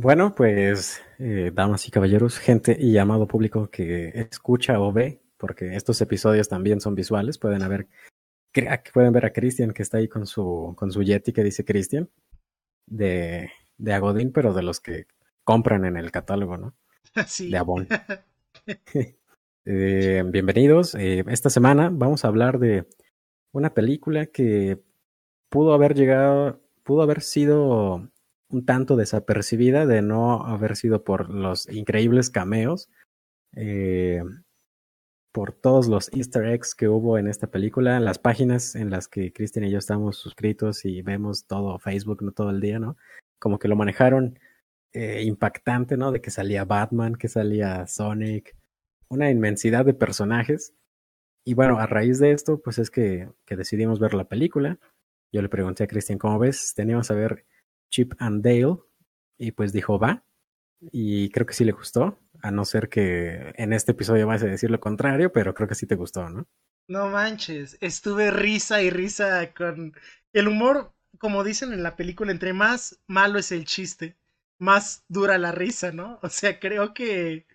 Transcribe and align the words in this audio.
Bueno, 0.00 0.32
pues, 0.32 1.02
eh, 1.18 1.50
damas 1.52 1.88
y 1.88 1.90
caballeros, 1.90 2.38
gente 2.38 2.76
y 2.78 2.96
amado 2.98 3.26
público 3.26 3.68
que 3.68 4.10
escucha 4.30 4.78
o 4.78 4.92
ve, 4.92 5.20
porque 5.36 5.74
estos 5.74 6.00
episodios 6.00 6.48
también 6.48 6.80
son 6.80 6.94
visuales, 6.94 7.36
pueden 7.36 7.62
haber, 7.64 7.88
pueden 8.94 9.12
ver 9.12 9.26
a 9.26 9.32
Cristian 9.32 9.72
que 9.72 9.82
está 9.82 9.98
ahí 9.98 10.06
con 10.06 10.24
su, 10.24 10.72
con 10.76 10.92
su 10.92 11.02
Yeti 11.02 11.32
que 11.32 11.42
dice 11.42 11.64
Cristian, 11.64 12.08
de, 12.86 13.50
de 13.76 13.92
Agodín, 13.92 14.30
pero 14.30 14.54
de 14.54 14.62
los 14.62 14.78
que 14.78 15.08
compran 15.42 15.84
en 15.84 15.96
el 15.96 16.12
catálogo, 16.12 16.56
¿no? 16.56 16.76
Sí. 17.26 17.50
De 17.50 17.58
Avon. 17.58 17.88
eh, 19.64 20.22
bienvenidos. 20.26 20.94
Eh, 20.94 21.24
esta 21.26 21.50
semana 21.50 21.90
vamos 21.92 22.24
a 22.24 22.28
hablar 22.28 22.60
de 22.60 22.86
una 23.50 23.74
película 23.74 24.26
que 24.26 24.80
pudo 25.48 25.74
haber 25.74 25.96
llegado, 25.96 26.62
pudo 26.84 27.02
haber 27.02 27.20
sido 27.20 28.08
un 28.50 28.64
tanto 28.64 28.96
desapercibida 28.96 29.86
de 29.86 30.02
no 30.02 30.44
haber 30.46 30.76
sido 30.76 31.04
por 31.04 31.30
los 31.30 31.68
increíbles 31.68 32.30
cameos, 32.30 32.88
eh, 33.54 34.22
por 35.32 35.52
todos 35.52 35.88
los 35.88 36.12
easter 36.14 36.46
eggs 36.46 36.74
que 36.74 36.88
hubo 36.88 37.18
en 37.18 37.28
esta 37.28 37.48
película, 37.48 38.00
las 38.00 38.18
páginas 38.18 38.74
en 38.74 38.90
las 38.90 39.08
que 39.08 39.32
Cristian 39.32 39.66
y 39.66 39.70
yo 39.70 39.78
estamos 39.78 40.16
suscritos 40.16 40.84
y 40.84 41.02
vemos 41.02 41.46
todo 41.46 41.78
Facebook, 41.78 42.22
no 42.22 42.32
todo 42.32 42.50
el 42.50 42.60
día, 42.60 42.78
¿no? 42.78 42.96
Como 43.38 43.58
que 43.58 43.68
lo 43.68 43.76
manejaron 43.76 44.38
eh, 44.92 45.22
impactante, 45.24 45.96
¿no? 45.96 46.12
De 46.12 46.20
que 46.20 46.30
salía 46.30 46.64
Batman, 46.64 47.14
que 47.14 47.28
salía 47.28 47.86
Sonic, 47.86 48.56
una 49.08 49.30
inmensidad 49.30 49.84
de 49.84 49.94
personajes. 49.94 50.74
Y 51.44 51.54
bueno, 51.54 51.78
a 51.78 51.86
raíz 51.86 52.18
de 52.18 52.32
esto, 52.32 52.60
pues 52.60 52.78
es 52.78 52.90
que, 52.90 53.28
que 53.46 53.56
decidimos 53.56 54.00
ver 54.00 54.14
la 54.14 54.28
película. 54.28 54.78
Yo 55.32 55.42
le 55.42 55.48
pregunté 55.48 55.84
a 55.84 55.86
Cristian, 55.86 56.18
¿cómo 56.18 56.38
ves? 56.38 56.74
Teníamos 56.74 57.10
a 57.10 57.14
ver 57.14 57.44
Chip 57.90 58.14
and 58.18 58.42
Dale 58.42 58.78
y 59.38 59.52
pues 59.52 59.72
dijo 59.72 59.98
va 59.98 60.24
y 60.92 61.30
creo 61.30 61.46
que 61.46 61.54
sí 61.54 61.64
le 61.64 61.72
gustó, 61.72 62.18
a 62.42 62.50
no 62.50 62.64
ser 62.64 62.88
que 62.88 63.52
en 63.56 63.72
este 63.72 63.92
episodio 63.92 64.26
vayas 64.26 64.44
a 64.44 64.46
decir 64.46 64.70
lo 64.70 64.80
contrario, 64.80 65.32
pero 65.32 65.54
creo 65.54 65.68
que 65.68 65.74
sí 65.74 65.86
te 65.86 65.96
gustó, 65.96 66.28
¿no? 66.28 66.46
No 66.86 67.08
manches, 67.08 67.76
estuve 67.80 68.30
risa 68.30 68.80
y 68.82 68.90
risa 68.90 69.52
con 69.52 69.92
el 70.32 70.48
humor, 70.48 70.92
como 71.18 71.44
dicen 71.44 71.72
en 71.72 71.82
la 71.82 71.96
película, 71.96 72.32
entre 72.32 72.52
más 72.52 73.00
malo 73.06 73.38
es 73.38 73.52
el 73.52 73.64
chiste, 73.64 74.16
más 74.58 75.04
dura 75.08 75.38
la 75.38 75.52
risa, 75.52 75.92
¿no? 75.92 76.18
O 76.22 76.28
sea, 76.28 76.58
creo 76.60 76.94
que 76.94 77.46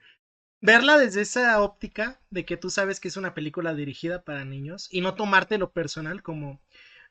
verla 0.61 0.97
desde 0.97 1.21
esa 1.21 1.61
óptica 1.61 2.21
de 2.29 2.45
que 2.45 2.57
tú 2.57 2.69
sabes 2.69 2.99
que 2.99 3.07
es 3.07 3.17
una 3.17 3.33
película 3.33 3.73
dirigida 3.73 4.23
para 4.23 4.45
niños 4.45 4.87
y 4.91 5.01
no 5.01 5.15
tomarte 5.15 5.57
lo 5.57 5.71
personal 5.71 6.23
como 6.23 6.61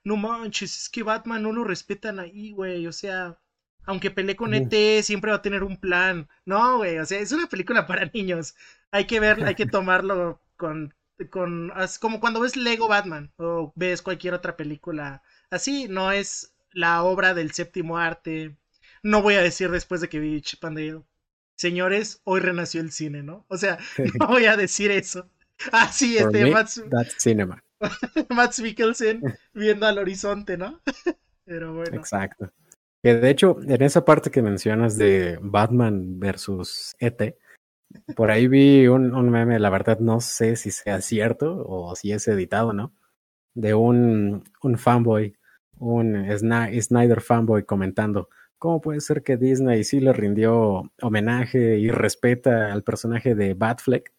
no 0.04 0.16
manches, 0.16 0.82
es 0.82 0.88
que 0.88 1.02
Batman 1.02 1.42
no 1.42 1.52
lo 1.52 1.64
respetan 1.64 2.18
ahí, 2.18 2.52
güey, 2.52 2.86
o 2.86 2.92
sea, 2.92 3.38
aunque 3.84 4.10
pelee 4.10 4.36
con 4.36 4.54
ET, 4.54 5.02
siempre 5.02 5.30
va 5.30 5.38
a 5.38 5.42
tener 5.42 5.64
un 5.64 5.76
plan. 5.76 6.28
No, 6.44 6.78
güey, 6.78 6.98
o 6.98 7.06
sea, 7.06 7.20
es 7.20 7.32
una 7.32 7.48
película 7.48 7.86
para 7.86 8.10
niños. 8.12 8.54
Hay 8.90 9.06
que 9.06 9.20
verla, 9.20 9.48
hay 9.48 9.54
que 9.54 9.66
tomarlo 9.66 10.40
con, 10.56 10.94
con, 11.30 11.72
como 12.00 12.20
cuando 12.20 12.40
ves 12.40 12.56
Lego 12.56 12.88
Batman 12.88 13.32
o 13.36 13.72
ves 13.74 14.02
cualquier 14.02 14.34
otra 14.34 14.56
película. 14.56 15.22
Así, 15.50 15.88
no 15.88 16.12
es 16.12 16.54
la 16.72 17.02
obra 17.02 17.34
del 17.34 17.52
séptimo 17.52 17.98
arte. 17.98 18.56
No 19.02 19.22
voy 19.22 19.34
a 19.34 19.42
decir 19.42 19.70
después 19.70 20.00
de 20.00 20.08
que 20.08 20.20
vi 20.20 20.40
Chip 20.40 20.64
and 20.64 20.78
Dale. 20.78 21.02
Señores, 21.56 22.20
hoy 22.24 22.40
renació 22.40 22.80
el 22.80 22.92
cine, 22.92 23.22
¿no? 23.22 23.44
O 23.48 23.56
sea, 23.56 23.78
no 24.18 24.28
voy 24.28 24.46
a 24.46 24.56
decir 24.56 24.90
eso. 24.90 25.28
Ah, 25.70 25.92
sí, 25.92 26.16
este, 26.16 26.50
Mats... 26.50 26.82
that's 26.90 27.14
cinema. 27.18 27.62
Max 28.30 28.60
Mikkelsen 28.60 29.22
viendo 29.52 29.86
al 29.86 29.98
horizonte, 29.98 30.56
¿no? 30.56 30.80
Pero 31.44 31.74
bueno. 31.74 31.96
Exacto. 31.96 32.52
Que 33.02 33.16
de 33.16 33.30
hecho, 33.30 33.58
en 33.60 33.82
esa 33.82 34.04
parte 34.04 34.30
que 34.30 34.42
mencionas 34.42 34.96
de 34.96 35.38
Batman 35.42 36.20
versus 36.20 36.94
ET, 37.00 37.36
por 38.14 38.30
ahí 38.30 38.46
vi 38.46 38.86
un, 38.86 39.30
meme, 39.30 39.58
la 39.58 39.70
verdad 39.70 39.98
no 39.98 40.20
sé 40.20 40.56
si 40.56 40.70
sea 40.70 41.00
cierto 41.00 41.64
o 41.66 41.96
si 41.96 42.12
es 42.12 42.28
editado, 42.28 42.72
¿no? 42.72 42.92
De 43.54 43.74
un, 43.74 44.44
un 44.62 44.78
fanboy, 44.78 45.36
un 45.78 46.26
Snyder 46.38 47.20
fanboy 47.20 47.64
comentando, 47.64 48.28
¿cómo 48.58 48.80
puede 48.80 49.00
ser 49.00 49.22
que 49.22 49.36
Disney 49.36 49.82
sí 49.82 50.00
le 50.00 50.12
rindió 50.12 50.92
homenaje 51.02 51.78
y 51.78 51.90
respeta 51.90 52.72
al 52.72 52.84
personaje 52.84 53.34
de 53.34 53.54
Batfleck 53.54 54.12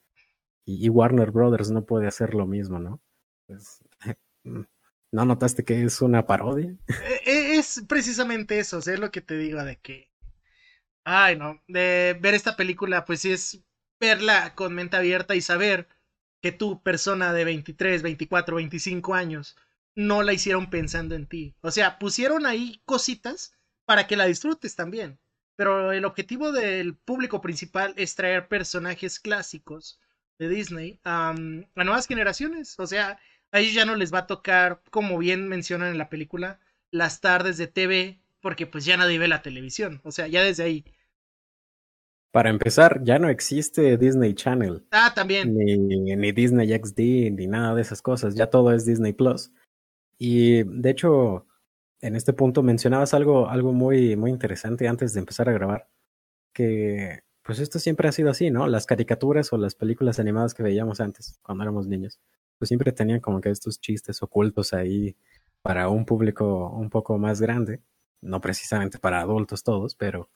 y, 0.65 0.85
y 0.85 0.89
Warner 0.89 1.31
Brothers 1.31 1.71
no 1.71 1.85
puede 1.85 2.07
hacer 2.07 2.33
lo 2.33 2.45
mismo, 2.45 2.79
¿no? 2.79 3.01
Pues, 3.47 3.79
¿No 5.13 5.25
notaste 5.25 5.63
que 5.63 5.83
es 5.83 6.01
una 6.01 6.25
parodia? 6.25 6.75
E, 6.87 7.31
e, 7.31 7.55
es 7.57 7.83
precisamente 7.87 8.57
eso, 8.57 8.79
es 8.79 8.99
lo 8.99 9.11
que 9.11 9.21
te 9.21 9.37
digo 9.37 9.63
de 9.63 9.77
que. 9.77 10.09
Ay, 11.03 11.37
no. 11.37 11.61
De 11.67 12.17
ver 12.19 12.33
esta 12.33 12.55
película, 12.55 13.05
pues 13.05 13.21
sí 13.21 13.31
es 13.31 13.61
verla 13.99 14.55
con 14.55 14.73
mente 14.73 14.97
abierta 14.97 15.35
y 15.35 15.41
saber 15.41 15.87
que 16.41 16.51
tú, 16.51 16.81
persona 16.81 17.31
de 17.31 17.45
23, 17.45 18.01
24, 18.01 18.55
25 18.55 19.13
años, 19.13 19.55
no 19.95 20.23
la 20.23 20.33
hicieron 20.33 20.69
pensando 20.69 21.15
en 21.15 21.27
ti. 21.27 21.55
O 21.61 21.71
sea, 21.71 21.99
pusieron 21.99 22.45
ahí 22.45 22.81
cositas 22.85 23.53
para 23.85 24.07
que 24.07 24.17
la 24.17 24.25
disfrutes 24.25 24.75
también. 24.75 25.19
Pero 25.55 25.91
el 25.91 26.05
objetivo 26.05 26.51
del 26.51 26.95
público 26.95 27.39
principal 27.39 27.93
es 27.97 28.15
traer 28.15 28.47
personajes 28.47 29.19
clásicos 29.19 29.99
de 30.39 30.49
Disney 30.49 30.99
a 31.03 31.35
nuevas 31.75 32.07
generaciones. 32.07 32.79
O 32.79 32.87
sea, 32.87 33.19
a 33.53 33.59
ellos 33.59 33.75
ya 33.75 33.85
no 33.85 33.95
les 33.95 34.11
va 34.11 34.19
a 34.19 34.27
tocar, 34.27 34.81
como 34.89 35.19
bien 35.19 35.47
mencionan 35.47 35.91
en 35.91 35.99
la 35.99 36.09
película, 36.09 36.59
las 36.89 37.21
tardes 37.21 37.55
de 37.57 37.67
TV, 37.67 38.19
porque 38.41 38.65
pues 38.65 38.83
ya 38.83 38.97
nadie 38.97 39.19
ve 39.19 39.27
la 39.27 39.43
televisión. 39.43 40.01
O 40.03 40.11
sea, 40.11 40.27
ya 40.27 40.41
desde 40.41 40.63
ahí. 40.63 40.85
Para 42.31 42.49
empezar, 42.49 43.03
ya 43.03 43.19
no 43.19 43.29
existe 43.29 43.95
Disney 43.99 44.33
Channel. 44.33 44.83
Ah, 44.89 45.13
también. 45.13 45.53
Ni, 45.55 45.77
ni 45.77 46.31
Disney 46.31 46.67
XD, 46.75 46.99
ni 47.31 47.45
nada 47.45 47.75
de 47.75 47.83
esas 47.83 48.01
cosas. 48.01 48.33
Ya 48.33 48.47
todo 48.47 48.73
es 48.73 48.87
Disney 48.87 49.13
Plus. 49.13 49.51
Y 50.17 50.63
de 50.63 50.89
hecho, 50.89 51.45
en 52.01 52.15
este 52.15 52.33
punto 52.33 52.63
mencionabas 52.63 53.13
algo, 53.13 53.49
algo 53.49 53.71
muy, 53.71 54.15
muy 54.15 54.31
interesante 54.31 54.87
antes 54.87 55.13
de 55.13 55.19
empezar 55.19 55.47
a 55.47 55.53
grabar. 55.53 55.89
Que 56.53 57.21
pues 57.43 57.59
esto 57.59 57.77
siempre 57.77 58.09
ha 58.09 58.11
sido 58.11 58.31
así, 58.31 58.49
¿no? 58.49 58.65
Las 58.65 58.87
caricaturas 58.87 59.53
o 59.53 59.57
las 59.57 59.75
películas 59.75 60.19
animadas 60.19 60.55
que 60.55 60.63
veíamos 60.63 60.99
antes, 61.01 61.39
cuando 61.43 61.63
éramos 61.63 61.85
niños 61.85 62.19
pues 62.57 62.69
siempre 62.69 62.91
tenían 62.91 63.19
como 63.19 63.41
que 63.41 63.49
estos 63.49 63.79
chistes 63.79 64.21
ocultos 64.23 64.73
ahí 64.73 65.15
para 65.61 65.89
un 65.89 66.05
público 66.05 66.69
un 66.69 66.89
poco 66.89 67.17
más 67.17 67.41
grande, 67.41 67.81
no 68.21 68.41
precisamente 68.41 68.99
para 68.99 69.21
adultos 69.21 69.63
todos, 69.63 69.95
pero 69.95 70.29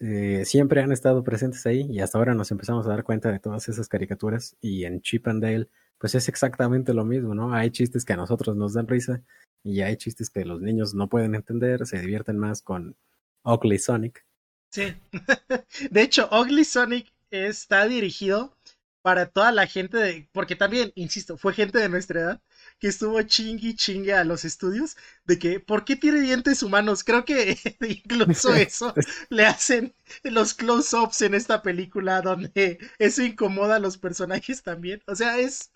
eh, 0.00 0.44
siempre 0.44 0.80
han 0.82 0.92
estado 0.92 1.22
presentes 1.22 1.66
ahí 1.66 1.86
y 1.90 2.00
hasta 2.00 2.18
ahora 2.18 2.34
nos 2.34 2.50
empezamos 2.50 2.86
a 2.86 2.90
dar 2.90 3.04
cuenta 3.04 3.30
de 3.30 3.38
todas 3.38 3.68
esas 3.68 3.88
caricaturas 3.88 4.56
y 4.60 4.84
en 4.84 5.02
Chip 5.02 5.28
and 5.28 5.42
Dale 5.42 5.68
pues 6.00 6.14
es 6.14 6.28
exactamente 6.30 6.94
lo 6.94 7.04
mismo, 7.04 7.34
¿no? 7.34 7.52
Hay 7.54 7.70
chistes 7.70 8.06
que 8.06 8.14
a 8.14 8.16
nosotros 8.16 8.56
nos 8.56 8.72
dan 8.72 8.88
risa 8.88 9.22
y 9.62 9.82
hay 9.82 9.98
chistes 9.98 10.30
que 10.30 10.46
los 10.46 10.62
niños 10.62 10.94
no 10.94 11.10
pueden 11.10 11.34
entender, 11.34 11.86
se 11.86 12.00
divierten 12.00 12.38
más 12.38 12.62
con 12.62 12.96
Ugly 13.44 13.78
Sonic. 13.78 14.24
Sí, 14.70 14.94
de 15.90 16.02
hecho 16.02 16.30
Ugly 16.32 16.64
Sonic 16.64 17.12
está 17.30 17.86
dirigido 17.86 18.56
para 19.02 19.26
toda 19.26 19.52
la 19.52 19.66
gente 19.66 19.96
de, 19.96 20.28
porque 20.32 20.56
también, 20.56 20.92
insisto, 20.94 21.38
fue 21.38 21.54
gente 21.54 21.78
de 21.78 21.88
nuestra 21.88 22.20
edad 22.20 22.42
que 22.78 22.88
estuvo 22.88 23.20
chingui 23.22 23.74
chingue 23.74 24.14
a 24.14 24.24
los 24.24 24.44
estudios 24.44 24.96
de 25.24 25.38
que, 25.38 25.60
¿por 25.60 25.84
qué 25.84 25.96
tiene 25.96 26.20
dientes 26.20 26.62
humanos? 26.62 27.04
Creo 27.04 27.24
que 27.24 27.56
incluso 27.80 28.54
eso 28.54 28.94
le 29.30 29.46
hacen 29.46 29.94
los 30.24 30.54
close-ups 30.54 31.22
en 31.22 31.34
esta 31.34 31.62
película 31.62 32.20
donde 32.22 32.78
eso 32.98 33.22
incomoda 33.22 33.76
a 33.76 33.80
los 33.80 33.98
personajes 33.98 34.62
también. 34.62 35.02
O 35.06 35.14
sea, 35.14 35.38
es, 35.38 35.72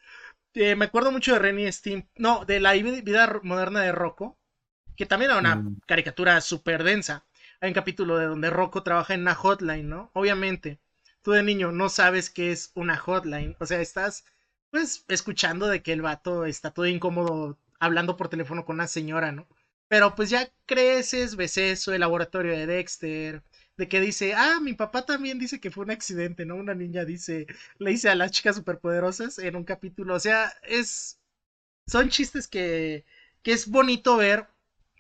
eh, 0.55 0.77
me 0.77 0.87
acuerdo 0.87 1.13
mucho 1.13 1.33
de 1.33 1.39
Renny 1.39 1.71
Steam, 1.73 2.07
no, 2.17 2.45
de 2.45 2.61
la 2.61 2.73
vida 2.73 3.41
moderna 3.43 3.83
de 3.83 3.93
Rocco, 3.93 4.39
que 4.97 5.07
también 5.07 5.31
era 5.31 5.41
una 5.41 5.57
mm. 5.57 5.81
caricatura 5.87 6.41
súper 6.41 6.85
densa. 6.85 7.25
Hay 7.61 7.69
un 7.71 7.75
capítulo 7.75 8.19
de 8.19 8.27
donde 8.27 8.51
Rocco 8.51 8.83
trabaja 8.83 9.15
en 9.15 9.23
una 9.23 9.35
hotline, 9.35 9.89
¿no? 9.89 10.11
Obviamente 10.15 10.81
tú 11.25 11.33
de 11.33 11.43
niño 11.43 11.73
no 11.73 11.89
sabes 11.89 12.31
qué 12.31 12.53
es 12.53 12.71
una 12.75 12.97
hotline. 12.99 13.57
O 13.61 13.67
sea, 13.67 13.81
estás 13.81 14.25
pues 14.71 15.05
escuchando 15.09 15.67
de 15.69 15.83
que 15.83 15.93
el 15.93 16.03
vato 16.03 16.45
está 16.47 16.71
todo 16.73 16.87
incómodo 16.87 17.59
hablando 17.81 18.17
por 18.17 18.29
teléfono 18.29 18.65
con 18.65 18.77
una 18.77 18.87
señora, 18.89 19.33
¿no? 19.33 19.49
Pero 19.89 20.15
pues 20.15 20.31
ya 20.31 20.51
creces, 20.67 21.37
ves 21.37 21.57
eso, 21.59 21.93
el 21.95 22.01
laboratorio 22.01 22.53
de 22.53 22.67
Dexter, 22.67 23.43
de 23.77 23.89
que 23.89 24.01
dice, 24.01 24.35
ah, 24.35 24.59
mi 24.61 24.75
papá 24.75 25.07
también 25.07 25.39
dice 25.39 25.61
que 25.61 25.71
fue 25.71 25.85
un 25.85 25.91
accidente, 25.93 26.45
¿no? 26.45 26.57
Una 26.57 26.75
niña 26.75 27.05
dice, 27.05 27.47
le 27.79 27.91
dice 27.91 28.11
a 28.11 28.15
las 28.15 28.31
chicas 28.33 28.57
superpoderosas 28.57 29.39
en 29.39 29.57
un 29.57 29.65
capítulo, 29.65 30.15
o 30.15 30.21
sea, 30.21 30.53
es, 30.63 31.19
son 31.87 32.11
chistes 32.11 32.49
que, 32.49 33.05
que 33.43 33.53
es 33.53 33.69
bonito 33.69 34.17
ver 34.17 34.49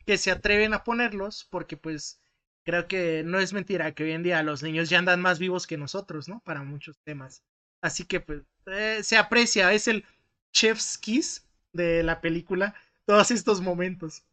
que 0.07 0.19
se 0.19 0.31
atreven 0.31 0.75
a 0.75 0.85
ponerlos, 0.85 1.47
porque 1.51 1.77
pues 1.77 2.21
creo 2.65 2.89
que 2.89 3.23
no 3.25 3.39
es 3.39 3.53
mentira 3.53 3.93
que 3.93 4.05
hoy 4.05 4.13
en 4.13 4.23
día 4.23 4.43
los 4.43 4.63
niños 4.63 4.91
ya 4.91 4.99
andan 4.99 5.21
más 5.21 5.39
vivos 5.39 5.67
que 5.67 5.77
nosotros, 5.77 6.29
¿no? 6.29 6.41
Para 6.45 6.63
muchos 6.63 6.99
temas. 7.05 7.43
Así 7.83 8.05
que 8.05 8.21
pues 8.21 8.43
eh, 8.67 9.01
se 9.03 9.17
aprecia, 9.17 9.73
es 9.73 9.89
el 9.89 10.05
chef's 10.53 10.99
kiss 10.99 11.47
de 11.73 12.03
la 12.03 12.21
película, 12.21 12.75
todos 13.05 13.31
estos 13.31 13.61
momentos. 13.61 14.25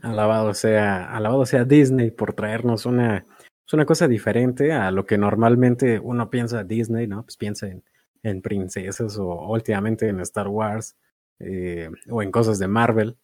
Alabado 0.00 0.54
sea, 0.54 1.14
alabado 1.14 1.46
sea 1.46 1.64
Disney 1.64 2.10
por 2.10 2.32
traernos 2.32 2.86
una 2.86 3.26
una 3.74 3.86
cosa 3.86 4.08
diferente 4.08 4.72
a 4.72 4.90
lo 4.90 5.06
que 5.06 5.18
normalmente 5.18 5.98
uno 5.98 6.30
piensa 6.30 6.64
Disney, 6.64 7.06
¿no? 7.06 7.24
Pues 7.24 7.36
piensa 7.36 7.68
en, 7.68 7.84
en 8.22 8.42
princesas 8.42 9.18
o 9.18 9.48
últimamente 9.48 10.08
en 10.08 10.20
Star 10.20 10.48
Wars 10.48 10.96
eh, 11.38 11.90
o 12.10 12.22
en 12.22 12.30
cosas 12.30 12.58
de 12.58 12.68
Marvel. 12.68 13.16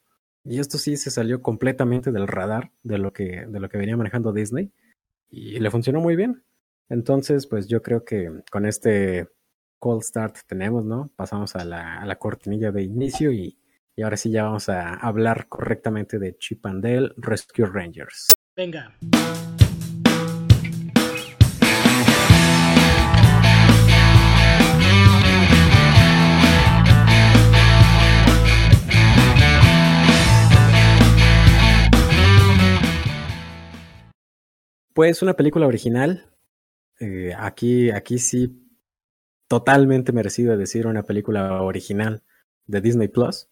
Y 0.43 0.59
esto 0.59 0.77
sí 0.77 0.97
se 0.97 1.11
salió 1.11 1.41
completamente 1.41 2.11
del 2.11 2.27
radar 2.27 2.71
de 2.83 2.97
lo 2.97 3.13
que, 3.13 3.45
de 3.47 3.59
lo 3.59 3.69
que 3.69 3.77
venía 3.77 3.97
manejando 3.97 4.31
Disney 4.31 4.71
y 5.29 5.59
le 5.59 5.71
funcionó 5.71 5.99
muy 5.99 6.15
bien. 6.15 6.43
Entonces, 6.89 7.45
pues 7.45 7.67
yo 7.67 7.81
creo 7.81 8.03
que 8.03 8.31
con 8.51 8.65
este 8.65 9.27
cold 9.77 10.03
start 10.03 10.37
tenemos, 10.47 10.85
¿no? 10.85 11.11
Pasamos 11.15 11.55
a 11.55 11.63
la, 11.63 12.01
a 12.01 12.05
la 12.05 12.17
cortinilla 12.17 12.71
de 12.71 12.83
inicio 12.83 13.31
y, 13.31 13.57
y, 13.95 14.01
ahora 14.01 14.17
sí 14.17 14.31
ya 14.31 14.43
vamos 14.43 14.69
a 14.69 14.95
hablar 14.95 15.47
correctamente 15.47 16.19
de 16.19 16.37
Chip 16.37 16.65
and 16.65 16.83
Dale 16.83 17.11
Rescue 17.17 17.65
Rangers. 17.65 18.33
Venga. 18.55 18.97
Pues 34.99 35.21
una 35.21 35.37
película 35.37 35.65
original. 35.65 36.25
Eh, 36.99 37.31
aquí, 37.37 37.89
aquí 37.89 38.19
sí, 38.19 38.69
totalmente 39.47 40.11
merecido 40.11 40.57
decir 40.57 40.87
una 40.87 41.03
película 41.03 41.61
original 41.61 42.21
de 42.65 42.81
Disney 42.81 43.07
Plus. 43.07 43.47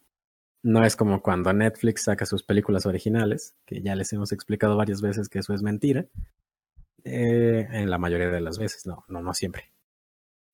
No 0.61 0.83
es 0.83 0.97
como 0.97 1.21
cuando 1.21 1.53
Netflix 1.53 2.03
saca 2.03 2.25
sus 2.25 2.44
películas 2.44 2.85
originales, 2.85 3.55
que 3.65 3.81
ya 3.81 3.95
les 3.95 4.11
hemos 4.11 4.33
explicado 4.33 4.75
varias 4.75 4.99
veces 4.99 5.29
que 5.29 5.39
eso 5.39 5.53
es 5.53 5.61
mentira. 5.61 6.07
Eh, 7.05 7.65
en 7.71 7.89
la 7.89 7.97
mayoría 7.97 8.27
de 8.27 8.41
las 8.41 8.59
veces, 8.59 8.85
no, 8.85 9.05
no, 9.07 9.21
no 9.21 9.33
siempre. 9.33 9.71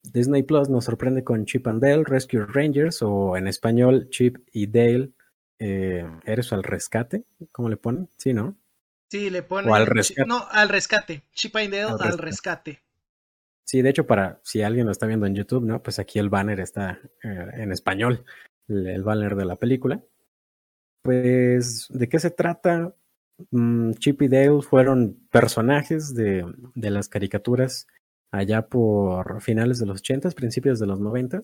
Disney 0.03 0.43
Plus 0.43 0.69
nos 0.69 0.85
sorprende 0.85 1.23
con 1.23 1.45
Chip 1.45 1.65
and 1.65 1.81
Dale, 1.81 2.03
Rescue 2.03 2.45
Rangers, 2.45 3.01
o 3.01 3.35
en 3.35 3.47
español, 3.47 4.09
Chip 4.11 4.47
y 4.51 4.67
Dale, 4.67 5.09
eh, 5.57 6.05
¿eres 6.23 6.53
al 6.53 6.61
rescate? 6.61 7.23
¿Cómo 7.51 7.67
le 7.67 7.77
ponen? 7.77 8.11
Sí, 8.15 8.31
¿no? 8.31 8.55
Sí, 9.13 9.29
le 9.29 9.43
pone. 9.43 9.71
al 9.71 9.85
rescate. 9.85 10.27
No, 10.27 10.43
al 10.49 10.69
rescate. 10.69 11.21
Chip 11.33 11.55
and 11.57 11.71
Dale 11.71 11.97
al, 11.99 12.17
rescate. 12.17 12.81
Sí, 13.63 13.83
de 13.83 13.89
hecho, 13.91 14.07
para 14.07 14.39
si 14.41 14.63
alguien 14.63 14.87
lo 14.87 14.91
está 14.91 15.05
viendo 15.05 15.27
en 15.27 15.35
YouTube, 15.35 15.63
¿no? 15.63 15.83
Pues 15.83 15.99
aquí 15.99 16.17
el 16.17 16.29
banner 16.29 16.59
está 16.59 16.99
eh, 17.21 17.47
en 17.57 17.71
español, 17.71 18.25
el, 18.67 19.03
banner 19.03 19.35
de 19.35 19.45
la 19.45 19.55
película. 19.55 20.03
Pues, 21.03 21.89
¿de 21.91 22.09
qué 22.09 22.17
se 22.17 22.31
trata? 22.31 22.95
Mm, 23.51 23.91
Chip 23.99 24.23
y 24.23 24.29
Dale 24.29 24.63
fueron 24.63 25.27
personajes 25.29 26.15
de, 26.15 26.51
de 26.73 26.89
las 26.89 27.07
caricaturas 27.07 27.85
allá 28.31 28.65
por 28.65 29.43
finales 29.43 29.77
de 29.77 29.85
los 29.85 29.99
80, 29.99 30.31
principios 30.31 30.79
de 30.79 30.87
los 30.87 30.99
90. 30.99 31.39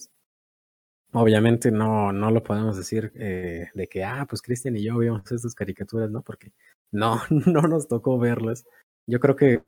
Obviamente 1.13 1.69
no, 1.69 2.12
no 2.13 2.31
lo 2.31 2.42
podemos 2.42 2.77
decir 2.77 3.12
eh, 3.13 3.68
de 3.75 3.88
que, 3.88 4.04
ah, 4.04 4.25
pues 4.27 4.42
Cristian 4.42 4.75
y 4.75 4.81
yo 4.81 4.98
vimos 4.98 5.31
estas 5.31 5.54
caricaturas, 5.54 6.10
¿no? 6.10 6.24
Porque 6.24 6.51
no, 6.91 7.21
no 7.30 7.62
nos 7.63 7.88
tocó 7.88 8.19
verlas. 8.19 8.65
Yo 9.07 9.19
creo 9.19 9.36
que 9.36 9.63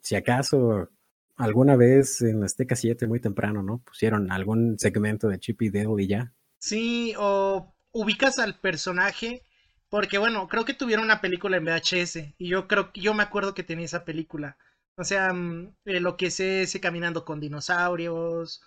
si 0.00 0.16
acaso 0.16 0.88
alguna 1.36 1.76
vez 1.76 2.20
en 2.22 2.44
Azteca 2.44 2.76
7 2.76 3.06
muy 3.06 3.20
temprano, 3.20 3.62
¿no? 3.62 3.78
Pusieron 3.78 4.30
algún 4.30 4.78
segmento 4.78 5.28
de 5.28 5.40
Chip 5.40 5.62
y 5.62 5.70
Dale 5.70 6.02
y 6.02 6.06
ya. 6.06 6.32
Sí, 6.58 7.14
o 7.18 7.74
ubicas 7.92 8.38
al 8.38 8.58
personaje, 8.58 9.42
porque 9.88 10.18
bueno, 10.18 10.48
creo 10.48 10.64
que 10.64 10.74
tuvieron 10.74 11.06
una 11.06 11.20
película 11.20 11.56
en 11.56 11.64
VHS 11.64 12.34
y 12.38 12.48
yo 12.48 12.68
creo 12.68 12.92
que 12.92 13.00
yo 13.00 13.14
me 13.14 13.22
acuerdo 13.22 13.54
que 13.54 13.62
tenía 13.62 13.86
esa 13.86 14.04
película. 14.04 14.58
O 14.96 15.04
sea, 15.04 15.32
mm, 15.32 15.74
eh, 15.86 16.00
lo 16.00 16.16
que 16.16 16.26
es 16.26 16.40
ese 16.40 16.80
caminando 16.80 17.24
con 17.24 17.40
dinosaurios, 17.40 18.62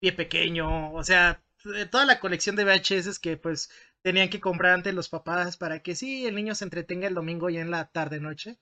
pie 0.00 0.12
pequeño, 0.12 0.92
o 0.92 1.04
sea, 1.04 1.42
toda 1.90 2.04
la 2.06 2.20
colección 2.20 2.56
de 2.56 2.64
VHS 2.64 3.18
que 3.18 3.36
pues 3.36 3.70
tenían 4.06 4.28
que 4.28 4.38
comprar 4.40 4.72
antes 4.74 4.94
los 4.94 5.08
papás 5.08 5.56
para 5.56 5.80
que 5.82 5.96
sí, 5.96 6.26
el 6.26 6.36
niño 6.36 6.54
se 6.54 6.62
entretenga 6.62 7.08
el 7.08 7.14
domingo 7.14 7.50
y 7.50 7.58
en 7.58 7.72
la 7.72 7.88
tarde 7.88 8.20
noche. 8.20 8.56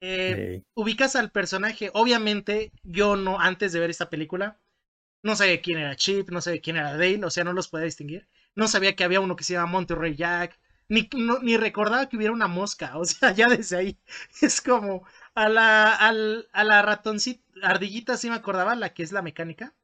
Eh, 0.00 0.62
ubicas 0.74 1.14
al 1.16 1.30
personaje, 1.30 1.90
obviamente 1.94 2.72
yo 2.82 3.14
no, 3.14 3.38
antes 3.40 3.72
de 3.72 3.78
ver 3.78 3.90
esta 3.90 4.10
película, 4.10 4.58
no 5.22 5.36
sabía 5.36 5.62
quién 5.62 5.78
era 5.78 5.96
Chip, 5.96 6.30
no 6.30 6.40
sabía 6.40 6.60
quién 6.60 6.76
era 6.76 6.92
Dale, 6.92 7.24
o 7.24 7.30
sea, 7.30 7.44
no 7.44 7.52
los 7.52 7.68
podía 7.68 7.86
distinguir. 7.86 8.28
No 8.56 8.68
sabía 8.68 8.96
que 8.96 9.04
había 9.04 9.20
uno 9.20 9.36
que 9.36 9.44
se 9.44 9.52
llama 9.54 9.72
Monterrey 9.72 10.16
Jack, 10.16 10.58
ni, 10.88 11.08
ni 11.42 11.56
recordaba 11.56 12.08
que 12.08 12.16
hubiera 12.16 12.32
una 12.34 12.48
mosca, 12.48 12.98
o 12.98 13.04
sea, 13.04 13.32
ya 13.32 13.48
desde 13.48 13.76
ahí 13.76 13.98
es 14.42 14.60
como 14.60 15.06
a 15.34 15.48
la, 15.48 15.94
a 15.94 16.64
la 16.64 16.82
ratoncita, 16.82 17.44
ardillita 17.62 18.16
sí 18.16 18.28
me 18.30 18.36
acordaba, 18.36 18.74
la 18.74 18.94
que 18.94 19.04
es 19.04 19.12
la 19.12 19.22
mecánica, 19.22 19.74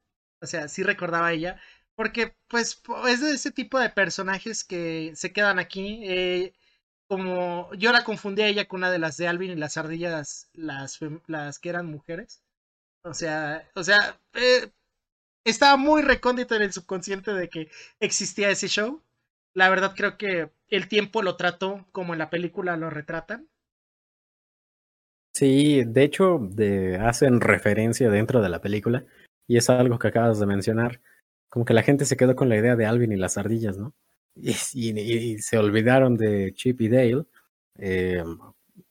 o 0.41 0.47
sea, 0.47 0.69
sí 0.69 0.83
recordaba 0.83 1.33
ella, 1.33 1.61
porque, 1.97 2.35
pues, 2.49 2.81
es 3.09 3.21
de 3.23 3.33
ese 3.33 3.51
tipo 3.51 3.79
de 3.81 3.91
personajes 3.91 4.65
que 4.65 5.13
se 5.17 5.33
quedan 5.33 5.59
aquí. 5.59 6.03
Eh, 6.05 6.53
como 7.09 7.73
yo 7.75 7.93
la 7.93 8.05
confundí 8.05 8.43
a 8.43 8.49
ella 8.49 8.67
con 8.67 8.81
una 8.81 8.91
de 8.91 8.99
las 8.99 9.17
de 9.17 9.29
Alvin 9.29 9.53
y 9.53 9.57
las 9.57 9.77
ardillas, 9.77 10.51
las, 10.53 10.99
las 11.27 11.59
que 11.59 11.69
eran 11.71 11.87
mujeres. 11.87 12.43
O 13.03 13.15
sea, 13.15 13.69
o 13.75 13.85
sea, 13.85 14.21
eh, 14.35 14.71
estaba 15.45 15.77
muy 15.77 16.03
recóndito 16.03 16.55
en 16.55 16.63
el 16.63 16.73
subconsciente 16.73 17.33
de 17.33 17.49
que 17.49 17.71
existía 18.01 18.51
ese 18.51 18.69
show. 18.69 19.03
La 19.55 19.71
verdad 19.71 19.95
creo 19.97 20.19
que 20.19 20.51
el 20.69 20.89
tiempo 20.89 21.23
lo 21.23 21.37
trató 21.37 21.87
como 21.93 22.13
en 22.13 22.19
la 22.19 22.31
película 22.31 22.77
lo 22.77 22.91
retratan. 22.91 23.49
Sí, 25.33 25.85
de 25.85 26.03
hecho, 26.03 26.39
de, 26.41 26.97
hacen 26.97 27.41
referencia 27.41 28.11
dentro 28.11 28.41
de 28.41 28.49
la 28.49 28.61
película, 28.61 29.05
y 29.47 29.59
es 29.59 29.69
algo 29.69 29.99
que 29.99 30.09
acabas 30.09 30.41
de 30.41 30.47
mencionar 30.47 31.01
como 31.49 31.65
que 31.65 31.75
la 31.75 31.83
gente 31.83 32.05
se 32.05 32.17
quedó 32.17 32.37
con 32.37 32.49
la 32.49 32.57
idea 32.57 32.77
de 32.77 32.87
Alvin 32.87 33.13
y 33.13 33.17
las 33.17 33.39
ardillas, 33.39 33.79
¿no? 33.79 33.95
Y, 34.35 35.39
se 35.39 35.59
olvidaron 35.59 36.17
de 36.17 36.53
Chip 36.55 36.81
y 36.83 36.89
Dale. 36.89 37.25
Eh, 37.79 38.23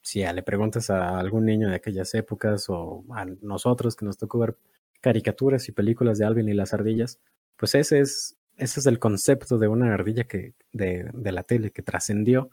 si 0.02 0.24
le 0.24 0.44
preguntas 0.44 0.90
a 0.90 1.20
algún 1.20 1.46
niño 1.46 1.70
de 1.70 1.76
aquellas 1.76 2.14
épocas 2.16 2.66
o 2.70 3.04
a 3.12 3.26
nosotros 3.42 3.96
que 3.96 4.06
nos 4.06 4.18
tocó 4.18 4.40
ver 4.40 4.58
caricaturas 5.02 5.68
y 5.70 5.72
películas 5.72 6.18
de 6.18 6.26
Alvin 6.26 6.50
y 6.50 6.54
las 6.54 6.74
ardillas, 6.74 7.20
pues 7.58 7.76
ese 7.76 8.00
es, 8.00 8.38
ese 8.58 8.80
es 8.80 8.86
el 8.88 9.00
concepto 9.00 9.58
de 9.58 9.68
una 9.68 9.94
ardilla 9.94 10.24
que, 10.24 10.56
de, 10.72 11.10
de 11.14 11.32
la 11.32 11.44
tele 11.44 11.72
que 11.72 11.84
trascendió 11.84 12.50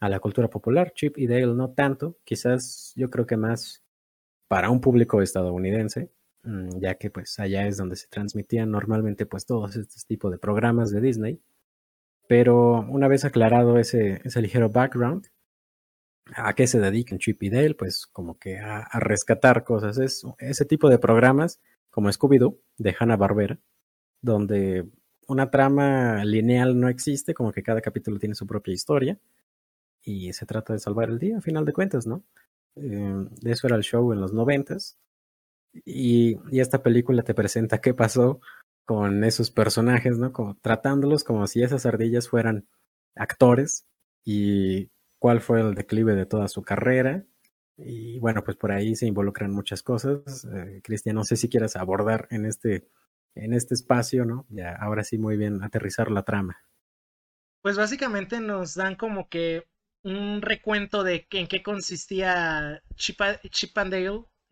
a 0.00 0.08
la 0.08 0.20
cultura 0.20 0.48
popular. 0.48 0.92
Chip 0.94 1.16
y 1.18 1.26
Dale 1.26 1.46
no 1.46 1.70
tanto, 1.70 2.18
quizás 2.24 2.92
yo 2.96 3.10
creo 3.10 3.26
que 3.26 3.36
más 3.36 3.82
para 4.48 4.70
un 4.70 4.80
público 4.80 5.22
estadounidense, 5.22 6.10
ya 6.78 6.96
que 6.96 7.10
pues 7.10 7.38
allá 7.38 7.66
es 7.66 7.76
donde 7.76 7.96
se 7.96 8.08
transmitían 8.08 8.70
normalmente 8.70 9.26
pues 9.26 9.46
todos 9.46 9.76
estos 9.76 10.06
tipos 10.06 10.30
de 10.30 10.38
programas 10.38 10.90
de 10.90 11.00
Disney. 11.00 11.40
Pero 12.26 12.80
una 12.88 13.08
vez 13.08 13.24
aclarado 13.24 13.78
ese, 13.78 14.20
ese 14.24 14.40
ligero 14.42 14.70
background, 14.70 15.26
¿a 16.34 16.54
qué 16.54 16.66
se 16.66 16.80
dedican 16.80 17.18
Chip 17.18 17.42
y 17.42 17.50
Dale? 17.50 17.74
Pues 17.74 18.06
como 18.06 18.38
que 18.38 18.58
a, 18.58 18.88
rescatar 18.98 19.64
cosas. 19.64 19.98
Es 19.98 20.24
ese 20.38 20.64
tipo 20.64 20.88
de 20.88 20.98
programas 20.98 21.60
como 21.90 22.08
Scooby-Doo 22.10 22.58
de 22.78 22.96
Hanna-Barbera, 22.98 23.58
donde 24.20 24.88
una 25.28 25.50
trama 25.50 26.24
lineal 26.24 26.78
no 26.78 26.88
existe, 26.88 27.34
como 27.34 27.52
que 27.52 27.62
cada 27.62 27.80
capítulo 27.80 28.18
tiene 28.18 28.34
su 28.34 28.46
propia 28.46 28.74
historia 28.74 29.18
y 30.02 30.32
se 30.32 30.46
trata 30.46 30.72
de 30.72 30.78
salvar 30.78 31.08
el 31.08 31.18
día, 31.18 31.38
a 31.38 31.40
final 31.40 31.64
de 31.64 31.72
cuentas, 31.72 32.06
¿no? 32.06 32.22
Eh, 32.76 33.26
de 33.40 33.52
eso 33.52 33.66
era 33.66 33.76
el 33.76 33.82
show 33.82 34.12
en 34.12 34.20
los 34.20 34.32
noventas 34.32 34.98
y, 35.84 36.38
y, 36.50 36.60
esta 36.60 36.82
película 36.82 37.22
te 37.22 37.34
presenta 37.34 37.80
qué 37.80 37.94
pasó 37.94 38.40
con 38.84 39.24
esos 39.24 39.50
personajes, 39.50 40.18
¿no? 40.18 40.32
Como 40.32 40.56
tratándolos 40.56 41.24
como 41.24 41.46
si 41.46 41.62
esas 41.62 41.86
ardillas 41.86 42.28
fueran 42.28 42.68
actores 43.16 43.86
y 44.24 44.90
cuál 45.18 45.40
fue 45.40 45.60
el 45.60 45.74
declive 45.74 46.14
de 46.14 46.26
toda 46.26 46.48
su 46.48 46.62
carrera. 46.62 47.24
Y 47.76 48.18
bueno, 48.20 48.44
pues 48.44 48.56
por 48.56 48.72
ahí 48.72 48.94
se 48.94 49.06
involucran 49.06 49.50
muchas 49.50 49.82
cosas. 49.82 50.44
Eh, 50.44 50.80
Cristian, 50.82 51.16
no 51.16 51.24
sé 51.24 51.36
si 51.36 51.48
quieras 51.48 51.76
abordar 51.76 52.28
en 52.30 52.44
este, 52.46 52.86
en 53.34 53.52
este 53.52 53.74
espacio, 53.74 54.24
¿no? 54.24 54.46
Ya, 54.48 54.76
ahora 54.76 55.02
sí, 55.02 55.18
muy 55.18 55.36
bien, 55.36 55.62
aterrizar 55.62 56.10
la 56.10 56.22
trama. 56.22 56.58
Pues 57.62 57.76
básicamente 57.76 58.40
nos 58.40 58.74
dan 58.74 58.94
como 58.94 59.28
que 59.28 59.66
un 60.02 60.42
recuento 60.42 61.02
de 61.02 61.26
en 61.30 61.46
qué 61.46 61.62
consistía 61.62 62.82
Chip, 62.94 63.20
Chip 63.48 63.78
and 63.78 63.94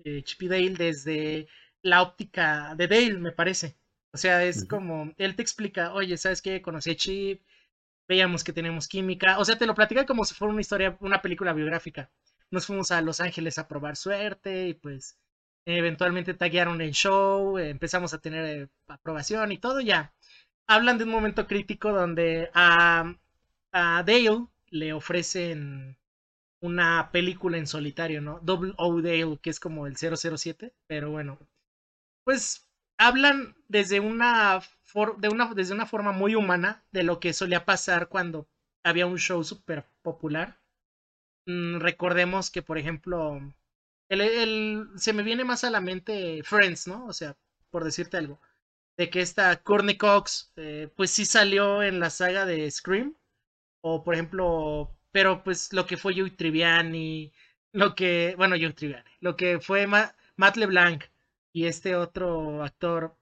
eh, 0.05 0.23
Chip 0.25 0.43
Dale 0.43 0.71
desde 0.71 1.49
la 1.83 2.03
óptica 2.03 2.75
de 2.77 2.89
Dale, 2.89 3.19
me 3.19 3.33
parece. 3.33 3.77
O 4.13 4.19
sea, 4.19 4.45
es 4.45 4.65
como, 4.67 5.13
él 5.17 5.37
te 5.37 5.43
explica, 5.43 5.93
oye, 5.95 6.17
¿sabes 6.19 6.43
qué? 6.43 6.61
Conocí 6.63 6.91
a 6.91 6.97
Chip, 6.97 7.43
veíamos 8.09 8.45
que 8.45 8.53
tenemos 8.53 8.89
química. 8.89 9.39
O 9.39 9.45
sea, 9.45 9.57
te 9.59 9.67
lo 9.67 9.75
platica 9.75 10.07
como 10.07 10.25
si 10.25 10.35
fuera 10.35 10.53
una 10.53 10.61
historia, 10.61 10.97
una 11.01 11.23
película 11.23 11.53
biográfica. 11.53 12.11
Nos 12.51 12.67
fuimos 12.67 12.91
a 12.91 13.01
Los 13.01 13.21
Ángeles 13.21 13.59
a 13.59 13.69
probar 13.69 13.97
suerte 13.97 14.69
y 14.69 14.75
pues 14.75 15.19
eventualmente 15.65 16.35
taguearon 16.35 16.81
el 16.81 16.93
show, 16.93 17.59
empezamos 17.59 18.13
a 18.15 18.21
tener 18.21 18.45
eh, 18.45 18.69
aprobación 18.89 19.53
y 19.53 19.59
todo 19.59 19.81
ya. 19.81 20.13
Hablan 20.67 20.99
de 20.99 21.05
un 21.05 21.11
momento 21.11 21.47
crítico 21.47 21.93
donde 21.93 22.51
a, 22.55 23.15
a 23.73 24.03
Dale 24.05 24.47
le 24.71 24.93
ofrecen 24.93 25.97
una 26.63 27.11
película 27.13 27.59
en 27.59 27.67
solitario, 27.67 28.23
¿no? 28.23 28.39
Double 28.41 28.73
O 28.79 29.03
Dale, 29.03 29.39
que 29.43 29.51
es 29.51 29.61
como 29.61 29.87
el 29.87 29.97
007, 29.97 30.73
pero 30.87 31.11
bueno. 31.11 31.39
Pues 32.25 32.69
hablan 32.99 33.57
desde 33.69 34.01
una, 34.01 34.63
de 35.19 35.29
una, 35.29 35.53
desde 35.55 35.75
una 35.75 35.87
forma 35.87 36.13
muy 36.13 36.35
humana 36.37 36.85
de 36.93 37.03
lo 37.03 37.21
que 37.21 37.33
solía 37.33 37.65
pasar 37.65 38.09
cuando 38.09 38.49
había 38.85 39.07
un 39.07 39.19
show 39.19 39.43
súper 39.45 39.85
popular. 40.03 40.61
Mm, 41.47 41.79
recordemos 41.81 42.51
que, 42.51 42.63
por 42.63 42.79
ejemplo, 42.79 43.41
el, 44.09 44.89
se 44.97 45.13
me 45.13 45.23
viene 45.25 45.45
más 45.45 45.65
a 45.65 45.71
la 45.71 45.81
mente 45.81 46.43
Friends, 46.45 46.87
¿no? 46.87 47.07
O 47.07 47.13
sea, 47.13 47.37
por 47.71 47.85
decirte 47.85 48.17
algo. 48.19 48.41
De 48.97 49.11
que 49.11 49.21
esta 49.23 49.57
Courtney 49.63 49.97
Cox, 49.99 50.53
eh, 50.57 50.91
pues 50.97 51.11
sí 51.11 51.25
salió 51.25 51.83
en 51.83 52.01
la 52.01 52.11
saga 52.11 52.47
de 52.47 52.71
Scream. 52.71 53.17
O, 53.83 54.05
por 54.05 54.15
ejemplo, 54.15 54.97
pero 55.13 55.43
pues 55.45 55.73
lo 55.73 55.87
que 55.87 55.97
fue 55.97 56.15
Joey 56.15 56.31
Triviani, 56.33 57.33
lo 57.73 57.95
que, 57.95 58.35
bueno, 58.37 58.57
Joey 58.57 58.73
Triviani, 58.73 59.11
lo 59.21 59.37
que 59.37 59.61
fue 59.61 59.87
Matt 59.87 60.57
LeBlanc 60.57 61.05
y 61.53 61.67
este 61.67 61.95
otro 61.95 62.65
actor, 62.65 63.17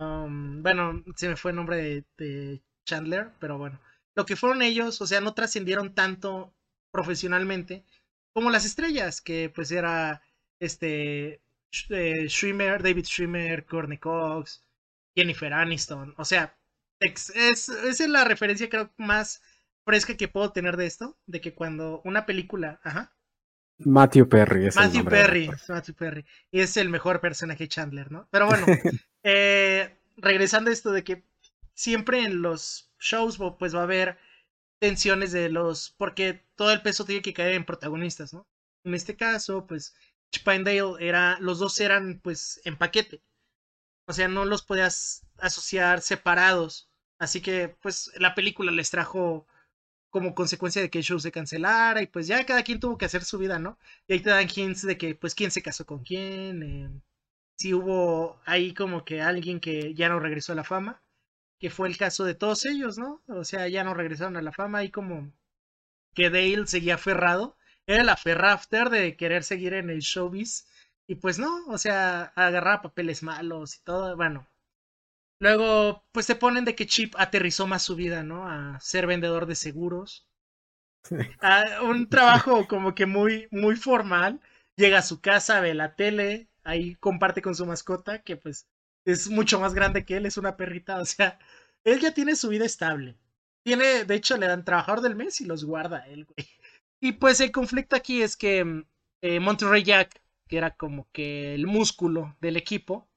um, 0.00 0.62
bueno, 0.62 1.04
se 1.16 1.28
me 1.28 1.36
fue 1.36 1.52
el 1.52 1.56
nombre 1.56 2.04
de, 2.16 2.62
Chandler, 2.86 3.30
pero 3.40 3.56
bueno, 3.56 3.80
lo 4.14 4.26
que 4.26 4.36
fueron 4.36 4.60
ellos, 4.60 5.00
o 5.00 5.06
sea, 5.06 5.20
no 5.22 5.32
trascendieron 5.32 5.94
tanto 5.94 6.52
profesionalmente 6.90 7.84
como 8.34 8.50
las 8.50 8.66
estrellas, 8.66 9.22
que 9.22 9.50
pues 9.54 9.70
era 9.70 10.22
este 10.60 11.40
eh, 11.90 12.28
David 12.28 13.04
Schwimmer, 13.04 13.64
Courtney 13.64 13.98
Cox, 13.98 14.62
Jennifer 15.16 15.52
Aniston, 15.52 16.14
o 16.18 16.24
sea, 16.26 16.58
es, 17.00 17.30
es, 17.30 17.68
es 17.68 18.00
la 18.08 18.24
referencia 18.24 18.68
creo 18.68 18.90
más 18.98 19.42
fresca 19.84 20.16
que 20.16 20.28
puedo 20.28 20.52
tener 20.52 20.76
de 20.76 20.86
esto, 20.86 21.16
de 21.26 21.40
que 21.40 21.54
cuando 21.54 22.00
una 22.04 22.26
película, 22.26 22.80
ajá. 22.82 23.12
Matthew 23.78 24.28
Perry 24.28 24.66
es 24.66 24.76
Matthew 24.76 25.04
Perry, 25.04 25.50
Matthew 25.68 25.94
Perry. 25.94 26.24
Y 26.50 26.60
es 26.60 26.76
el 26.76 26.88
mejor 26.88 27.20
personaje 27.20 27.68
Chandler, 27.68 28.10
¿no? 28.10 28.28
Pero 28.30 28.46
bueno, 28.46 28.66
eh, 29.22 29.96
regresando 30.16 30.70
a 30.70 30.72
esto 30.72 30.92
de 30.92 31.04
que 31.04 31.24
siempre 31.74 32.24
en 32.24 32.40
los 32.40 32.92
shows 33.00 33.38
pues 33.58 33.74
va 33.74 33.80
a 33.80 33.84
haber 33.84 34.18
tensiones 34.78 35.32
de 35.32 35.48
los, 35.48 35.94
porque 35.96 36.44
todo 36.56 36.72
el 36.72 36.82
peso 36.82 37.04
tiene 37.04 37.22
que 37.22 37.34
caer 37.34 37.54
en 37.54 37.64
protagonistas, 37.64 38.32
¿no? 38.32 38.46
En 38.84 38.94
este 38.94 39.16
caso, 39.16 39.66
pues 39.66 39.94
Chip 40.30 40.46
Dale 40.46 40.96
era, 41.00 41.38
los 41.40 41.58
dos 41.58 41.80
eran 41.80 42.20
pues 42.22 42.60
en 42.64 42.76
paquete. 42.76 43.22
O 44.06 44.12
sea, 44.12 44.28
no 44.28 44.44
los 44.44 44.62
podías 44.62 45.26
asociar 45.38 46.02
separados. 46.02 46.90
Así 47.18 47.40
que 47.40 47.68
pues 47.80 48.10
la 48.16 48.34
película 48.34 48.70
les 48.70 48.90
trajo 48.90 49.46
como 50.14 50.32
consecuencia 50.32 50.80
de 50.80 50.90
que 50.90 50.98
el 50.98 51.04
show 51.04 51.18
se 51.18 51.32
cancelara 51.32 52.00
y 52.00 52.06
pues 52.06 52.28
ya 52.28 52.46
cada 52.46 52.62
quien 52.62 52.78
tuvo 52.78 52.96
que 52.96 53.04
hacer 53.06 53.24
su 53.24 53.36
vida, 53.36 53.58
¿no? 53.58 53.78
Y 54.06 54.12
ahí 54.12 54.20
te 54.20 54.30
dan 54.30 54.46
hints 54.54 54.82
de 54.86 54.96
que 54.96 55.16
pues 55.16 55.34
quién 55.34 55.50
se 55.50 55.60
casó 55.60 55.84
con 55.86 56.04
quién, 56.04 56.62
eh, 56.62 57.02
si 57.56 57.74
hubo 57.74 58.40
ahí 58.46 58.74
como 58.74 59.04
que 59.04 59.20
alguien 59.22 59.58
que 59.60 59.92
ya 59.94 60.08
no 60.08 60.20
regresó 60.20 60.52
a 60.52 60.56
la 60.56 60.62
fama, 60.62 61.02
que 61.58 61.68
fue 61.70 61.88
el 61.88 61.96
caso 61.98 62.24
de 62.24 62.34
todos 62.36 62.64
ellos, 62.66 62.96
¿no? 62.96 63.22
O 63.26 63.44
sea, 63.44 63.66
ya 63.68 63.82
no 63.82 63.92
regresaron 63.94 64.36
a 64.36 64.42
la 64.42 64.52
fama 64.52 64.84
y 64.84 64.90
como 64.92 65.32
que 66.14 66.30
Dale 66.30 66.68
seguía 66.68 66.94
aferrado, 66.96 67.56
era 67.86 68.04
la 68.04 68.16
ferrafter 68.16 68.90
de 68.90 69.16
querer 69.16 69.42
seguir 69.44 69.74
en 69.74 69.90
el 69.90 70.00
showbiz 70.00 70.66
y 71.08 71.16
pues 71.16 71.40
no, 71.40 71.66
o 71.66 71.78
sea, 71.78 72.32
agarraba 72.36 72.82
papeles 72.82 73.24
malos 73.24 73.76
y 73.76 73.80
todo, 73.82 74.16
bueno, 74.16 74.46
Luego, 75.44 76.02
pues 76.10 76.26
te 76.26 76.36
ponen 76.36 76.64
de 76.64 76.74
que 76.74 76.86
Chip 76.86 77.14
aterrizó 77.18 77.66
más 77.66 77.82
su 77.82 77.96
vida, 77.96 78.22
¿no? 78.22 78.48
A 78.48 78.80
ser 78.80 79.06
vendedor 79.06 79.44
de 79.44 79.54
seguros. 79.54 80.26
A 81.42 81.82
un 81.82 82.08
trabajo 82.08 82.66
como 82.66 82.94
que 82.94 83.04
muy, 83.04 83.46
muy 83.50 83.76
formal. 83.76 84.40
Llega 84.74 85.00
a 85.00 85.02
su 85.02 85.20
casa, 85.20 85.60
ve 85.60 85.74
la 85.74 85.96
tele, 85.96 86.48
ahí 86.62 86.94
comparte 86.94 87.42
con 87.42 87.54
su 87.54 87.66
mascota, 87.66 88.22
que 88.22 88.38
pues 88.38 88.68
es 89.04 89.28
mucho 89.28 89.60
más 89.60 89.74
grande 89.74 90.06
que 90.06 90.16
él, 90.16 90.24
es 90.24 90.38
una 90.38 90.56
perrita. 90.56 90.98
O 91.02 91.04
sea, 91.04 91.38
él 91.84 92.00
ya 92.00 92.14
tiene 92.14 92.36
su 92.36 92.48
vida 92.48 92.64
estable. 92.64 93.18
Tiene, 93.62 94.06
de 94.06 94.14
hecho, 94.14 94.38
le 94.38 94.46
dan 94.46 94.64
trabajador 94.64 95.02
del 95.02 95.14
mes 95.14 95.42
y 95.42 95.44
los 95.44 95.66
guarda 95.66 96.06
él, 96.06 96.24
güey. 96.24 96.48
Y 97.02 97.12
pues 97.12 97.38
el 97.40 97.52
conflicto 97.52 97.96
aquí 97.96 98.22
es 98.22 98.34
que 98.38 98.86
eh, 99.20 99.40
Monterrey 99.40 99.82
Jack, 99.82 100.22
que 100.48 100.56
era 100.56 100.70
como 100.70 101.06
que 101.12 101.54
el 101.54 101.66
músculo 101.66 102.34
del 102.40 102.56
equipo, 102.56 103.10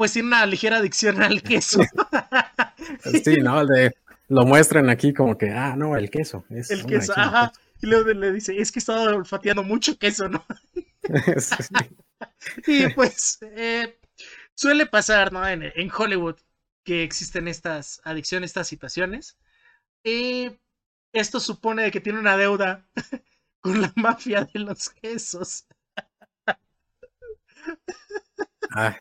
pues 0.00 0.14
tiene 0.14 0.28
una 0.28 0.46
ligera 0.46 0.78
adicción 0.78 1.22
al 1.22 1.42
queso. 1.42 1.82
sí, 3.22 3.36
¿no? 3.42 3.62
lo 4.28 4.46
muestran 4.46 4.88
aquí 4.88 5.12
como 5.12 5.36
que, 5.36 5.50
ah, 5.50 5.76
no, 5.76 5.94
el 5.94 6.08
queso. 6.08 6.46
el 6.48 6.86
queso, 6.86 7.12
ajá. 7.14 7.52
Y 7.82 7.86
luego 7.86 8.08
le 8.08 8.32
dice, 8.32 8.58
es 8.58 8.72
que 8.72 8.78
he 8.78 8.80
estado 8.80 9.14
olfateando 9.14 9.62
mucho 9.62 9.98
queso, 9.98 10.30
¿no? 10.30 10.42
y 12.66 12.88
pues 12.94 13.40
eh, 13.42 13.98
suele 14.54 14.86
pasar, 14.86 15.34
¿no? 15.34 15.46
En, 15.46 15.90
Hollywood 15.94 16.36
que 16.82 17.02
existen 17.02 17.46
estas 17.46 18.00
adicciones, 18.02 18.52
estas 18.52 18.68
situaciones. 18.68 19.36
Y 20.02 20.48
esto 21.12 21.40
supone 21.40 21.90
que 21.90 22.00
tiene 22.00 22.20
una 22.20 22.38
deuda 22.38 22.86
con 23.60 23.82
la 23.82 23.92
mafia 23.96 24.48
de 24.50 24.60
los 24.60 24.88
quesos. 24.88 25.66
Ah, 28.70 28.96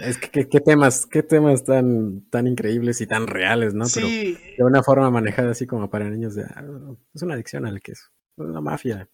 es 0.00 0.18
que 0.18 0.48
qué 0.48 0.60
temas, 0.60 1.06
qué 1.06 1.22
temas 1.22 1.64
tan, 1.64 2.28
tan 2.30 2.46
increíbles 2.46 3.00
y 3.00 3.06
tan 3.06 3.26
reales, 3.26 3.74
¿no? 3.74 3.86
Sí. 3.86 4.38
de 4.56 4.64
una 4.64 4.82
forma 4.82 5.10
manejada 5.10 5.50
así 5.50 5.66
como 5.66 5.90
para 5.90 6.08
niños 6.08 6.34
de 6.34 6.44
ah, 6.44 6.64
es 7.14 7.22
una 7.22 7.34
adicción 7.34 7.66
al 7.66 7.80
queso. 7.80 8.10
Es 8.36 8.44
una 8.44 8.60
mafia 8.60 9.08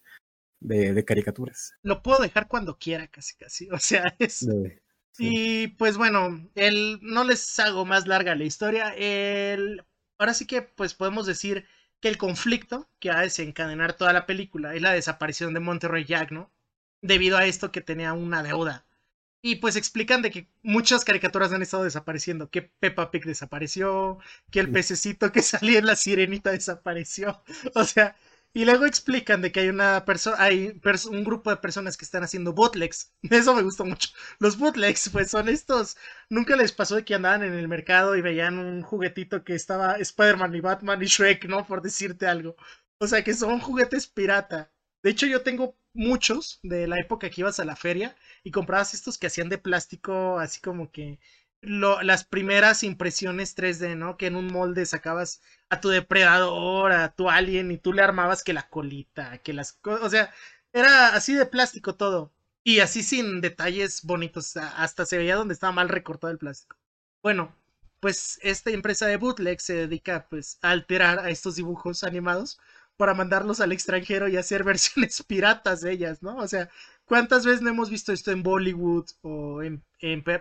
de, 0.59 1.05
caricaturas. 1.05 1.73
Lo 1.83 2.01
puedo 2.01 2.19
dejar 2.21 2.47
cuando 2.47 2.77
quiera, 2.77 3.07
casi 3.07 3.35
casi. 3.35 3.69
O 3.71 3.79
sea, 3.79 4.15
es. 4.19 4.47
Y 5.17 5.67
pues 5.67 5.97
bueno, 5.97 6.49
el, 6.55 6.99
no 7.01 7.23
les 7.23 7.59
hago 7.59 7.85
más 7.85 8.07
larga 8.07 8.35
la 8.35 8.45
historia. 8.45 8.93
El, 8.97 9.83
ahora 10.17 10.33
sí 10.33 10.47
que 10.47 10.61
pues 10.61 10.93
podemos 10.93 11.25
decir 11.25 11.65
que 11.99 12.09
el 12.09 12.17
conflicto 12.17 12.89
que 12.99 13.09
va 13.09 13.19
a 13.19 13.23
desencadenar 13.23 13.93
toda 13.93 14.11
la 14.11 14.25
película 14.25 14.75
es 14.75 14.81
la 14.81 14.91
desaparición 14.91 15.53
de 15.53 15.59
Monterrey 15.59 16.03
Jack, 16.03 16.31
¿no? 16.31 16.51
Debido 17.01 17.37
a 17.37 17.45
esto 17.45 17.71
que 17.71 17.81
tenía 17.81 18.13
una 18.13 18.43
deuda 18.43 18.85
y 19.43 19.57
pues 19.57 19.75
explican 19.75 20.21
de 20.23 20.31
que 20.31 20.47
muchas 20.63 21.05
caricaturas 21.05 21.51
han 21.51 21.61
estado 21.61 21.83
desapareciendo, 21.83 22.49
que 22.49 22.61
Peppa 22.63 23.11
Pig 23.11 23.25
desapareció, 23.25 24.17
que 24.49 24.61
el 24.61 24.71
pececito 24.71 25.31
que 25.33 25.41
salía 25.43 25.79
en 25.79 25.85
la 25.85 25.95
sirenita 25.97 26.51
desapareció. 26.51 27.43
O 27.75 27.83
sea, 27.83 28.15
y 28.53 28.65
luego 28.65 28.85
explican 28.85 29.41
de 29.41 29.51
que 29.51 29.61
hay 29.61 29.69
una 29.69 30.05
persona, 30.05 30.37
hay 30.39 30.79
un 31.09 31.23
grupo 31.25 31.49
de 31.49 31.57
personas 31.57 31.97
que 31.97 32.05
están 32.05 32.23
haciendo 32.23 32.53
bootlegs. 32.53 33.11
Eso 33.29 33.53
me 33.55 33.63
gustó 33.63 33.83
mucho. 33.85 34.09
Los 34.39 34.57
bootlegs, 34.57 35.09
pues 35.09 35.31
son 35.31 35.49
estos. 35.49 35.97
Nunca 36.29 36.55
les 36.55 36.71
pasó 36.71 36.95
de 36.95 37.03
que 37.05 37.15
andaban 37.15 37.43
en 37.43 37.53
el 37.53 37.67
mercado 37.67 38.15
y 38.15 38.21
veían 38.21 38.57
un 38.59 38.81
juguetito 38.83 39.43
que 39.43 39.55
estaba 39.55 39.95
Spider-Man 39.97 40.55
y 40.55 40.61
Batman 40.61 41.03
y 41.03 41.07
Shrek, 41.07 41.45
¿no? 41.45 41.67
Por 41.67 41.81
decirte 41.81 42.27
algo. 42.27 42.55
O 42.99 43.07
sea, 43.07 43.23
que 43.23 43.33
son 43.33 43.59
juguetes 43.59 44.07
pirata. 44.07 44.71
De 45.03 45.09
hecho, 45.11 45.25
yo 45.27 45.41
tengo 45.43 45.77
muchos 45.93 46.59
de 46.63 46.87
la 46.87 46.99
época 46.99 47.29
que 47.29 47.41
ibas 47.41 47.59
a 47.59 47.65
la 47.65 47.75
feria 47.75 48.15
y 48.43 48.51
comprabas 48.51 48.93
estos 48.93 49.17
que 49.17 49.27
hacían 49.27 49.49
de 49.49 49.57
plástico, 49.57 50.39
así 50.39 50.61
como 50.61 50.91
que 50.91 51.19
las 51.61 52.25
primeras 52.25 52.83
impresiones 52.83 53.55
3D, 53.55 53.95
¿no? 53.95 54.17
Que 54.17 54.27
en 54.27 54.35
un 54.35 54.47
molde 54.47 54.85
sacabas 54.85 55.41
a 55.69 55.79
tu 55.79 55.89
depredador, 55.89 56.91
a 56.91 57.13
tu 57.15 57.29
alien 57.29 57.71
y 57.71 57.77
tú 57.77 57.93
le 57.93 58.01
armabas 58.01 58.43
que 58.43 58.53
la 58.53 58.69
colita, 58.69 59.37
que 59.39 59.53
las 59.53 59.73
cosas, 59.73 60.03
o 60.03 60.09
sea, 60.09 60.33
era 60.73 61.15
así 61.15 61.33
de 61.35 61.45
plástico 61.45 61.95
todo. 61.95 62.33
Y 62.65 62.79
así 62.79 63.03
sin 63.03 63.41
detalles 63.41 64.03
bonitos, 64.03 64.55
hasta 64.57 65.05
se 65.05 65.17
veía 65.17 65.35
donde 65.35 65.53
estaba 65.53 65.73
mal 65.73 65.89
recortado 65.89 66.31
el 66.31 66.37
plástico. 66.37 66.77
Bueno, 67.21 67.55
pues 67.99 68.39
esta 68.41 68.71
empresa 68.71 69.05
de 69.07 69.17
bootleg 69.17 69.59
se 69.61 69.75
dedica 69.75 70.27
pues 70.29 70.59
a 70.61 70.71
alterar 70.71 71.19
a 71.19 71.29
estos 71.29 71.55
dibujos 71.55 72.03
animados 72.03 72.59
para 72.97 73.13
mandarlos 73.13 73.59
al 73.59 73.71
extranjero 73.71 74.27
y 74.27 74.37
hacer 74.37 74.63
versiones 74.63 75.21
piratas 75.23 75.81
de 75.81 75.91
ellas, 75.91 76.21
¿no? 76.21 76.37
O 76.37 76.47
sea, 76.47 76.69
¿cuántas 77.05 77.45
veces 77.45 77.61
no 77.61 77.69
hemos 77.69 77.89
visto 77.89 78.11
esto 78.11 78.31
en 78.31 78.43
Bollywood 78.43 79.05
o 79.21 79.61
en, 79.61 79.83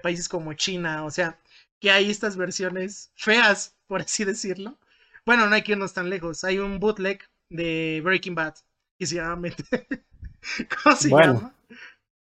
países 0.02 0.28
como 0.28 0.52
China? 0.54 1.04
O 1.04 1.10
sea, 1.10 1.38
que 1.80 1.90
hay 1.90 2.10
estas 2.10 2.36
versiones 2.36 3.10
feas, 3.14 3.76
por 3.86 4.02
así 4.02 4.24
decirlo. 4.24 4.78
Bueno, 5.24 5.46
no 5.46 5.54
hay 5.54 5.62
que 5.62 5.72
irnos 5.72 5.94
tan 5.94 6.10
lejos. 6.10 6.44
Hay 6.44 6.58
un 6.58 6.80
bootleg 6.80 7.20
de 7.48 8.00
Breaking 8.04 8.34
Bad 8.34 8.54
que 8.98 9.06
se 9.06 9.16
llama 9.16 9.48
¿Cómo 10.82 10.96
se 10.96 11.08
llama? 11.08 11.54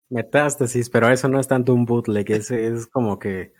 Metástasis, 0.10 0.90
pero 0.90 1.10
eso 1.10 1.28
no 1.28 1.40
es 1.40 1.48
tanto 1.48 1.74
un 1.74 1.86
bootleg, 1.86 2.32
es 2.32 2.88
como 2.88 3.20
que 3.20 3.54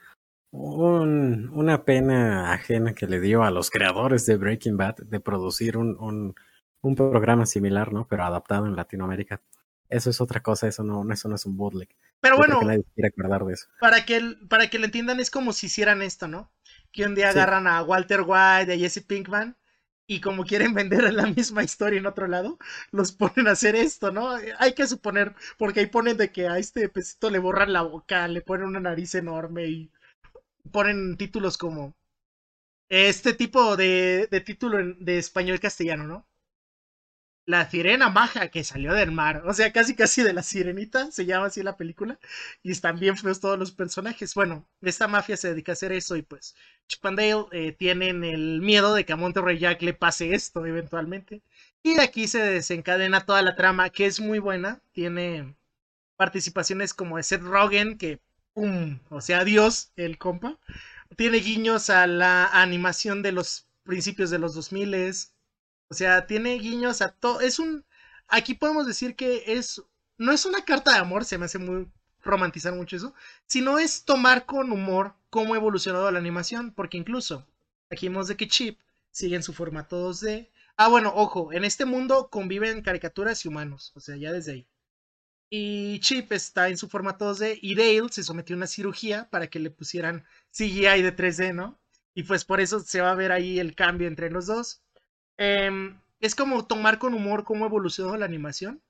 un, 0.52 1.50
una 1.54 1.86
pena 1.86 2.54
ajena 2.54 2.94
que 2.94 3.06
le 3.06 3.20
dio 3.20 3.44
a 3.44 3.52
los 3.52 3.70
creadores 3.70 4.26
de 4.26 4.38
Breaking 4.38 4.78
Bad 4.78 4.96
de 4.98 5.20
producir 5.20 5.78
un, 5.78 5.96
un 6.00 6.36
programa 6.96 7.46
similar, 7.46 7.94
¿no? 7.94 8.08
Pero 8.08 8.24
adaptado 8.24 8.66
en 8.66 8.76
Latinoamérica. 8.76 9.42
Eso 9.90 10.10
es 10.12 10.22
otra 10.22 10.42
cosa, 10.42 10.68
eso 10.68 10.84
no, 10.84 11.12
eso 11.12 11.28
no 11.30 11.36
es 11.36 11.46
un 11.46 11.58
bootleg. 11.58 11.90
Pero 12.22 12.38
bueno, 12.38 12.62
nadie 12.62 12.84
quiere 12.94 13.08
acordar 13.10 13.44
de 13.46 13.54
eso. 13.54 13.68
Para 13.80 14.06
que, 14.06 14.36
para 14.48 14.70
que 14.70 14.78
lo 14.78 14.86
entiendan, 14.86 15.20
es 15.20 15.32
como 15.32 15.52
si 15.52 15.66
hicieran 15.66 16.02
esto, 16.02 16.28
¿no? 16.28 16.52
Que 16.92 17.06
un 17.06 17.16
día 17.16 17.30
agarran 17.30 17.66
a 17.66 17.82
Walter 17.82 18.22
White, 18.22 18.74
a 18.74 18.78
Jesse 18.78 19.02
Pinkman, 19.02 19.58
y 20.06 20.22
como 20.22 20.44
quieren 20.44 20.74
vender 20.76 21.12
la 21.14 21.28
misma 21.28 21.64
historia 21.64 22.00
en 22.00 22.06
otro 22.06 22.28
lado, 22.28 22.60
los 22.92 23.12
ponen 23.12 23.48
a 23.48 23.52
hacer 23.52 23.76
esto, 23.76 24.12
¿no? 24.12 24.32
Hay 24.60 24.74
que 24.74 24.88
suponer, 24.88 25.36
porque 25.58 25.82
ahí 25.82 25.86
ponen 25.88 26.18
de 26.18 26.32
que 26.32 26.48
a 26.48 26.58
este 26.58 26.90
pesito 26.90 27.30
le 27.30 27.40
borran 27.40 27.74
la 27.74 27.82
boca, 27.82 28.28
le 28.28 28.42
ponen 28.42 28.68
una 28.68 28.80
nariz 28.80 29.16
enorme 29.16 29.68
y 29.68 29.92
ponen 30.72 31.18
títulos 31.18 31.58
como 31.58 31.96
este 32.90 33.34
tipo 33.34 33.78
de, 33.78 34.28
de 34.30 34.42
título 34.42 34.96
de 35.00 35.18
español 35.18 35.60
castellano, 35.60 36.06
¿no? 36.06 36.29
La 37.50 37.68
sirena 37.68 38.12
maja 38.12 38.50
que 38.50 38.64
salió 38.64 38.94
del 38.94 39.12
mar. 39.12 39.42
O 39.48 39.54
sea, 39.54 39.74
casi 39.74 39.96
casi 39.96 40.22
de 40.22 40.34
la 40.34 40.44
sirenita, 40.44 41.10
se 41.10 41.26
llama 41.26 41.48
así 41.48 41.64
la 41.64 41.78
película. 41.78 42.20
Y 42.62 42.70
están 42.70 43.00
bien 43.00 43.18
feos 43.18 43.40
todos 43.40 43.58
los 43.58 43.72
personajes. 43.72 44.36
Bueno, 44.36 44.68
esta 44.84 45.08
mafia 45.08 45.36
se 45.36 45.50
dedica 45.50 45.72
a 45.72 45.74
hacer 45.74 45.92
eso 45.92 46.16
y 46.16 46.22
pues 46.22 46.56
Chip 46.88 47.04
and 47.08 47.18
Dale 47.18 47.46
eh, 47.52 47.72
tienen 47.72 48.24
el 48.24 48.62
miedo 48.62 48.94
de 48.94 49.04
que 49.04 49.14
a 49.14 49.16
Monterrey 49.16 49.58
Jack 49.58 49.82
le 49.82 49.96
pase 49.96 50.36
esto 50.36 50.64
eventualmente. 50.64 51.42
Y 51.82 51.96
de 51.96 52.04
aquí 52.04 52.28
se 52.28 52.38
desencadena 52.38 53.26
toda 53.26 53.42
la 53.42 53.56
trama, 53.56 53.90
que 53.90 54.06
es 54.06 54.20
muy 54.20 54.38
buena. 54.38 54.80
Tiene 54.92 55.56
participaciones 56.18 56.94
como 56.94 57.18
de 57.18 57.24
Seth 57.24 57.42
Rogen, 57.42 57.98
que 57.98 58.20
¡pum! 58.54 59.00
O 59.10 59.22
sea, 59.22 59.44
Dios, 59.44 59.92
el 59.96 60.20
compa. 60.20 60.60
Tiene 61.18 61.38
guiños 61.40 61.90
a 61.90 62.06
la 62.06 62.46
animación 62.46 63.24
de 63.24 63.32
los 63.32 63.66
principios 63.86 64.30
de 64.30 64.38
los 64.38 64.54
2000 64.54 64.94
o 65.90 65.94
sea, 65.94 66.28
tiene 66.28 66.56
guiños 66.56 67.02
a 67.02 67.12
todo. 67.12 67.42
Es 67.42 67.60
un. 67.60 67.86
Aquí 68.28 68.54
podemos 68.54 68.88
decir 68.88 69.16
que 69.16 69.44
es. 69.48 69.82
No 70.18 70.32
es 70.32 70.46
una 70.46 70.64
carta 70.66 70.94
de 70.94 71.00
amor, 71.00 71.26
se 71.26 71.38
me 71.38 71.46
hace 71.46 71.60
muy 71.60 71.88
romantizar 72.22 72.74
mucho 72.74 72.96
eso, 72.96 73.14
sino 73.46 73.80
es 73.80 74.04
tomar 74.04 74.46
con 74.46 74.72
humor 74.72 75.16
cómo 75.30 75.54
ha 75.54 75.58
evolucionado 75.58 76.12
la 76.12 76.20
animación, 76.20 76.74
porque 76.74 76.98
incluso 76.98 77.48
aquí 77.90 78.10
vemos 78.10 78.28
de 78.28 78.36
que 78.36 78.48
Chip 78.48 78.80
sigue 79.12 79.36
en 79.36 79.44
su 79.44 79.54
formato 79.54 80.12
2D. 80.12 80.50
Ah, 80.78 80.88
bueno, 80.90 81.12
ojo, 81.16 81.52
en 81.54 81.66
este 81.66 81.86
mundo 81.86 82.30
conviven 82.30 82.82
caricaturas 82.82 83.44
y 83.46 83.48
humanos, 83.48 83.92
o 83.96 84.00
sea, 84.00 84.16
ya 84.18 84.32
desde 84.32 84.52
ahí. 84.54 84.68
Y 85.50 86.00
Chip 86.02 86.32
está 86.32 86.70
en 86.70 86.78
su 86.78 86.90
formato 86.90 87.34
2D 87.34 87.60
y 87.62 87.76
Dale 87.76 88.10
se 88.12 88.24
sometió 88.24 88.56
a 88.56 88.58
una 88.58 88.68
cirugía 88.68 89.30
para 89.30 89.48
que 89.48 89.60
le 89.60 89.72
pusieran 89.72 90.26
CGI 90.52 91.02
de 91.02 91.16
3D, 91.16 91.54
¿no? 91.54 91.80
Y 92.14 92.24
pues 92.24 92.46
por 92.46 92.60
eso 92.62 92.80
se 92.82 93.02
va 93.02 93.12
a 93.12 93.16
ver 93.16 93.32
ahí 93.32 93.60
el 93.60 93.76
cambio 93.76 94.08
entre 94.08 94.30
los 94.30 94.46
dos. 94.46 94.84
Em, 95.40 95.98
es 96.20 96.36
como 96.36 96.66
tomar 96.68 97.00
con 97.00 97.14
humor 97.14 97.46
cómo 97.46 97.66
evolucionó 97.66 98.18
la 98.18 98.26
animación. 98.26 98.82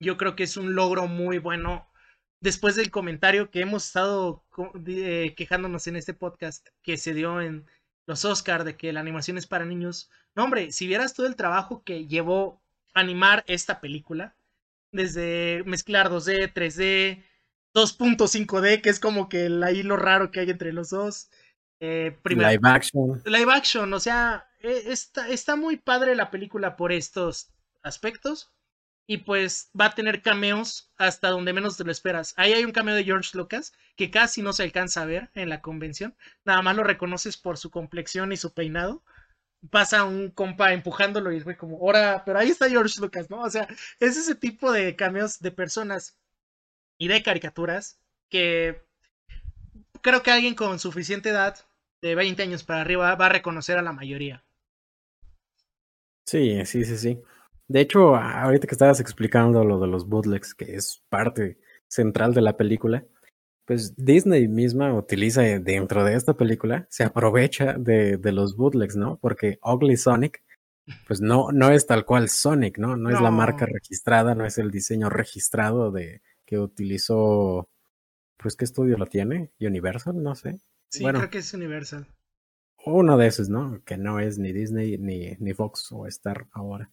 Yo 0.00 0.16
creo 0.16 0.34
que 0.34 0.42
es 0.42 0.56
un 0.56 0.74
logro 0.74 1.06
muy 1.06 1.38
bueno. 1.38 1.88
Después 2.40 2.74
del 2.74 2.90
comentario 2.90 3.50
que 3.52 3.60
hemos 3.60 3.86
estado 3.86 4.44
eh, 4.84 5.34
quejándonos 5.36 5.86
en 5.86 5.94
este 5.94 6.12
podcast 6.12 6.66
que 6.82 6.96
se 6.96 7.14
dio 7.14 7.40
en 7.40 7.66
los 8.06 8.24
Oscar 8.24 8.64
de 8.64 8.76
que 8.76 8.92
la 8.92 8.98
animación 8.98 9.38
es 9.38 9.46
para 9.46 9.64
niños. 9.64 10.10
No, 10.34 10.42
hombre, 10.42 10.72
si 10.72 10.88
vieras 10.88 11.14
todo 11.14 11.28
el 11.28 11.36
trabajo 11.36 11.84
que 11.84 12.08
llevó 12.08 12.60
animar 12.92 13.44
esta 13.46 13.80
película, 13.80 14.34
desde 14.90 15.62
mezclar 15.66 16.10
2D, 16.10 16.52
3D, 16.52 17.22
2.5D, 17.74 18.80
que 18.82 18.90
es 18.90 18.98
como 18.98 19.28
que 19.28 19.46
el 19.46 19.62
ahí 19.62 19.84
lo 19.84 19.96
raro 19.96 20.32
que 20.32 20.40
hay 20.40 20.50
entre 20.50 20.72
los 20.72 20.90
dos. 20.90 21.30
Eh, 21.78 22.18
live 22.24 22.58
action. 22.64 23.22
Live 23.24 23.52
action, 23.52 23.92
o 23.92 24.00
sea, 24.00 24.49
está, 24.60 25.28
está 25.28 25.56
muy 25.56 25.76
padre 25.76 26.14
la 26.14 26.30
película 26.30 26.76
por 26.76 26.92
estos 26.92 27.50
aspectos. 27.82 28.52
Y 29.06 29.18
pues 29.18 29.70
va 29.78 29.86
a 29.86 29.94
tener 29.94 30.22
cameos 30.22 30.92
hasta 30.96 31.30
donde 31.30 31.52
menos 31.52 31.76
te 31.76 31.82
lo 31.82 31.90
esperas. 31.90 32.32
Ahí 32.36 32.52
hay 32.52 32.64
un 32.64 32.70
cameo 32.70 32.94
de 32.94 33.02
George 33.02 33.36
Lucas 33.36 33.72
que 33.96 34.10
casi 34.10 34.40
no 34.40 34.52
se 34.52 34.62
alcanza 34.62 35.02
a 35.02 35.06
ver 35.06 35.30
en 35.34 35.48
la 35.48 35.60
convención. 35.60 36.14
Nada 36.44 36.62
más 36.62 36.76
lo 36.76 36.84
reconoces 36.84 37.36
por 37.36 37.58
su 37.58 37.70
complexión 37.70 38.32
y 38.32 38.36
su 38.36 38.54
peinado. 38.54 39.02
Pasa 39.68 40.04
un 40.04 40.30
compa 40.30 40.72
empujándolo 40.72 41.32
y 41.32 41.38
es 41.38 41.56
como, 41.56 41.78
ahora, 41.78 42.22
pero 42.24 42.38
ahí 42.38 42.50
está 42.50 42.68
George 42.68 43.00
Lucas, 43.00 43.28
¿no? 43.30 43.42
O 43.42 43.50
sea, 43.50 43.66
es 43.98 44.16
ese 44.16 44.36
tipo 44.36 44.70
de 44.70 44.94
cameos 44.94 45.40
de 45.40 45.50
personas 45.50 46.16
y 46.96 47.08
de 47.08 47.22
caricaturas 47.22 47.98
que 48.28 48.80
creo 50.02 50.22
que 50.22 50.30
alguien 50.30 50.54
con 50.54 50.78
suficiente 50.78 51.30
edad, 51.30 51.58
de 52.00 52.14
20 52.14 52.42
años 52.42 52.62
para 52.62 52.80
arriba, 52.80 53.14
va 53.16 53.26
a 53.26 53.30
reconocer 53.30 53.76
a 53.76 53.82
la 53.82 53.92
mayoría. 53.92 54.44
Sí, 56.30 56.64
sí, 56.64 56.84
sí, 56.84 56.96
sí. 56.96 57.20
De 57.66 57.80
hecho, 57.80 58.14
ahorita 58.14 58.68
que 58.68 58.74
estabas 58.76 59.00
explicando 59.00 59.64
lo 59.64 59.80
de 59.80 59.88
los 59.88 60.06
bootlegs, 60.06 60.54
que 60.54 60.76
es 60.76 61.02
parte 61.08 61.58
central 61.88 62.34
de 62.34 62.40
la 62.40 62.56
película, 62.56 63.04
pues 63.64 63.96
Disney 63.96 64.46
misma 64.46 64.94
utiliza 64.94 65.42
dentro 65.42 66.04
de 66.04 66.14
esta 66.14 66.34
película, 66.34 66.86
se 66.88 67.02
aprovecha 67.02 67.72
de, 67.72 68.16
de 68.16 68.30
los 68.30 68.56
bootlegs, 68.56 68.94
¿no? 68.94 69.18
Porque 69.18 69.58
Ugly 69.64 69.96
Sonic, 69.96 70.44
pues 71.08 71.20
no, 71.20 71.50
no 71.50 71.72
es 71.72 71.86
tal 71.86 72.04
cual 72.04 72.28
Sonic, 72.28 72.78
¿no? 72.78 72.96
No, 72.96 73.10
es 73.10 73.20
la 73.20 73.32
marca 73.32 73.66
registrada, 73.66 74.36
no 74.36 74.46
es 74.46 74.56
el 74.58 74.70
diseño 74.70 75.10
registrado 75.10 75.90
de 75.90 76.22
que 76.46 76.60
utilizó, 76.60 77.68
pues 78.36 78.54
¿qué 78.54 78.64
estudio 78.64 78.96
lo 78.98 79.06
tiene? 79.06 79.50
Universal, 79.60 80.22
no 80.22 80.36
sé. 80.36 80.60
Sí, 80.90 81.04
creo 81.04 81.28
que 81.28 81.38
es 81.38 81.52
Universal 81.54 82.06
uno 82.86 83.16
de 83.16 83.26
esos, 83.26 83.48
¿no? 83.48 83.82
Que 83.84 83.96
no 83.96 84.20
es 84.20 84.38
ni 84.38 84.52
Disney 84.52 84.98
ni, 84.98 85.32
ni 85.38 85.54
Fox 85.54 85.92
o 85.92 86.06
Star 86.06 86.46
ahora. 86.52 86.90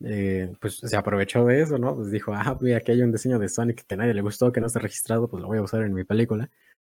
Eh, 0.00 0.52
pues 0.60 0.76
se 0.78 0.96
aprovechó 0.96 1.44
de 1.46 1.62
eso, 1.62 1.78
¿no? 1.78 1.94
Pues 1.96 2.10
dijo, 2.10 2.32
ah, 2.34 2.58
mira, 2.60 2.78
aquí 2.78 2.92
hay 2.92 3.02
un 3.02 3.12
diseño 3.12 3.38
de 3.38 3.48
Sonic 3.48 3.86
que 3.86 3.94
a 3.94 3.98
nadie 3.98 4.14
le 4.14 4.22
gustó, 4.22 4.52
que 4.52 4.60
no 4.60 4.66
está 4.66 4.80
registrado, 4.80 5.28
pues 5.28 5.40
lo 5.40 5.48
voy 5.48 5.58
a 5.58 5.62
usar 5.62 5.82
en 5.82 5.94
mi 5.94 6.04
película. 6.04 6.50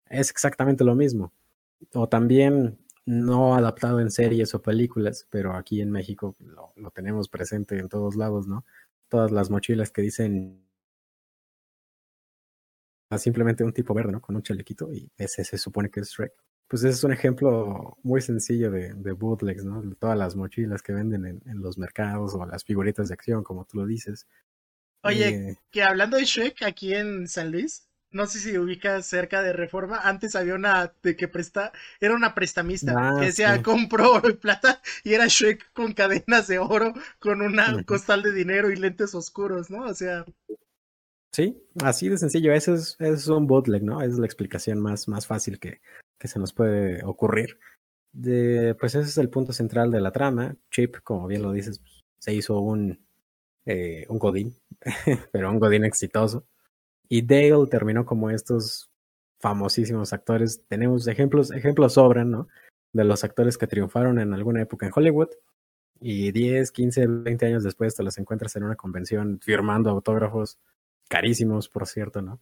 Es 0.07 0.31
exactamente 0.31 0.85
lo 0.85 0.95
mismo. 0.95 1.33
O 1.95 2.09
también 2.09 2.79
no 3.07 3.55
adaptado 3.57 4.01
en 4.01 4.11
series 4.11 4.55
o 4.55 4.63
películas, 4.63 5.27
pero 5.31 5.55
aquí 5.55 5.81
en 5.81 5.91
México 5.91 6.37
lo, 6.41 6.73
lo 6.77 6.91
tenemos 6.91 7.29
presente 7.29 7.79
en 7.79 7.89
todos 7.89 8.17
lados, 8.17 8.47
¿no? 8.49 8.65
Todas 9.09 9.33
las 9.33 9.51
mochilas 9.51 9.91
que 9.91 10.03
dicen 10.03 10.69
simplemente 13.17 13.65
un 13.65 13.73
tipo 13.73 13.95
verde, 13.95 14.13
¿no? 14.13 14.21
Con 14.21 14.37
un 14.37 14.43
chalequito 14.43 14.93
y 14.93 15.11
ese 15.17 15.45
se 15.45 15.57
supone 15.57 15.89
que 15.91 16.01
es 16.01 16.11
Shrek. 16.11 16.33
Pues 16.69 16.85
ese 16.85 16.95
es 16.95 17.05
un 17.05 17.13
ejemplo 17.13 17.97
muy 18.03 18.21
sencillo 18.21 18.71
de, 18.71 18.93
de 18.93 19.13
bootlegs, 19.13 19.65
¿no? 19.65 19.81
De 19.81 19.97
todas 19.97 20.19
las 20.19 20.37
mochilas 20.37 20.83
que 20.83 20.93
venden 20.93 21.25
en, 21.25 21.43
en, 21.47 21.63
los 21.63 21.79
mercados 21.79 22.35
o 22.35 22.45
las 22.45 22.63
figuritas 22.63 23.09
de 23.09 23.15
acción, 23.15 23.43
como 23.43 23.65
tú 23.65 23.79
lo 23.79 23.87
dices. 23.87 24.27
Oye, 25.03 25.29
eh, 25.29 25.59
que 25.71 25.83
hablando 25.83 26.19
de 26.19 26.25
Shrek 26.25 26.63
aquí 26.63 26.93
en 26.93 27.27
San 27.27 27.51
Luis, 27.53 27.89
no 28.11 28.27
sé 28.27 28.39
si 28.39 28.59
ubicas 28.59 29.07
cerca 29.07 29.43
de 29.43 29.55
Reforma, 29.55 29.99
antes 29.99 30.35
había 30.35 30.55
una 30.55 30.93
de 31.03 31.17
que 31.17 31.29
presta, 31.29 31.73
era 32.01 32.15
una 32.15 32.35
prestamista 32.35 32.95
ah, 32.97 33.17
que 33.19 33.27
decía 33.27 33.63
compró 33.63 34.13
oro 34.13 34.29
y 34.29 34.35
plata 34.35 34.83
y 35.05 35.15
era 35.15 35.27
Shrek 35.27 35.73
con 35.73 35.93
cadenas 35.95 36.49
de 36.49 36.59
oro, 36.59 36.93
con 37.19 37.41
una 37.41 37.83
costal 37.85 38.23
de 38.23 38.33
dinero 38.33 38.71
y 38.71 38.77
lentes 38.77 39.15
oscuros, 39.15 39.71
¿no? 39.71 39.85
O 39.85 39.95
sea. 39.95 40.27
Sí, 41.33 41.63
así 41.83 42.09
de 42.09 42.19
sencillo, 42.19 42.53
ese 42.53 42.75
es, 42.75 42.97
es 42.99 43.27
un 43.29 43.47
bootleg, 43.47 43.83
¿no? 43.83 44.03
Esa 44.03 44.13
es 44.13 44.19
la 44.19 44.27
explicación 44.27 44.81
más, 44.81 45.09
más 45.09 45.27
fácil 45.27 45.59
que, 45.59 45.81
que 46.19 46.29
se 46.29 46.39
nos 46.39 46.53
puede 46.53 47.05
ocurrir. 47.05 47.59
De, 48.13 48.75
pues 48.79 48.95
ese 48.95 49.09
es 49.09 49.19
el 49.19 49.31
punto 49.31 49.53
central 49.53 49.91
de 49.91 50.01
la 50.01 50.13
trama. 50.13 50.57
Chip, 50.71 50.97
como 51.03 51.27
bien 51.27 51.43
lo 51.43 51.53
dices, 51.53 51.79
pues, 51.79 52.05
se 52.19 52.35
hizo 52.35 52.61
un, 52.61 53.01
eh, 53.67 54.07
un 54.09 54.19
Godín, 54.19 54.57
pero 55.33 55.51
un 55.51 55.59
Godín 55.61 55.85
exitoso. 55.85 56.45
Y 57.09 57.23
Dale 57.23 57.67
terminó 57.71 58.05
como 58.05 58.31
estos 58.31 58.91
famosísimos 59.41 60.13
actores. 60.13 60.63
Tenemos 60.69 61.07
ejemplos, 61.09 61.51
ejemplos 61.53 61.95
sobran, 61.95 62.31
¿no? 62.31 62.49
De 62.93 63.05
los 63.05 63.25
actores 63.25 63.59
que 63.59 63.67
triunfaron 63.67 64.19
en 64.19 64.35
alguna 64.35 64.63
época 64.63 64.87
en 64.87 64.93
Hollywood 64.95 65.29
y 66.01 66.33
10, 66.33 66.71
15, 66.71 67.07
20 67.07 67.47
años 67.47 67.65
después 67.65 67.95
te 67.95 68.03
los 68.03 68.19
encuentras 68.19 68.55
en 68.57 68.65
una 68.65 68.77
convención 68.77 69.41
firmando 69.43 69.91
autógrafos 69.91 70.59
carísimos, 71.09 71.69
por 71.69 71.87
cierto, 71.87 72.23
¿no? 72.23 72.41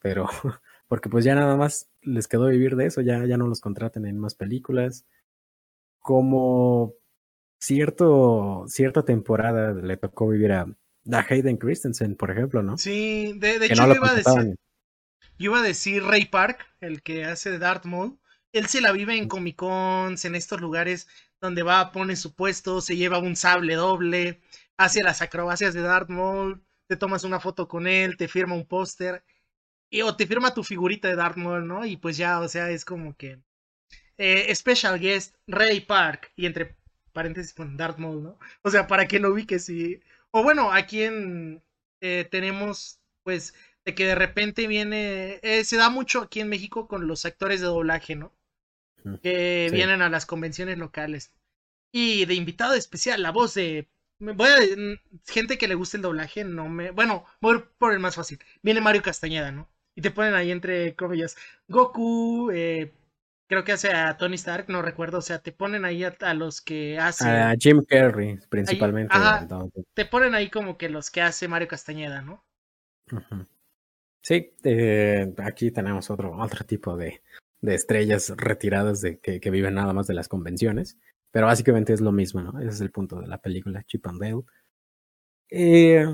Pero 0.00 0.26
porque 0.88 1.08
pues 1.08 1.24
ya 1.24 1.34
nada 1.34 1.56
más 1.56 1.90
les 2.02 2.28
quedó 2.28 2.46
vivir 2.46 2.76
de 2.76 2.86
eso, 2.86 3.00
ya, 3.00 3.24
ya 3.26 3.36
no 3.36 3.46
los 3.46 3.60
contraten 3.60 4.06
en 4.06 4.18
más 4.18 4.34
películas. 4.34 5.04
Como 5.98 6.94
cierto, 7.58 8.64
cierta 8.68 9.04
temporada 9.04 9.72
le 9.72 9.96
tocó 9.96 10.28
vivir 10.28 10.52
a, 10.52 10.66
Hayden 11.28 11.56
Christensen, 11.56 12.16
por 12.16 12.30
ejemplo, 12.30 12.62
¿no? 12.62 12.78
Sí, 12.78 13.32
de, 13.36 13.56
hecho 13.56 13.86
yo 13.86 13.94
iba, 13.94 14.10
a 14.10 14.14
decir, 14.14 14.56
yo 15.38 15.50
iba 15.50 15.60
a 15.60 15.62
decir 15.62 16.02
Ray 16.02 16.26
Park, 16.26 16.66
el 16.80 17.02
que 17.02 17.24
hace 17.24 17.50
de 17.50 17.58
Darth 17.58 17.84
Maul. 17.84 18.18
Él 18.52 18.66
se 18.66 18.80
la 18.80 18.90
vive 18.90 19.16
en 19.16 19.28
Comic 19.28 19.56
Cons, 19.56 20.24
en 20.24 20.34
estos 20.34 20.60
lugares 20.60 21.06
donde 21.40 21.62
va, 21.62 21.92
pone 21.92 22.16
su 22.16 22.34
puesto, 22.34 22.80
se 22.80 22.96
lleva 22.96 23.18
un 23.18 23.36
sable 23.36 23.74
doble, 23.74 24.40
hace 24.76 25.02
las 25.02 25.22
acrobacias 25.22 25.74
de 25.74 25.82
Darth 25.82 26.08
Maul, 26.08 26.62
te 26.88 26.96
tomas 26.96 27.24
una 27.24 27.38
foto 27.38 27.68
con 27.68 27.86
él, 27.86 28.16
te 28.16 28.26
firma 28.26 28.54
un 28.54 28.66
póster 28.66 29.22
y 29.96 30.02
o 30.02 30.14
te 30.14 30.26
firma 30.26 30.52
tu 30.52 30.62
figurita 30.62 31.08
de 31.08 31.16
Darth 31.16 31.36
Maul, 31.36 31.66
¿no? 31.66 31.86
Y 31.86 31.96
pues 31.96 32.16
ya, 32.16 32.40
o 32.40 32.48
sea, 32.48 32.70
es 32.70 32.84
como 32.84 33.16
que 33.16 33.40
eh, 34.18 34.54
special 34.54 35.00
guest 35.00 35.36
Ray 35.46 35.80
Park 35.80 36.32
y 36.36 36.46
entre 36.46 36.76
paréntesis 37.12 37.54
con 37.54 37.76
Darth 37.76 37.98
Maul, 37.98 38.22
¿no? 38.22 38.38
O 38.62 38.70
sea, 38.70 38.86
para 38.86 39.08
que 39.08 39.18
lo 39.18 39.32
ubiques 39.32 39.68
y 39.70 40.00
o 40.32 40.42
bueno, 40.42 40.70
aquí 40.70 41.02
en 41.02 41.62
eh, 42.02 42.28
tenemos 42.30 43.00
pues 43.22 43.54
de 43.86 43.94
que 43.94 44.06
de 44.06 44.14
repente 44.14 44.66
viene 44.66 45.40
eh, 45.42 45.64
se 45.64 45.76
da 45.76 45.88
mucho 45.88 46.20
aquí 46.20 46.40
en 46.40 46.50
México 46.50 46.88
con 46.88 47.08
los 47.08 47.24
actores 47.24 47.60
de 47.60 47.66
doblaje, 47.66 48.16
¿no? 48.16 48.34
Que 49.22 49.70
vienen 49.72 50.02
a 50.02 50.08
las 50.10 50.26
convenciones 50.26 50.78
locales. 50.78 51.32
Y 51.92 52.24
de 52.26 52.34
invitado 52.34 52.74
especial, 52.74 53.22
la 53.22 53.30
voz 53.30 53.54
de. 53.54 53.88
Voy 54.18 54.48
a. 54.48 54.58
Gente 55.32 55.58
que 55.58 55.68
le 55.68 55.76
guste 55.76 55.98
el 55.98 56.02
doblaje, 56.02 56.42
no 56.44 56.68
me. 56.68 56.90
Bueno, 56.90 57.24
voy 57.40 57.62
por 57.78 57.92
el 57.92 58.00
más 58.00 58.16
fácil. 58.16 58.40
Viene 58.62 58.80
Mario 58.80 59.02
Castañeda, 59.02 59.52
¿no? 59.52 59.70
Y 59.96 60.02
te 60.02 60.10
ponen 60.12 60.34
ahí 60.34 60.52
entre 60.52 60.94
comillas 60.94 61.36
Goku, 61.66 62.50
eh, 62.52 62.92
creo 63.48 63.64
que 63.64 63.72
hace 63.72 63.88
a 63.88 64.16
Tony 64.16 64.34
Stark, 64.34 64.66
no 64.68 64.82
recuerdo, 64.82 65.18
o 65.18 65.22
sea, 65.22 65.40
te 65.40 65.52
ponen 65.52 65.84
ahí 65.84 66.04
a, 66.04 66.34
los 66.34 66.60
que 66.60 66.98
hace... 66.98 67.28
A 67.28 67.54
Jim 67.58 67.82
Carrey, 67.84 68.38
principalmente. 68.48 69.14
te 69.94 70.04
ponen 70.04 70.34
ahí 70.34 70.50
como 70.50 70.76
que 70.76 70.88
los 70.88 71.10
que 71.10 71.22
hace 71.22 71.48
Mario 71.48 71.68
Castañeda, 71.68 72.20
¿no? 72.20 72.44
Sí, 74.22 74.52
eh, 74.64 75.32
aquí 75.38 75.70
tenemos 75.70 76.10
otro, 76.10 76.36
otro 76.36 76.64
tipo 76.66 76.96
de, 76.96 77.22
de 77.60 77.74
estrellas 77.74 78.32
retiradas 78.36 79.00
de 79.00 79.18
que, 79.18 79.40
que, 79.40 79.50
viven 79.50 79.74
nada 79.74 79.92
más 79.92 80.08
de 80.08 80.14
las 80.14 80.28
convenciones, 80.28 80.98
pero 81.30 81.46
básicamente 81.46 81.92
es 81.92 82.00
lo 82.00 82.12
mismo, 82.12 82.42
¿no? 82.42 82.58
Ese 82.58 82.70
es 82.70 82.80
el 82.80 82.90
punto 82.90 83.20
de 83.20 83.28
la 83.28 83.38
película, 83.38 83.84
Chip 83.84 84.06
and 84.08 84.20
Dale. 84.20 84.42
Eh, 85.48 86.04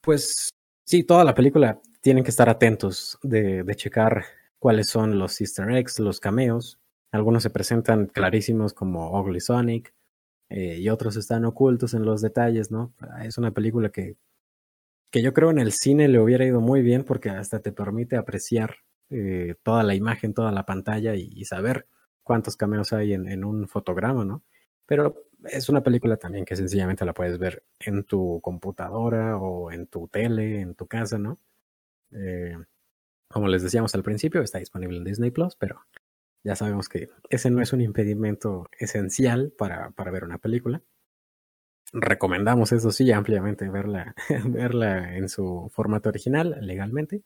pues 0.00 0.48
sí, 0.84 1.04
toda 1.04 1.24
la 1.24 1.34
película 1.34 1.78
tienen 2.02 2.24
que 2.24 2.30
estar 2.30 2.48
atentos 2.48 3.18
de, 3.22 3.64
checar 3.76 4.24
cuáles 4.58 4.88
son 4.88 5.18
los 5.18 5.40
easter 5.40 5.70
eggs, 5.70 5.98
los 6.00 6.20
cameos. 6.20 6.78
Algunos 7.12 7.44
se 7.44 7.50
presentan 7.50 8.06
clarísimos 8.06 8.74
como 8.74 9.18
Ugly 9.18 9.40
Sonic 9.40 9.94
eh, 10.50 10.78
y 10.78 10.88
otros 10.90 11.16
están 11.16 11.44
ocultos 11.44 11.94
en 11.94 12.04
los 12.04 12.20
detalles, 12.20 12.70
¿no? 12.70 12.92
Es 13.24 13.38
una 13.38 13.52
película 13.52 13.90
que, 13.90 14.16
que 15.10 15.22
yo 15.22 15.32
creo 15.32 15.50
en 15.50 15.58
el 15.58 15.72
cine 15.72 16.08
le 16.08 16.18
hubiera 16.18 16.44
ido 16.44 16.60
muy 16.60 16.82
bien 16.82 17.04
porque 17.04 17.30
hasta 17.30 17.60
te 17.60 17.70
permite 17.70 18.16
apreciar 18.16 18.78
eh, 19.10 19.54
toda 19.62 19.84
la 19.84 19.94
imagen, 19.94 20.34
toda 20.34 20.50
la 20.52 20.66
pantalla 20.66 21.14
y, 21.14 21.44
saber 21.44 21.86
cuántos 22.24 22.56
cameos 22.56 22.92
hay 22.92 23.12
en, 23.12 23.44
un 23.44 23.68
fotograma, 23.68 24.24
¿no? 24.24 24.42
Pero 24.86 25.26
es 25.44 25.68
una 25.68 25.82
película 25.82 26.16
también 26.16 26.44
que 26.44 26.56
sencillamente 26.56 27.04
la 27.04 27.14
puedes 27.14 27.38
ver 27.38 27.62
en 27.78 28.04
tu 28.04 28.40
computadora 28.42 29.36
o 29.36 29.70
en 29.70 29.86
tu 29.86 30.08
tele, 30.08 30.60
en 30.60 30.74
tu 30.74 30.86
casa, 30.86 31.18
¿no? 31.18 31.38
Eh, 32.12 32.56
como 33.28 33.48
les 33.48 33.62
decíamos 33.62 33.94
al 33.94 34.02
principio, 34.02 34.42
está 34.42 34.58
disponible 34.58 34.98
en 34.98 35.04
Disney 35.04 35.30
Plus, 35.30 35.56
pero 35.56 35.80
ya 36.44 36.56
sabemos 36.56 36.88
que 36.88 37.10
ese 37.30 37.50
no 37.50 37.62
es 37.62 37.72
un 37.72 37.80
impedimento 37.80 38.68
esencial 38.78 39.52
para, 39.56 39.90
para 39.92 40.10
ver 40.10 40.24
una 40.24 40.38
película. 40.38 40.82
Recomendamos, 41.92 42.72
eso 42.72 42.90
sí, 42.90 43.10
ampliamente 43.12 43.68
verla, 43.68 44.14
verla 44.46 45.16
en 45.16 45.28
su 45.28 45.70
formato 45.72 46.08
original, 46.08 46.56
legalmente. 46.60 47.22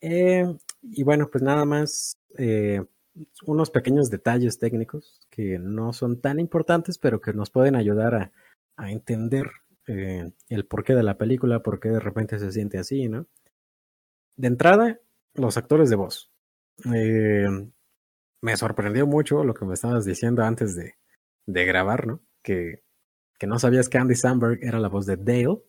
Eh, 0.00 0.46
y 0.82 1.02
bueno, 1.02 1.28
pues 1.30 1.42
nada 1.42 1.64
más 1.64 2.18
eh, 2.36 2.84
unos 3.46 3.70
pequeños 3.70 4.10
detalles 4.10 4.58
técnicos 4.58 5.20
que 5.30 5.58
no 5.58 5.92
son 5.92 6.20
tan 6.20 6.38
importantes, 6.38 6.98
pero 6.98 7.20
que 7.20 7.32
nos 7.32 7.50
pueden 7.50 7.76
ayudar 7.76 8.14
a, 8.14 8.32
a 8.76 8.90
entender 8.90 9.46
el 9.86 10.66
porqué 10.66 10.94
de 10.94 11.02
la 11.02 11.16
película, 11.16 11.62
por 11.62 11.80
qué 11.80 11.88
de 11.88 12.00
repente 12.00 12.38
se 12.38 12.52
siente 12.52 12.76
así, 12.76 13.08
¿no? 13.08 13.26
De 14.38 14.46
entrada, 14.46 15.00
los 15.34 15.56
actores 15.56 15.90
de 15.90 15.96
voz. 15.96 16.32
Eh, 16.94 17.48
me 18.40 18.56
sorprendió 18.56 19.04
mucho 19.06 19.42
lo 19.42 19.52
que 19.52 19.64
me 19.64 19.74
estabas 19.74 20.04
diciendo 20.04 20.44
antes 20.44 20.76
de, 20.76 20.94
de 21.44 21.64
grabar, 21.64 22.06
¿no? 22.06 22.20
Que, 22.42 22.84
que, 23.36 23.48
no 23.48 23.58
sabías 23.58 23.88
que 23.88 23.98
Andy 23.98 24.14
Samberg 24.14 24.60
era 24.62 24.78
la 24.78 24.88
voz 24.88 25.06
de 25.06 25.16
Dale. 25.16 25.60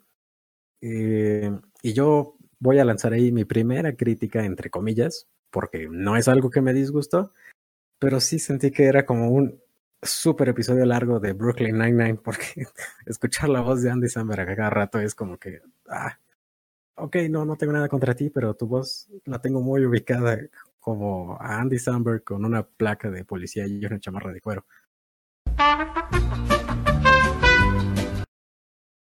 Eh, 0.81 1.51
y 1.81 1.93
yo 1.93 2.37
voy 2.59 2.77
a 2.77 2.85
lanzar 2.85 3.13
ahí 3.13 3.31
mi 3.31 3.43
primera 3.43 3.95
crítica, 3.95 4.45
entre 4.45 4.69
comillas, 4.69 5.27
porque 5.49 5.87
no 5.89 6.15
es 6.15 6.27
algo 6.27 6.51
que 6.51 6.61
me 6.61 6.71
disgustó, 6.71 7.33
pero 7.97 8.19
sí 8.19 8.37
sentí 8.37 8.69
que 8.69 8.85
era 8.85 9.03
como 9.03 9.31
un 9.31 9.59
súper 10.01 10.49
episodio 10.49 10.85
largo 10.85 11.19
de 11.19 11.33
Brooklyn 11.33 11.79
Nine-Nine, 11.79 12.19
porque 12.23 12.67
escuchar 13.07 13.49
la 13.49 13.61
voz 13.61 13.81
de 13.81 13.89
Andy 13.89 14.09
Samberg 14.09 14.47
a 14.47 14.55
cada 14.55 14.69
rato 14.69 14.99
es 14.99 15.15
como 15.15 15.39
que, 15.39 15.61
ah, 15.89 16.19
ok, 16.99 17.15
no, 17.29 17.45
no 17.45 17.55
tengo 17.55 17.73
nada 17.73 17.87
contra 17.87 18.15
ti, 18.15 18.29
pero 18.29 18.55
tu 18.55 18.67
voz 18.67 19.07
la 19.25 19.39
tengo 19.39 19.61
muy 19.61 19.85
ubicada 19.85 20.37
como 20.79 21.37
a 21.39 21.59
Andy 21.59 21.79
Samberg 21.79 22.23
con 22.23 22.45
una 22.45 22.63
placa 22.63 23.09
de 23.09 23.25
policía 23.25 23.67
y 23.67 23.85
una 23.85 23.99
chamarra 23.99 24.31
de 24.31 24.41
cuero. 24.41 24.65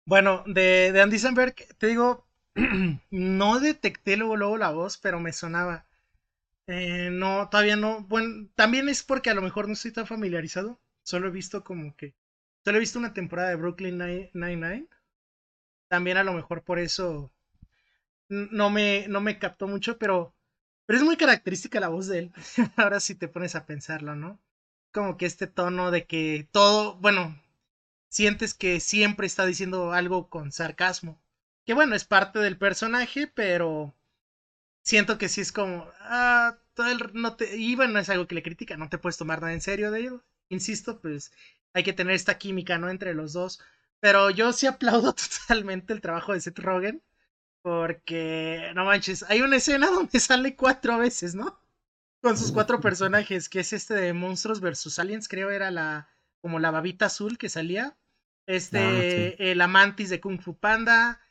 Bueno, 0.06 0.44
de, 0.48 1.00
Andy 1.02 1.20
Samberg, 1.20 1.56
te 1.78 1.88
digo, 1.88 2.26
no 3.12 3.60
detecté 3.60 4.18
luego, 4.18 4.36
luego 4.36 4.58
la 4.58 4.72
voz, 4.72 4.98
pero 4.98 5.20
me 5.20 5.34
sonaba. 5.34 5.86
Eh, 6.68 7.10
no, 7.12 7.50
todavía 7.50 7.76
no. 7.76 8.04
Bueno, 8.04 8.48
también 8.56 8.90
es 8.90 9.04
porque 9.04 9.30
a 9.30 9.34
lo 9.34 9.42
mejor 9.42 9.68
no 9.68 9.74
estoy 9.74 9.92
tan 9.92 10.08
familiarizado. 10.08 10.80
Solo 11.04 11.28
he 11.28 11.32
visto 11.32 11.64
como 11.64 11.96
que. 11.96 12.16
Solo 12.64 12.78
he 12.78 12.82
visto 12.82 13.00
una 13.00 13.14
temporada 13.14 13.50
de 13.50 13.56
Brooklyn 13.56 13.98
Nine-Nine. 14.34 14.88
También 15.90 16.18
a 16.18 16.24
lo 16.24 16.34
mejor 16.34 16.64
por 16.64 16.80
eso 16.80 17.32
no 18.30 18.70
me, 18.70 19.08
no 19.08 19.22
me 19.22 19.40
captó 19.40 19.68
mucho, 19.68 19.98
pero, 19.98 20.34
pero 20.86 21.00
es 21.00 21.06
muy 21.06 21.18
característica 21.18 21.80
la 21.80 21.90
voz 21.90 22.08
de 22.08 22.20
él. 22.20 22.32
Ahora 22.78 23.00
sí 23.00 23.16
te 23.16 23.28
pones 23.28 23.56
a 23.56 23.66
pensarlo, 23.66 24.16
¿no? 24.16 24.40
Como 24.94 25.18
que 25.18 25.26
este 25.26 25.48
tono 25.48 25.92
de 25.92 26.06
que 26.08 26.48
todo, 26.52 26.96
bueno, 26.98 27.42
sientes 28.10 28.54
que 28.54 28.80
siempre 28.80 29.28
está 29.28 29.46
diciendo 29.46 29.94
algo 29.94 30.30
con 30.30 30.52
sarcasmo. 30.52 31.22
Que 31.66 31.74
bueno, 31.74 31.96
es 31.96 32.06
parte 32.06 32.40
del 32.40 32.58
personaje, 32.58 33.28
pero 33.28 33.96
siento 34.84 35.18
que 35.18 35.30
sí 35.30 35.42
es 35.42 35.52
como, 35.52 35.88
ah, 36.02 36.58
todo 36.74 36.88
no 37.14 37.36
te, 37.36 37.58
y 37.58 37.76
bueno, 37.76 38.00
es 38.00 38.10
algo 38.10 38.28
que 38.28 38.36
le 38.36 38.44
critica, 38.44 38.78
no 38.78 38.90
te 38.90 38.98
puedes 38.98 39.18
tomar 39.18 39.42
nada 39.42 39.54
en 39.54 39.62
serio 39.62 39.92
de 39.92 40.02
ello. 40.02 40.24
Insisto, 40.50 41.00
pues 41.02 41.32
hay 41.74 41.84
que 41.84 41.94
tener 41.94 42.16
esta 42.16 42.38
química, 42.38 42.78
¿no? 42.78 42.90
Entre 42.90 43.14
los 43.14 43.34
dos. 43.34 43.62
Pero 44.00 44.30
yo 44.32 44.54
sí 44.54 44.68
aplaudo 44.68 45.14
totalmente 45.48 45.94
el 45.94 46.02
trabajo 46.02 46.34
de 46.34 46.42
Seth 46.42 46.60
Rogen. 46.60 47.02
Porque, 47.62 48.72
no 48.76 48.86
manches, 48.86 49.24
hay 49.24 49.42
una 49.42 49.58
escena 49.58 49.88
donde 49.92 50.20
sale 50.20 50.56
cuatro 50.56 50.98
veces, 50.98 51.36
¿no? 51.36 51.60
Con 52.22 52.38
sus 52.38 52.52
cuatro 52.52 52.80
personajes, 52.82 53.50
que 53.50 53.60
es 53.60 53.74
este 53.74 53.94
de 53.94 54.14
Monstruos 54.14 54.62
vs. 54.62 55.00
Aliens, 55.00 55.28
creo 55.28 55.50
era 55.50 55.72
la, 55.72 56.10
como 56.42 56.60
la 56.60 56.72
babita 56.72 57.08
azul 57.08 57.38
que 57.38 57.50
salía. 57.50 57.98
Este, 58.48 58.80
ah, 58.80 59.36
el 59.44 59.62
Amantis 59.62 60.10
de 60.10 60.20
Kung 60.20 60.42
Fu 60.42 60.58
Panda, 60.58 61.22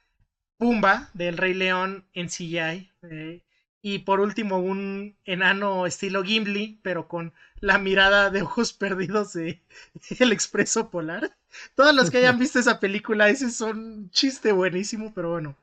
Pumba 0.56 1.10
del 1.14 1.36
Rey 1.36 1.54
León 1.54 2.06
en 2.12 2.28
CGI. 2.28 2.92
Eh, 3.02 3.42
y 3.80 4.00
por 4.00 4.20
último, 4.20 4.58
un 4.58 5.16
enano 5.24 5.86
estilo 5.86 6.22
Gimli, 6.22 6.78
pero 6.82 7.08
con 7.08 7.32
la 7.60 7.78
mirada 7.78 8.30
de 8.30 8.42
ojos 8.42 8.72
perdidos 8.74 9.32
de 9.32 9.62
El 10.18 10.32
Expreso 10.32 10.90
Polar. 10.90 11.36
Todos 11.74 11.94
los 11.94 12.10
que 12.10 12.18
hayan 12.18 12.38
visto 12.38 12.58
esa 12.58 12.78
película, 12.78 13.30
ese 13.30 13.46
es 13.46 13.60
un 13.60 14.10
chiste 14.10 14.52
buenísimo, 14.52 15.12
pero 15.14 15.32
bueno 15.32 15.56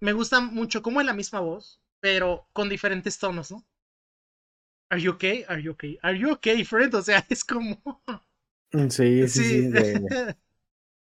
me 0.00 0.12
gusta 0.12 0.40
mucho 0.40 0.82
como 0.82 1.00
es 1.00 1.06
la 1.06 1.14
misma 1.14 1.40
voz, 1.40 1.80
pero 2.00 2.46
con 2.52 2.68
diferentes 2.68 3.18
tonos, 3.18 3.50
¿no? 3.50 3.64
Are 4.90 5.00
you 5.00 5.12
okay? 5.12 5.44
Are 5.48 5.62
you 5.62 5.72
okay? 5.72 5.98
Are 6.02 6.18
you 6.18 6.32
okay, 6.32 6.64
Fred? 6.64 6.94
O 6.94 7.02
sea, 7.02 7.24
es 7.28 7.44
como. 7.44 7.78
Mm, 8.72 8.88
sí, 8.88 9.28
sí, 9.28 9.70
sí. 9.70 10.06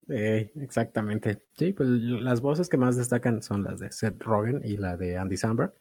exactamente. 0.08 1.44
Sí, 1.58 1.74
pues 1.74 1.90
las 1.90 2.42
voces 2.42 2.70
que 2.70 2.78
más 2.78 2.96
destacan 2.96 3.42
son 3.42 3.64
las 3.64 3.80
de 3.80 3.92
Seth 3.92 4.22
Rogen 4.22 4.62
y 4.64 4.78
la 4.78 4.98
de 4.98 5.18
Andy 5.18 5.38
Samberg. 5.38 5.74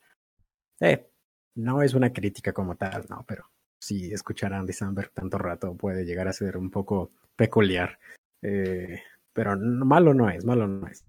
Eh, 0.79 1.09
no 1.55 1.81
es 1.81 1.93
una 1.93 2.11
crítica 2.11 2.53
como 2.53 2.75
tal, 2.75 3.05
no, 3.09 3.23
pero 3.27 3.49
sí 3.79 4.11
escuchar 4.11 4.53
a 4.53 4.59
Andy 4.59 4.73
Samberg 4.73 5.11
tanto 5.11 5.37
rato 5.37 5.75
puede 5.75 6.05
llegar 6.05 6.27
a 6.27 6.33
ser 6.33 6.57
un 6.57 6.69
poco 6.69 7.11
peculiar. 7.35 7.97
Eh, 8.41 9.01
pero 9.33 9.57
malo 9.57 10.13
no 10.13 10.29
es, 10.29 10.45
malo 10.45 10.67
no 10.67 10.87
es. 10.87 11.05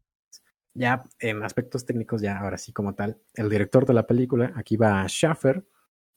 Ya 0.76 1.04
en 1.18 1.42
aspectos 1.42 1.86
técnicos, 1.86 2.20
ya 2.20 2.38
ahora 2.38 2.58
sí 2.58 2.72
como 2.72 2.94
tal, 2.94 3.18
el 3.34 3.48
director 3.48 3.86
de 3.86 3.94
la 3.94 4.06
película, 4.06 4.52
aquí 4.56 4.76
va 4.76 5.06
Schaffer, 5.08 5.64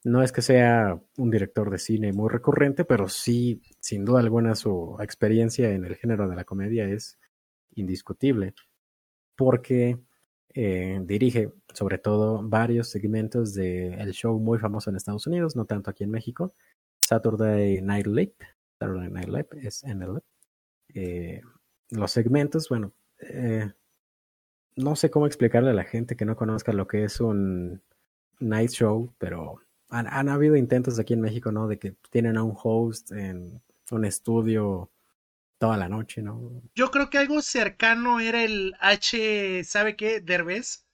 no 0.04 0.22
es 0.22 0.32
que 0.32 0.42
sea 0.42 1.02
un 1.18 1.30
director 1.30 1.70
de 1.70 1.78
cine 1.78 2.14
muy 2.14 2.30
recurrente, 2.30 2.86
pero 2.86 3.10
sí, 3.10 3.62
sin 3.80 4.06
duda 4.06 4.20
alguna, 4.20 4.56
su 4.56 4.98
experiencia 5.02 5.72
en 5.72 5.86
el 5.86 5.96
género 5.96 6.28
de 6.28 6.36
la 6.36 6.46
comedia 6.46 6.88
es 6.90 7.20
indiscutible, 7.76 8.54
porque 9.36 10.00
eh, 10.54 11.00
dirige 11.04 11.54
sobre 11.74 11.98
todo 11.98 12.42
varios 12.44 12.90
segmentos 12.90 13.54
del 13.54 14.12
show 14.12 14.40
muy 14.40 14.58
famoso 14.60 14.90
en 14.90 14.96
Estados 14.96 15.28
Unidos, 15.28 15.56
no 15.56 15.66
tanto 15.66 15.90
aquí 15.90 16.04
en 16.04 16.12
México, 16.12 16.54
Saturday 17.02 17.82
Night 17.82 18.08
Live, 18.08 18.36
Saturday 18.80 19.10
Night 19.10 19.28
Live 19.28 19.48
es 19.62 19.84
NL. 19.84 20.20
Eh, 20.94 21.42
los 21.92 22.12
segmentos, 22.12 22.70
bueno, 22.70 22.94
eh, 23.20 23.72
no 24.80 24.96
sé 24.96 25.10
cómo 25.10 25.28
explicarle 25.28 25.72
a 25.72 25.74
la 25.74 25.84
gente 25.84 26.16
que 26.16 26.26
no 26.26 26.36
conozca 26.36 26.72
lo 26.74 26.88
que 26.88 27.04
es 27.04 27.20
un 27.20 27.82
night 28.40 28.72
show, 28.72 29.14
pero 29.18 29.62
han, 29.90 30.08
han, 30.08 30.30
habido 30.30 30.56
intentos 30.56 31.00
aquí 31.00 31.14
en 31.14 31.22
México, 31.22 31.52
¿no? 31.52 31.68
De 31.68 31.78
que 31.78 31.96
tienen 32.10 32.38
a 32.38 32.44
un 32.44 32.56
host 32.62 33.12
en 33.12 33.62
un 33.92 34.06
estudio 34.06 34.90
toda 35.58 35.78
la 35.78 35.90
noche, 35.90 36.22
¿no? 36.22 36.62
Yo 36.74 36.90
creo 36.90 37.10
que 37.10 37.18
algo 37.18 37.42
cercano 37.42 38.20
era 38.20 38.44
el 38.44 38.74
H, 38.80 39.64
¿sabe 39.66 39.96
qué? 39.96 40.22
Derbez, 40.22 40.86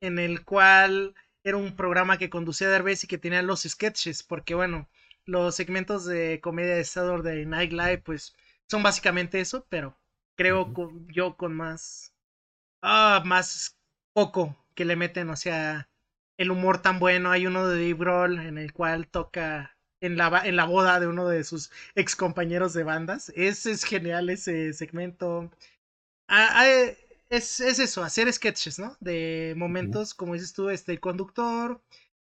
en 0.00 0.18
el 0.18 0.44
cual 0.44 1.14
era 1.44 1.58
un 1.58 1.76
programa 1.76 2.16
que 2.16 2.30
conducía 2.30 2.70
Derbez 2.70 3.04
y 3.04 3.06
que 3.06 3.18
tenía 3.18 3.42
los 3.42 3.62
sketches, 3.62 4.22
porque 4.22 4.54
bueno, 4.54 4.88
los 5.26 5.54
segmentos 5.54 6.06
de 6.06 6.40
comedia 6.42 6.74
de 6.76 6.84
Saturday 6.84 7.44
Night 7.44 7.72
Live, 7.72 7.98
pues 7.98 8.34
son 8.66 8.82
básicamente 8.82 9.40
eso, 9.40 9.66
pero 9.68 9.98
creo 10.36 10.72
yo 11.12 11.36
con 11.36 11.54
más, 11.54 12.13
ah, 12.84 13.22
más 13.24 13.76
poco 14.12 14.56
que 14.74 14.84
le 14.84 14.96
meten, 14.96 15.30
o 15.30 15.36
sea, 15.36 15.88
el 16.38 16.50
humor 16.50 16.82
tan 16.82 16.98
bueno. 17.00 17.30
Hay 17.30 17.46
uno 17.46 17.66
de 17.68 17.76
Dave 17.76 17.94
Grohl 17.94 18.38
en 18.38 18.58
el 18.58 18.72
cual 18.72 19.08
toca 19.08 19.76
en 20.00 20.16
la, 20.16 20.42
en 20.44 20.56
la 20.56 20.66
boda 20.66 21.00
de 21.00 21.06
uno 21.06 21.28
de 21.28 21.44
sus 21.44 21.70
ex 21.94 22.16
compañeros 22.16 22.74
de 22.74 22.84
bandas. 22.84 23.32
Ese 23.36 23.72
es 23.72 23.84
genial 23.84 24.30
ese 24.30 24.72
segmento. 24.74 25.50
Ah, 26.28 26.48
ah, 26.52 26.68
es, 27.30 27.60
es, 27.60 27.78
eso, 27.78 28.02
hacer 28.04 28.32
sketches, 28.32 28.78
¿no? 28.78 28.96
De 29.00 29.54
momentos, 29.56 30.14
como 30.14 30.34
dices 30.34 30.52
tú, 30.52 30.70
este 30.70 30.98
conductor, 31.00 31.82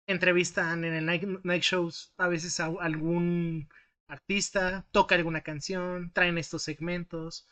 entrevistan 0.07 0.85
en 0.85 0.93
el 0.93 1.05
night, 1.05 1.23
night 1.43 1.63
shows 1.63 2.13
a 2.17 2.27
veces 2.27 2.59
a 2.59 2.65
algún 2.79 3.69
artista, 4.07 4.85
toca 4.91 5.15
alguna 5.15 5.41
canción, 5.41 6.11
traen 6.13 6.37
estos 6.37 6.63
segmentos, 6.63 7.47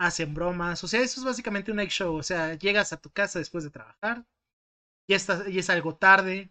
hacen 0.00 0.34
bromas, 0.34 0.82
o 0.82 0.88
sea, 0.88 1.02
eso 1.02 1.20
es 1.20 1.26
básicamente 1.26 1.70
un 1.70 1.76
night 1.76 1.90
show, 1.90 2.14
o 2.14 2.22
sea, 2.22 2.54
llegas 2.54 2.92
a 2.92 3.00
tu 3.00 3.10
casa 3.10 3.38
después 3.38 3.64
de 3.64 3.70
trabajar, 3.70 4.24
ya, 5.06 5.16
está, 5.16 5.48
ya 5.48 5.60
es 5.60 5.68
algo 5.68 5.94
tarde, 5.94 6.50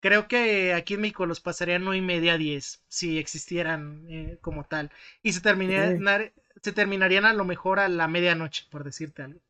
creo 0.00 0.28
que 0.28 0.72
aquí 0.74 0.94
en 0.94 1.00
México 1.00 1.26
los 1.26 1.40
pasarían 1.40 1.84
nueve 1.84 1.98
y 1.98 2.02
media 2.02 2.34
a 2.34 2.38
10 2.38 2.84
si 2.86 3.18
existieran 3.18 4.06
eh, 4.08 4.38
como 4.40 4.64
tal, 4.64 4.92
y 5.22 5.32
se, 5.32 5.40
terminarían, 5.40 6.32
se 6.62 6.72
terminarían 6.72 7.24
a 7.24 7.34
lo 7.34 7.44
mejor 7.44 7.80
a 7.80 7.88
la 7.88 8.06
medianoche, 8.06 8.66
por 8.70 8.84
decirte 8.84 9.22
algo. 9.22 9.40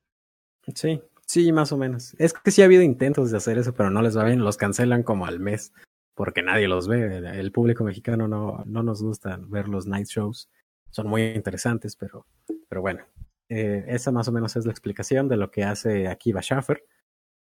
Sí, 0.75 1.03
sí, 1.27 1.53
más 1.53 1.71
o 1.73 1.77
menos. 1.77 2.14
Es 2.19 2.33
que 2.33 2.51
sí 2.51 2.62
ha 2.62 2.64
habido 2.64 2.83
intentos 2.83 3.31
de 3.31 3.37
hacer 3.37 3.59
eso, 3.59 3.75
pero 3.75 3.91
no 3.91 4.01
les 4.01 4.17
va 4.17 4.25
bien, 4.25 4.43
los 4.43 4.57
cancelan 4.57 5.03
como 5.03 5.27
al 5.27 5.38
mes 5.38 5.73
porque 6.19 6.43
nadie 6.43 6.67
los 6.67 6.88
ve. 6.88 7.19
El 7.38 7.53
público 7.53 7.85
mexicano 7.85 8.27
no, 8.27 8.64
no 8.67 8.83
nos 8.83 9.01
gusta 9.01 9.38
ver 9.41 9.69
los 9.69 9.87
night 9.87 10.09
shows. 10.09 10.51
Son 10.91 11.07
muy 11.07 11.23
interesantes, 11.23 11.95
pero, 11.95 12.27
pero 12.69 12.81
bueno, 12.81 13.05
eh, 13.48 13.84
esa 13.88 14.12
más 14.12 14.28
o 14.28 14.32
menos 14.32 14.56
es 14.56 14.66
la 14.66 14.72
explicación 14.72 15.28
de 15.28 15.37
lo 15.37 15.50
que 15.50 15.64
hace 15.64 16.08
Akiva 16.08 16.42
Schaffer. 16.42 16.84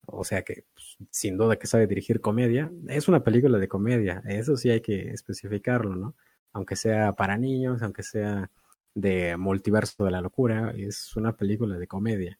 O 0.05 0.23
sea 0.23 0.43
que 0.43 0.65
pues, 0.73 0.97
sin 1.11 1.37
duda 1.37 1.57
que 1.57 1.67
sabe 1.67 1.87
dirigir 1.87 2.21
comedia. 2.21 2.71
Es 2.87 3.07
una 3.07 3.23
película 3.23 3.57
de 3.57 3.67
comedia, 3.67 4.21
eso 4.27 4.57
sí 4.57 4.69
hay 4.69 4.81
que 4.81 5.11
especificarlo, 5.11 5.95
¿no? 5.95 6.15
Aunque 6.53 6.75
sea 6.75 7.13
para 7.13 7.37
niños, 7.37 7.81
aunque 7.81 8.03
sea 8.03 8.51
de 8.95 9.37
multiverso 9.37 10.05
de 10.05 10.11
la 10.11 10.21
locura, 10.21 10.73
es 10.77 11.15
una 11.15 11.35
película 11.35 11.77
de 11.77 11.87
comedia. 11.87 12.39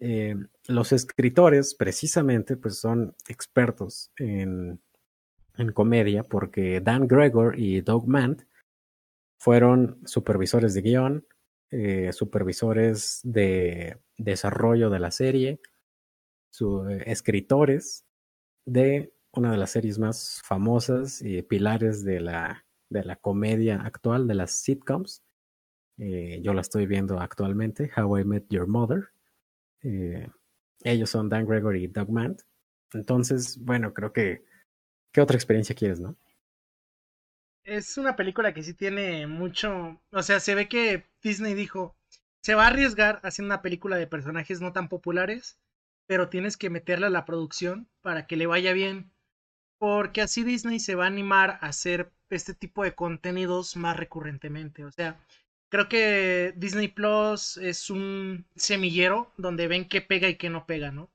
Eh, 0.00 0.34
los 0.66 0.92
escritores, 0.92 1.74
precisamente, 1.74 2.56
pues 2.56 2.78
son 2.78 3.14
expertos 3.28 4.10
en 4.16 4.80
en 5.56 5.72
comedia 5.72 6.22
porque 6.22 6.80
Dan 6.80 7.06
Gregor 7.06 7.58
y 7.58 7.80
Doug 7.80 8.06
Mant 8.08 8.42
fueron 9.38 10.00
supervisores 10.04 10.74
de 10.74 10.82
guion, 10.82 11.26
eh, 11.72 12.12
supervisores 12.12 13.20
de 13.24 13.98
desarrollo 14.16 14.90
de 14.90 14.98
la 15.00 15.10
serie, 15.10 15.60
eh, 16.60 17.02
escritores 17.06 18.04
de 18.64 19.12
una 19.32 19.50
de 19.50 19.56
las 19.56 19.70
series 19.70 19.98
más 19.98 20.40
famosas 20.44 21.20
y 21.22 21.42
pilares 21.42 22.04
de 22.04 22.20
la, 22.20 22.64
de 22.88 23.04
la 23.04 23.16
comedia 23.16 23.82
actual, 23.82 24.28
de 24.28 24.34
las 24.34 24.52
sitcoms. 24.52 25.22
Eh, 25.98 26.40
yo 26.42 26.54
la 26.54 26.60
estoy 26.60 26.86
viendo 26.86 27.18
actualmente, 27.18 27.90
How 27.96 28.18
I 28.18 28.24
Met 28.24 28.46
Your 28.50 28.68
Mother. 28.68 29.08
ellos 30.84 31.10
son 31.10 31.28
Dan 31.28 31.46
Gregor 31.46 31.76
y 31.76 31.88
Doug 31.88 32.10
Mant. 32.10 32.42
Entonces, 32.92 33.58
bueno, 33.58 33.92
creo 33.92 34.12
que 34.12 34.44
¿Qué 35.12 35.20
otra 35.20 35.36
experiencia 35.36 35.74
quieres, 35.74 36.00
no? 36.00 36.16
Es 37.64 37.96
una 37.98 38.16
película 38.16 38.52
que 38.54 38.62
sí 38.62 38.74
tiene 38.74 39.26
mucho. 39.26 40.00
O 40.10 40.22
sea, 40.22 40.40
se 40.40 40.54
ve 40.54 40.68
que 40.68 41.06
Disney 41.22 41.54
dijo: 41.54 41.96
se 42.40 42.54
va 42.54 42.64
a 42.64 42.68
arriesgar 42.68 43.20
haciendo 43.22 43.54
una 43.54 43.62
película 43.62 43.96
de 43.96 44.06
personajes 44.06 44.60
no 44.60 44.72
tan 44.72 44.88
populares, 44.88 45.58
pero 46.06 46.28
tienes 46.28 46.56
que 46.56 46.70
meterle 46.70 47.06
a 47.06 47.10
la 47.10 47.24
producción 47.24 47.88
para 48.00 48.26
que 48.26 48.36
le 48.36 48.46
vaya 48.46 48.72
bien. 48.72 49.12
Porque 49.78 50.22
así 50.22 50.44
Disney 50.44 50.80
se 50.80 50.94
va 50.96 51.04
a 51.04 51.08
animar 51.08 51.50
a 51.60 51.68
hacer 51.68 52.12
este 52.30 52.54
tipo 52.54 52.84
de 52.84 52.94
contenidos 52.94 53.76
más 53.76 53.96
recurrentemente. 53.96 54.84
O 54.84 54.92
sea, 54.92 55.20
creo 55.68 55.88
que 55.88 56.54
Disney 56.56 56.88
Plus 56.88 57.56
es 57.58 57.90
un 57.90 58.46
semillero 58.56 59.32
donde 59.36 59.68
ven 59.68 59.88
qué 59.88 60.00
pega 60.02 60.28
y 60.28 60.36
qué 60.36 60.50
no 60.50 60.66
pega, 60.66 60.92
¿no? 60.92 61.10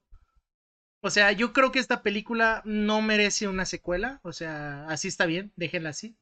O 1.01 1.09
sea, 1.09 1.31
yo 1.31 1.53
creo 1.53 1.71
que 1.71 1.79
esta 1.79 2.03
película 2.03 2.61
no 2.65 3.01
merece 3.01 3.47
una 3.47 3.65
secuela. 3.65 4.19
O 4.23 4.33
sea, 4.33 4.85
así 4.87 5.07
está 5.07 5.25
bien, 5.25 5.51
déjenla 5.55 5.89
así. 5.89 6.15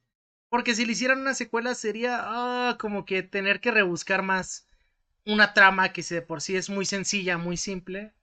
Porque 0.56 0.74
si 0.74 0.86
le 0.86 0.94
hicieran 0.94 1.20
una 1.20 1.34
secuela 1.34 1.76
sería 1.76 2.22
ah, 2.22 2.78
como 2.80 3.04
que 3.04 3.24
tener 3.24 3.60
que 3.60 3.72
rebuscar 3.72 4.22
más 4.22 4.66
una 5.26 5.54
trama 5.54 5.92
que 5.92 6.02
de 6.02 6.22
por 6.22 6.40
sí 6.40 6.56
es 6.56 6.70
muy 6.70 6.86
sencilla, 6.86 7.38
muy 7.38 7.58
simple. 7.58 8.14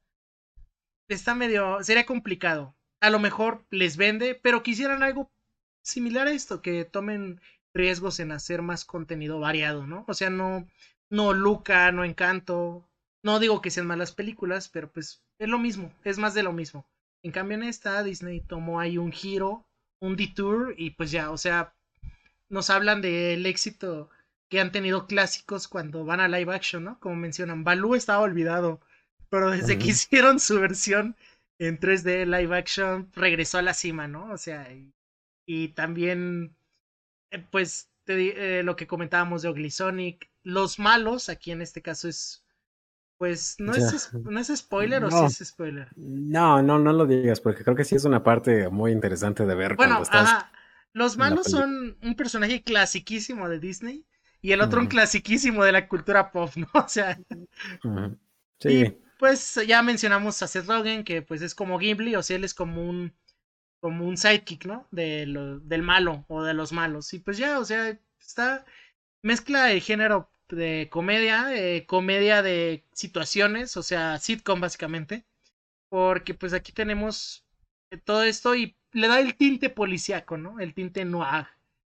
Está 1.08 1.34
medio. 1.34 1.84
sería 1.84 2.06
complicado. 2.06 2.74
A 3.02 3.10
lo 3.10 3.18
mejor 3.18 3.66
les 3.68 3.98
vende, 3.98 4.34
pero 4.34 4.62
quisieran 4.62 5.02
algo 5.02 5.30
similar 5.82 6.26
a 6.26 6.32
esto, 6.32 6.62
que 6.62 6.86
tomen 6.86 7.38
riesgos 7.74 8.18
en 8.18 8.32
hacer 8.32 8.62
más 8.62 8.86
contenido 8.86 9.38
variado, 9.38 9.86
¿no? 9.86 10.06
O 10.08 10.14
sea, 10.14 10.30
no, 10.30 10.66
no 11.10 11.34
Luca, 11.34 11.92
no 11.92 12.02
Encanto. 12.02 12.88
No 13.22 13.40
digo 13.40 13.60
que 13.60 13.70
sean 13.70 13.86
malas 13.86 14.12
películas, 14.12 14.70
pero 14.70 14.90
pues 14.90 15.22
es 15.38 15.50
lo 15.50 15.58
mismo, 15.58 15.92
es 16.02 16.16
más 16.16 16.32
de 16.32 16.44
lo 16.44 16.54
mismo. 16.54 16.86
En 17.22 17.30
cambio 17.30 17.58
en 17.58 17.64
esta 17.64 18.02
Disney 18.02 18.40
tomó 18.40 18.80
ahí 18.80 18.96
un 18.96 19.12
giro, 19.12 19.66
un 20.00 20.16
detour 20.16 20.74
y 20.78 20.92
pues 20.92 21.10
ya, 21.10 21.30
o 21.30 21.36
sea, 21.36 21.74
nos 22.52 22.70
hablan 22.70 23.00
del 23.00 23.46
éxito 23.46 24.10
que 24.48 24.60
han 24.60 24.70
tenido 24.70 25.06
clásicos 25.06 25.66
cuando 25.66 26.04
van 26.04 26.20
a 26.20 26.28
live 26.28 26.54
action, 26.54 26.84
¿no? 26.84 27.00
Como 27.00 27.16
mencionan, 27.16 27.64
Baloo 27.64 27.94
estaba 27.94 28.20
olvidado, 28.20 28.80
pero 29.30 29.50
desde 29.50 29.78
que 29.78 29.88
hicieron 29.88 30.38
su 30.38 30.60
versión 30.60 31.16
en 31.58 31.80
3D 31.80 32.26
live 32.26 32.56
action 32.56 33.08
regresó 33.14 33.58
a 33.58 33.62
la 33.62 33.72
cima, 33.72 34.06
¿no? 34.06 34.30
O 34.30 34.36
sea, 34.36 34.68
y, 35.46 35.68
también, 35.68 36.54
eh, 37.30 37.42
pues, 37.50 37.88
eh, 38.06 38.60
lo 38.62 38.76
que 38.76 38.86
comentábamos 38.86 39.40
de 39.42 39.48
Ugly 39.48 39.70
Sonic, 39.70 40.30
los 40.42 40.78
malos, 40.78 41.30
aquí 41.30 41.52
en 41.52 41.62
este 41.62 41.80
caso 41.80 42.08
es 42.08 42.44
pues 43.16 43.54
no, 43.60 43.72
es, 43.72 44.12
no 44.14 44.40
es 44.40 44.48
spoiler 44.48 45.04
o 45.04 45.08
sí 45.08 45.24
es 45.42 45.48
spoiler. 45.48 45.88
No, 45.94 46.60
no, 46.60 46.80
no 46.80 46.92
lo 46.92 47.06
digas, 47.06 47.40
porque 47.40 47.62
creo 47.62 47.76
que 47.76 47.84
sí 47.84 47.94
es 47.94 48.04
una 48.04 48.24
parte 48.24 48.68
muy 48.68 48.90
interesante 48.90 49.46
de 49.46 49.54
ver 49.54 49.76
bueno, 49.76 50.02
Ajá. 50.10 50.50
Los 50.92 51.16
malos 51.16 51.46
son 51.46 51.96
un 52.02 52.14
personaje 52.14 52.62
clasiquísimo 52.62 53.48
de 53.48 53.58
Disney 53.58 54.04
y 54.42 54.52
el 54.52 54.60
otro 54.60 54.80
un 54.80 54.88
clasiquísimo 54.88 55.64
de 55.64 55.72
la 55.72 55.88
cultura 55.88 56.30
pop, 56.32 56.50
¿no? 56.56 56.66
O 56.74 56.88
sea. 56.88 57.18
Sí. 58.58 58.68
Y 58.68 58.98
pues 59.18 59.58
ya 59.66 59.82
mencionamos 59.82 60.42
a 60.42 60.48
Seth 60.48 60.66
Rogen, 60.66 61.04
que 61.04 61.22
pues 61.22 61.42
es 61.42 61.54
como 61.54 61.78
Gimli, 61.78 62.16
o 62.16 62.22
sea, 62.22 62.36
él 62.36 62.44
es 62.44 62.54
como 62.54 62.88
un 62.88 63.14
como 63.80 64.06
un 64.06 64.16
sidekick, 64.16 64.64
¿no? 64.66 64.86
De 64.92 65.26
lo, 65.26 65.58
del 65.58 65.82
malo 65.82 66.24
o 66.28 66.42
de 66.44 66.54
los 66.54 66.72
malos. 66.72 67.12
Y 67.14 67.18
pues 67.18 67.36
ya, 67.36 67.58
o 67.58 67.64
sea, 67.64 67.98
está 68.20 68.64
mezcla 69.22 69.72
el 69.72 69.80
género 69.80 70.30
de 70.48 70.88
comedia, 70.90 71.54
eh, 71.56 71.86
comedia 71.86 72.42
de 72.42 72.84
situaciones, 72.92 73.76
o 73.76 73.82
sea, 73.82 74.18
sitcom 74.18 74.60
básicamente, 74.60 75.26
porque 75.88 76.34
pues 76.34 76.52
aquí 76.52 76.72
tenemos 76.72 77.44
eh, 77.90 77.98
todo 77.98 78.22
esto 78.24 78.54
y 78.54 78.76
le 78.92 79.08
da 79.08 79.20
el 79.20 79.36
tinte 79.36 79.70
policíaco, 79.70 80.36
¿no? 80.36 80.60
El 80.60 80.74
tinte 80.74 81.04
noir, 81.04 81.46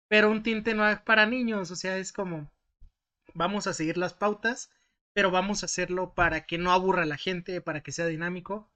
pero 0.07 0.29
un 0.29 0.43
tinte 0.43 0.73
noir 0.73 1.01
para 1.05 1.25
niños, 1.25 1.71
o 1.71 1.75
sea, 1.75 1.97
es 1.97 2.11
como 2.11 2.51
vamos 3.33 3.67
a 3.67 3.73
seguir 3.73 3.97
las 3.97 4.13
pautas, 4.13 4.71
pero 5.13 5.31
vamos 5.31 5.63
a 5.63 5.65
hacerlo 5.65 6.13
para 6.13 6.45
que 6.45 6.57
no 6.57 6.71
aburra 6.71 7.03
a 7.03 7.07
la 7.07 7.17
gente, 7.17 7.61
para 7.61 7.81
que 7.81 7.91
sea 7.91 8.07
dinámico. 8.07 8.69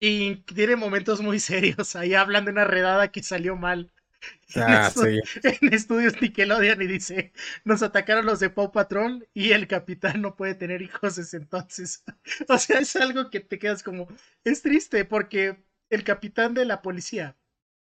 Y 0.00 0.36
tiene 0.36 0.76
momentos 0.76 1.20
muy 1.20 1.38
serios. 1.40 1.96
Ahí 1.96 2.14
hablan 2.14 2.44
de 2.44 2.52
una 2.52 2.64
redada 2.64 3.08
que 3.08 3.22
salió 3.22 3.56
mal. 3.56 3.92
Ah, 4.56 4.90
sí. 4.90 5.20
En 5.42 5.74
estudios 5.74 6.20
Nickelodeon 6.20 6.80
y 6.82 6.86
dice, 6.86 7.32
nos 7.64 7.82
atacaron 7.82 8.26
los 8.26 8.40
de 8.40 8.50
Paw 8.50 8.72
Patrol 8.72 9.28
y 9.34 9.52
el 9.52 9.68
capitán 9.68 10.22
no 10.22 10.34
puede 10.34 10.54
tener 10.54 10.82
hijos 10.82 11.16
desde 11.16 11.38
entonces. 11.38 12.02
o 12.48 12.58
sea, 12.58 12.80
es 12.80 12.96
algo 12.96 13.30
que 13.30 13.40
te 13.40 13.58
quedas 13.58 13.82
como, 13.82 14.08
es 14.42 14.62
triste 14.62 15.04
porque 15.04 15.62
el 15.90 16.04
capitán 16.04 16.54
de 16.54 16.64
la 16.64 16.82
policía, 16.82 17.36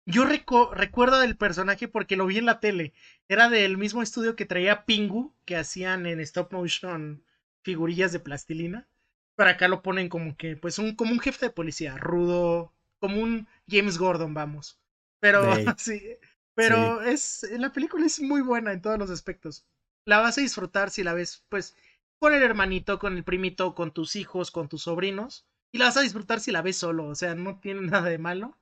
yo 0.05 0.25
recuerdo 0.25 1.19
del 1.19 1.37
personaje 1.37 1.87
porque 1.87 2.17
lo 2.17 2.25
vi 2.25 2.37
en 2.37 2.45
la 2.45 2.59
tele, 2.59 2.93
era 3.29 3.49
del 3.49 3.77
mismo 3.77 4.01
estudio 4.01 4.35
que 4.35 4.45
traía 4.45 4.85
Pingu, 4.85 5.33
que 5.45 5.55
hacían 5.55 6.05
en 6.05 6.19
stop 6.19 6.51
motion 6.51 7.23
figurillas 7.61 8.11
de 8.11 8.19
plastilina. 8.19 8.87
Para 9.35 9.51
acá 9.51 9.67
lo 9.67 9.81
ponen 9.81 10.09
como 10.09 10.35
que, 10.35 10.57
pues, 10.57 10.77
un, 10.77 10.95
como 10.95 11.13
un 11.13 11.19
jefe 11.19 11.47
de 11.47 11.51
policía, 11.51 11.97
rudo, 11.97 12.73
como 12.99 13.21
un 13.21 13.47
James 13.67 13.97
Gordon, 13.97 14.33
vamos. 14.33 14.77
Pero 15.19 15.43
sí, 15.77 16.01
pero 16.53 17.01
es 17.01 17.47
la 17.57 17.71
película 17.71 18.05
es 18.05 18.19
muy 18.19 18.41
buena 18.41 18.73
en 18.73 18.81
todos 18.81 18.99
los 18.99 19.09
aspectos. 19.09 19.65
La 20.05 20.19
vas 20.19 20.37
a 20.37 20.41
disfrutar 20.41 20.89
si 20.89 21.03
la 21.03 21.13
ves 21.13 21.45
pues 21.47 21.75
con 22.19 22.33
el 22.33 22.43
hermanito, 22.43 22.99
con 22.99 23.15
el 23.15 23.23
primito, 23.23 23.73
con 23.73 23.93
tus 23.93 24.17
hijos, 24.17 24.51
con 24.51 24.67
tus 24.67 24.83
sobrinos 24.83 25.47
y 25.73 25.79
la 25.79 25.85
vas 25.85 25.97
a 25.97 26.01
disfrutar 26.01 26.39
si 26.39 26.51
la 26.51 26.61
ves 26.61 26.77
solo, 26.77 27.07
o 27.07 27.15
sea, 27.15 27.35
no 27.35 27.59
tiene 27.59 27.81
nada 27.81 28.09
de 28.09 28.17
malo. 28.17 28.57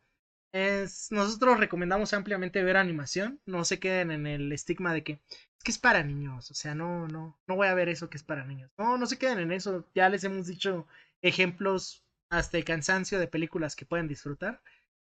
Nosotros 1.12 1.60
recomendamos 1.60 2.14
ampliamente 2.14 2.64
ver 2.64 2.76
animación, 2.76 3.40
no 3.46 3.64
se 3.64 3.80
queden 3.80 4.12
en 4.12 4.28
el 4.28 4.52
estigma 4.52 4.94
de 4.94 5.04
que 5.04 5.14
es 5.14 5.64
que 5.64 5.72
es 5.72 5.78
para 5.78 6.04
niños, 6.04 6.50
o 6.50 6.54
sea, 6.56 6.74
no, 6.74 7.08
no, 7.08 7.40
no 7.48 7.56
voy 7.56 7.68
a 7.68 7.74
ver 7.74 7.88
eso 7.88 8.10
que 8.10 8.18
es 8.18 8.24
para 8.24 8.46
niños. 8.46 8.72
No, 8.78 8.98
no 8.98 9.06
se 9.06 9.18
queden 9.18 9.40
en 9.40 9.52
eso, 9.52 9.86
ya 9.94 10.10
les 10.10 10.24
hemos 10.24 10.48
dicho 10.48 10.88
ejemplos 11.22 12.04
hasta 12.30 12.58
el 12.58 12.66
cansancio 12.66 13.20
de 13.20 13.28
películas 13.28 13.76
que 13.76 13.86
pueden 13.86 14.08
disfrutar. 14.08 14.62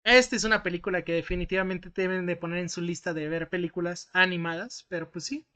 Esta 0.05 0.37
es 0.37 0.45
una 0.45 0.63
película 0.63 1.03
que 1.03 1.13
definitivamente 1.15 1.91
deben 1.95 2.27
de 2.27 2.37
poner 2.37 2.59
en 2.59 2.69
su 2.69 2.83
lista 2.83 3.15
de 3.15 3.29
ver 3.29 3.49
películas 3.49 4.11
animadas, 4.13 4.85
pero 4.89 5.11
pues 5.11 5.25
sí. 5.25 5.47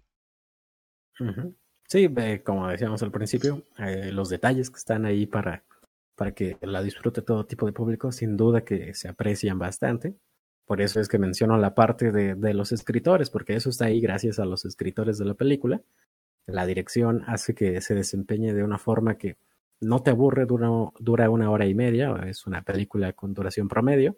Sí, 1.89 2.09
como 2.45 2.69
decíamos 2.69 3.03
al 3.03 3.13
principio, 3.13 3.65
eh, 3.79 4.11
los 4.13 4.29
detalles 4.29 4.71
que 4.71 4.79
están 4.79 5.05
ahí 5.05 5.27
para, 5.27 5.65
para 6.17 6.33
que 6.33 6.59
la 6.63 6.83
disfrute 6.83 7.23
todo 7.23 7.47
tipo 7.47 7.67
de 7.67 7.73
público, 7.73 8.11
sin 8.11 8.37
duda 8.37 8.65
que 8.65 8.95
se 8.95 9.09
aprecian 9.09 9.59
bastante. 9.59 10.17
Por 10.65 10.81
eso 10.81 10.99
es 10.99 11.09
que 11.09 11.19
menciono 11.19 11.57
la 11.59 11.75
parte 11.75 12.11
de, 12.11 12.35
de 12.35 12.55
los 12.55 12.73
escritores, 12.73 13.31
porque 13.31 13.55
eso 13.55 13.71
está 13.71 13.85
ahí 13.85 14.01
gracias 14.01 14.39
a 14.41 14.45
los 14.45 14.65
escritores 14.65 15.19
de 15.19 15.27
la 15.27 15.35
película. 15.35 15.83
La 16.47 16.67
dirección 16.67 17.23
hace 17.27 17.55
que 17.55 17.81
se 17.81 17.95
desempeñe 17.95 18.53
de 18.53 18.65
una 18.65 18.79
forma 18.79 19.17
que 19.17 19.37
no 19.81 20.03
te 20.03 20.11
aburre, 20.11 20.47
dura, 20.47 20.69
dura 20.99 21.31
una 21.31 21.51
hora 21.51 21.67
y 21.67 21.75
media, 21.75 22.15
es 22.27 22.47
una 22.47 22.63
película 22.63 23.13
con 23.13 23.35
duración 23.35 23.69
promedio, 23.69 24.17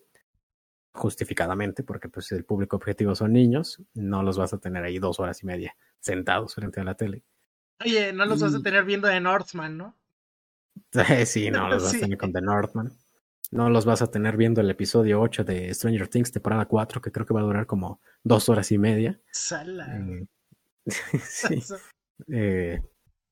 justificadamente, 0.92 1.82
porque 1.82 2.08
pues 2.08 2.30
el 2.32 2.44
público 2.44 2.76
objetivo 2.76 3.14
son 3.14 3.32
niños, 3.32 3.82
no 3.94 4.22
los 4.22 4.38
vas 4.38 4.52
a 4.54 4.58
tener 4.58 4.84
ahí 4.84 4.98
dos 4.98 5.20
horas 5.20 5.42
y 5.42 5.46
media 5.46 5.76
sentados 5.98 6.54
frente 6.54 6.80
a 6.80 6.84
la 6.84 6.94
tele. 6.94 7.22
Oye, 7.84 8.12
no 8.12 8.24
los 8.26 8.40
vas 8.40 8.54
a 8.54 8.62
tener 8.62 8.84
viendo 8.84 9.08
The 9.08 9.20
Northman, 9.20 9.76
¿no? 9.76 9.96
sí, 11.27 11.51
no 11.51 11.69
los 11.69 11.83
vas 11.85 11.95
a 11.95 11.99
tener 11.99 12.19
con 12.19 12.33
The 12.33 12.41
Northman. 12.41 12.93
No 13.51 13.71
los 13.71 13.87
vas 13.87 14.03
a 14.03 14.11
tener 14.11 14.37
viendo 14.37 14.61
el 14.61 14.71
episodio 14.71 15.21
8 15.21 15.45
de 15.45 15.73
Stranger 15.73 16.09
Things, 16.09 16.33
temporada 16.33 16.67
4, 16.67 17.01
que 17.01 17.11
creo 17.11 17.27
que 17.27 17.33
va 17.33 17.41
a 17.41 17.45
durar 17.45 17.67
como 17.67 18.01
dos 18.23 18.49
horas 18.49 18.71
y 18.73 18.79
media. 18.79 19.21
Sala. 19.33 19.97
Eh, 19.97 20.27
sí. 21.23 21.62
eh, 22.29 22.83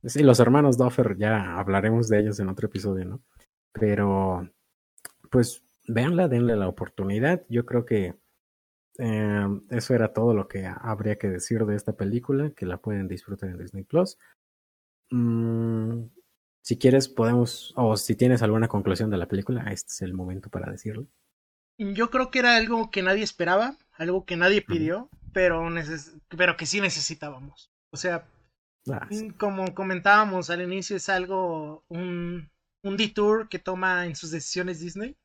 sí, 0.04 0.22
los 0.22 0.40
hermanos 0.40 0.78
Doffer, 0.78 1.16
ya 1.18 1.58
hablaremos 1.58 2.08
de 2.08 2.20
ellos 2.20 2.40
en 2.40 2.48
otro 2.48 2.66
episodio, 2.66 3.04
¿no? 3.04 3.22
Pero, 3.72 4.48
pues, 5.30 5.62
véanla, 5.86 6.28
denle 6.28 6.56
la 6.56 6.68
oportunidad. 6.68 7.44
Yo 7.50 7.66
creo 7.66 7.84
que 7.84 8.14
eh, 8.98 9.60
eso 9.68 9.94
era 9.94 10.14
todo 10.14 10.32
lo 10.32 10.48
que 10.48 10.66
habría 10.66 11.16
que 11.16 11.28
decir 11.28 11.66
de 11.66 11.76
esta 11.76 11.94
película, 11.94 12.50
que 12.50 12.64
la 12.64 12.78
pueden 12.78 13.06
disfrutar 13.06 13.50
en 13.50 13.58
Disney 13.58 13.84
Plus. 13.84 14.16
Mm, 15.10 16.04
si 16.66 16.76
quieres, 16.76 17.08
podemos, 17.08 17.72
o 17.76 17.96
si 17.96 18.16
tienes 18.16 18.42
alguna 18.42 18.66
conclusión 18.66 19.08
de 19.08 19.16
la 19.16 19.28
película, 19.28 19.70
este 19.70 19.92
es 19.92 20.02
el 20.02 20.14
momento 20.14 20.50
para 20.50 20.68
decirlo. 20.68 21.06
Yo 21.78 22.10
creo 22.10 22.32
que 22.32 22.40
era 22.40 22.56
algo 22.56 22.90
que 22.90 23.02
nadie 23.02 23.22
esperaba, 23.22 23.78
algo 23.92 24.24
que 24.24 24.36
nadie 24.36 24.62
pidió, 24.62 25.08
pero, 25.32 25.64
pero 26.36 26.56
que 26.56 26.66
sí 26.66 26.80
necesitábamos. 26.80 27.70
O 27.90 27.96
sea, 27.96 28.26
ah, 28.90 29.06
mm, 29.08 29.28
como 29.38 29.76
comentábamos 29.76 30.50
al 30.50 30.60
inicio, 30.60 30.96
es 30.96 31.08
algo, 31.08 31.84
un, 31.86 32.50
un 32.82 32.96
detour 32.96 33.48
que 33.48 33.60
toma 33.60 34.04
en 34.04 34.16
sus 34.16 34.32
decisiones 34.32 34.80
Disney. 34.80 35.16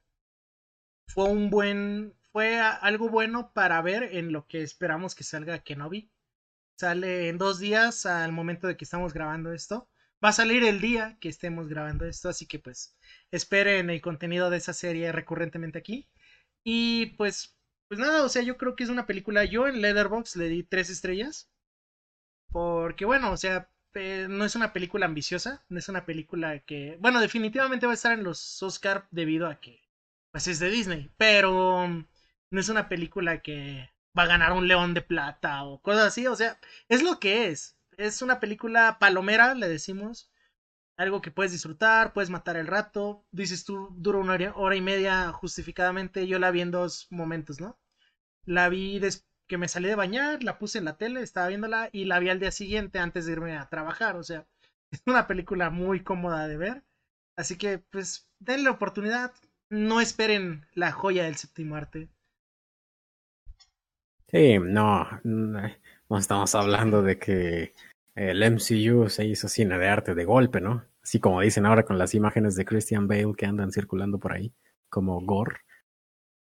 Fue 1.07 1.23
un 1.23 1.49
buen, 1.49 2.13
fue 2.31 2.59
algo 2.59 3.09
bueno 3.09 3.51
para 3.51 3.81
ver 3.81 4.15
en 4.15 4.31
lo 4.31 4.45
que 4.45 4.61
esperamos 4.61 5.15
que 5.15 5.23
salga 5.23 5.57
Kenobi. 5.57 6.11
Sale 6.77 7.29
en 7.29 7.39
dos 7.39 7.57
días 7.57 8.05
al 8.05 8.31
momento 8.31 8.67
de 8.67 8.77
que 8.77 8.85
estamos 8.85 9.11
grabando 9.11 9.51
esto. 9.51 9.87
Va 10.23 10.29
a 10.29 10.33
salir 10.33 10.63
el 10.63 10.81
día 10.81 11.17
que 11.19 11.29
estemos 11.29 11.67
grabando 11.67 12.05
esto, 12.05 12.29
así 12.29 12.45
que 12.45 12.59
pues 12.59 12.95
esperen 13.31 13.89
el 13.89 14.01
contenido 14.01 14.49
de 14.49 14.57
esa 14.57 14.73
serie 14.73 15.11
recurrentemente 15.11 15.79
aquí. 15.79 16.07
Y 16.63 17.07
pues, 17.17 17.57
pues 17.87 17.99
nada, 17.99 18.23
o 18.23 18.29
sea, 18.29 18.43
yo 18.43 18.57
creo 18.57 18.75
que 18.75 18.83
es 18.83 18.89
una 18.89 19.07
película. 19.07 19.45
Yo 19.45 19.67
en 19.67 19.81
Leatherbox 19.81 20.35
le 20.35 20.49
di 20.49 20.63
tres 20.63 20.89
estrellas. 20.89 21.49
Porque 22.51 23.05
bueno, 23.05 23.31
o 23.31 23.37
sea, 23.37 23.69
eh, 23.93 24.27
no 24.29 24.45
es 24.45 24.55
una 24.55 24.73
película 24.73 25.05
ambiciosa, 25.05 25.65
no 25.69 25.79
es 25.79 25.89
una 25.89 26.05
película 26.05 26.59
que, 26.59 26.97
bueno, 26.99 27.19
definitivamente 27.19 27.85
va 27.85 27.93
a 27.93 27.95
estar 27.95 28.13
en 28.13 28.23
los 28.23 28.61
Oscar 28.63 29.07
debido 29.11 29.47
a 29.47 29.59
que, 29.59 29.81
pues 30.31 30.47
es 30.47 30.59
de 30.59 30.69
Disney, 30.69 31.11
pero 31.17 31.87
no 31.87 32.59
es 32.59 32.69
una 32.69 32.89
película 32.89 33.41
que 33.41 33.89
va 34.17 34.23
a 34.23 34.27
ganar 34.27 34.53
un 34.53 34.67
león 34.67 34.93
de 34.93 35.01
plata 35.01 35.63
o 35.63 35.81
cosas 35.81 36.07
así, 36.07 36.27
o 36.27 36.35
sea, 36.35 36.59
es 36.89 37.03
lo 37.03 37.19
que 37.19 37.47
es 37.47 37.77
es 38.01 38.21
una 38.21 38.39
película 38.39 38.97
palomera, 38.99 39.53
le 39.53 39.67
decimos. 39.69 40.31
Algo 40.97 41.21
que 41.21 41.31
puedes 41.31 41.51
disfrutar, 41.51 42.13
puedes 42.13 42.29
matar 42.29 42.57
el 42.57 42.67
rato. 42.67 43.25
Dices 43.31 43.63
tú, 43.63 43.89
dura 43.97 44.19
una 44.19 44.37
hora, 44.55 44.75
y 44.75 44.81
media 44.81 45.31
justificadamente. 45.31 46.27
Yo 46.27 46.39
la 46.39 46.51
vi 46.51 46.61
en 46.61 46.71
dos 46.71 47.07
momentos, 47.11 47.61
¿no? 47.61 47.79
La 48.45 48.69
vi 48.69 48.99
que 49.47 49.57
me 49.57 49.67
salí 49.67 49.87
de 49.87 49.95
bañar, 49.95 50.43
la 50.43 50.57
puse 50.57 50.79
en 50.79 50.85
la 50.85 50.97
tele, 50.97 51.21
estaba 51.21 51.47
viéndola 51.47 51.89
y 51.91 52.05
la 52.05 52.19
vi 52.19 52.29
al 52.29 52.39
día 52.39 52.51
siguiente 52.51 52.99
antes 52.99 53.25
de 53.25 53.33
irme 53.33 53.57
a 53.57 53.69
trabajar. 53.69 54.15
O 54.15 54.23
sea, 54.23 54.47
es 54.91 55.01
una 55.05 55.27
película 55.27 55.69
muy 55.69 56.03
cómoda 56.03 56.47
de 56.47 56.57
ver. 56.57 56.83
Así 57.35 57.57
que, 57.57 57.79
pues, 57.79 58.29
denle 58.39 58.69
oportunidad. 58.69 59.31
No 59.69 60.01
esperen 60.01 60.65
la 60.73 60.91
joya 60.91 61.23
del 61.23 61.37
séptimo 61.37 61.75
arte. 61.75 62.09
Sí, 64.27 64.59
no, 64.59 65.07
no 65.23 66.17
estamos 66.17 66.53
hablando 66.55 67.01
de 67.01 67.17
que 67.17 67.73
el 68.15 68.43
MCU 68.43 69.09
se 69.09 69.25
hizo 69.25 69.47
cine 69.47 69.77
de 69.77 69.87
arte 69.87 70.15
de 70.15 70.25
golpe, 70.25 70.61
¿no? 70.61 70.85
Así 71.03 71.19
como 71.19 71.41
dicen 71.41 71.65
ahora 71.65 71.83
con 71.83 71.97
las 71.97 72.13
imágenes 72.13 72.55
de 72.55 72.65
Christian 72.65 73.07
Bale 73.07 73.33
que 73.35 73.45
andan 73.45 73.71
circulando 73.71 74.19
por 74.19 74.33
ahí, 74.33 74.53
como 74.89 75.19
Gore. 75.21 75.57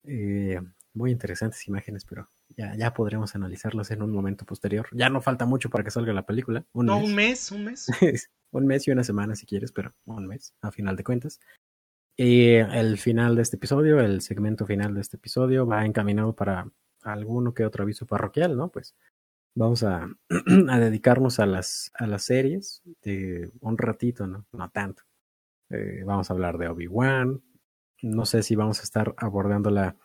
Eh, 0.04 0.60
muy 0.94 1.10
interesantes 1.10 1.66
imágenes, 1.68 2.04
pero 2.04 2.30
ya, 2.56 2.74
ya 2.74 2.94
podremos 2.94 3.34
analizarlas 3.34 3.90
en 3.90 4.02
un 4.02 4.12
momento 4.12 4.46
posterior. 4.46 4.88
Ya 4.92 5.10
no 5.10 5.20
falta 5.20 5.44
mucho 5.44 5.68
para 5.68 5.84
que 5.84 5.90
salga 5.90 6.12
la 6.12 6.24
película. 6.24 6.64
Un 6.72 6.86
no, 6.86 7.00
mes. 7.00 7.08
un 7.08 7.14
mes, 7.14 7.50
un 7.52 7.64
mes. 7.64 7.86
un 8.52 8.66
mes 8.66 8.88
y 8.88 8.90
una 8.92 9.04
semana 9.04 9.34
si 9.34 9.44
quieres, 9.44 9.72
pero 9.72 9.94
un 10.06 10.26
mes, 10.26 10.54
a 10.62 10.72
final 10.72 10.96
de 10.96 11.04
cuentas. 11.04 11.40
Y 12.16 12.54
el 12.54 12.96
final 12.96 13.36
de 13.36 13.42
este 13.42 13.56
episodio, 13.56 14.00
el 14.00 14.22
segmento 14.22 14.64
final 14.64 14.94
de 14.94 15.02
este 15.02 15.18
episodio, 15.18 15.66
va 15.66 15.84
encaminado 15.84 16.34
para 16.34 16.66
alguno 17.02 17.52
que 17.52 17.66
otro 17.66 17.82
aviso 17.82 18.06
parroquial, 18.06 18.56
¿no? 18.56 18.70
Pues 18.70 18.94
vamos 19.56 19.82
a, 19.82 20.08
a, 20.68 20.78
dedicarnos 20.78 21.40
a 21.40 21.46
las, 21.46 21.90
a 21.94 22.06
las 22.06 22.24
series 22.24 22.82
de 23.02 23.50
un 23.60 23.76
ratito, 23.76 24.28
¿no? 24.28 24.46
No 24.52 24.70
tanto. 24.70 25.02
Eh, 25.70 26.04
vamos 26.04 26.30
a 26.30 26.34
hablar 26.34 26.58
de 26.58 26.68
Obi-Wan. 26.68 27.42
No 28.02 28.26
sé 28.26 28.42
si 28.44 28.54
vamos 28.54 28.78
a 28.80 28.82
estar 28.84 29.14
abordándola 29.16 29.96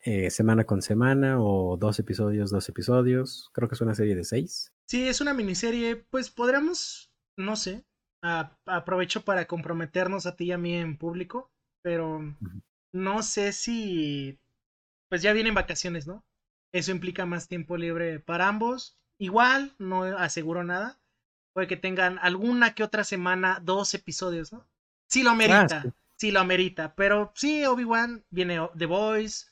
eh, 0.00 0.30
semana 0.30 0.64
con 0.64 0.82
semana 0.82 1.40
o 1.40 1.76
dos 1.78 1.98
episodios, 1.98 2.50
dos 2.50 2.68
episodios. 2.68 3.48
Creo 3.54 3.68
que 3.68 3.76
es 3.76 3.80
una 3.80 3.94
serie 3.94 4.16
de 4.16 4.24
seis. 4.24 4.72
Sí, 4.86 5.08
es 5.08 5.20
una 5.20 5.32
miniserie. 5.32 5.96
Pues 5.96 6.30
podríamos, 6.30 7.10
no 7.36 7.56
sé, 7.56 7.84
aprovecho 8.66 9.24
para 9.24 9.46
comprometernos 9.46 10.26
a 10.26 10.36
ti 10.36 10.46
y 10.46 10.52
a 10.52 10.58
mí 10.58 10.74
en 10.74 10.98
público, 10.98 11.50
pero 11.82 12.20
no 12.92 13.22
sé 13.22 13.52
si, 13.52 14.38
pues 15.08 15.22
ya 15.22 15.32
vienen 15.32 15.54
vacaciones, 15.54 16.06
¿no? 16.06 16.24
Eso 16.78 16.92
implica 16.92 17.26
más 17.26 17.48
tiempo 17.48 17.76
libre 17.76 18.20
para 18.20 18.46
ambos. 18.46 18.96
Igual, 19.18 19.74
no 19.78 20.04
aseguro 20.04 20.62
nada. 20.62 21.00
Puede 21.52 21.66
que 21.66 21.76
tengan 21.76 22.20
alguna 22.22 22.72
que 22.74 22.84
otra 22.84 23.02
semana 23.02 23.58
dos 23.60 23.94
episodios, 23.94 24.52
¿no? 24.52 24.64
Sí 25.08 25.24
lo 25.24 25.30
amerita, 25.30 25.82
ah, 25.84 25.90
sí. 26.14 26.30
lo 26.30 26.38
amerita. 26.38 26.94
Pero 26.94 27.32
sí, 27.34 27.64
Obi-Wan 27.64 28.24
viene 28.30 28.60
The 28.76 28.86
Boys. 28.86 29.50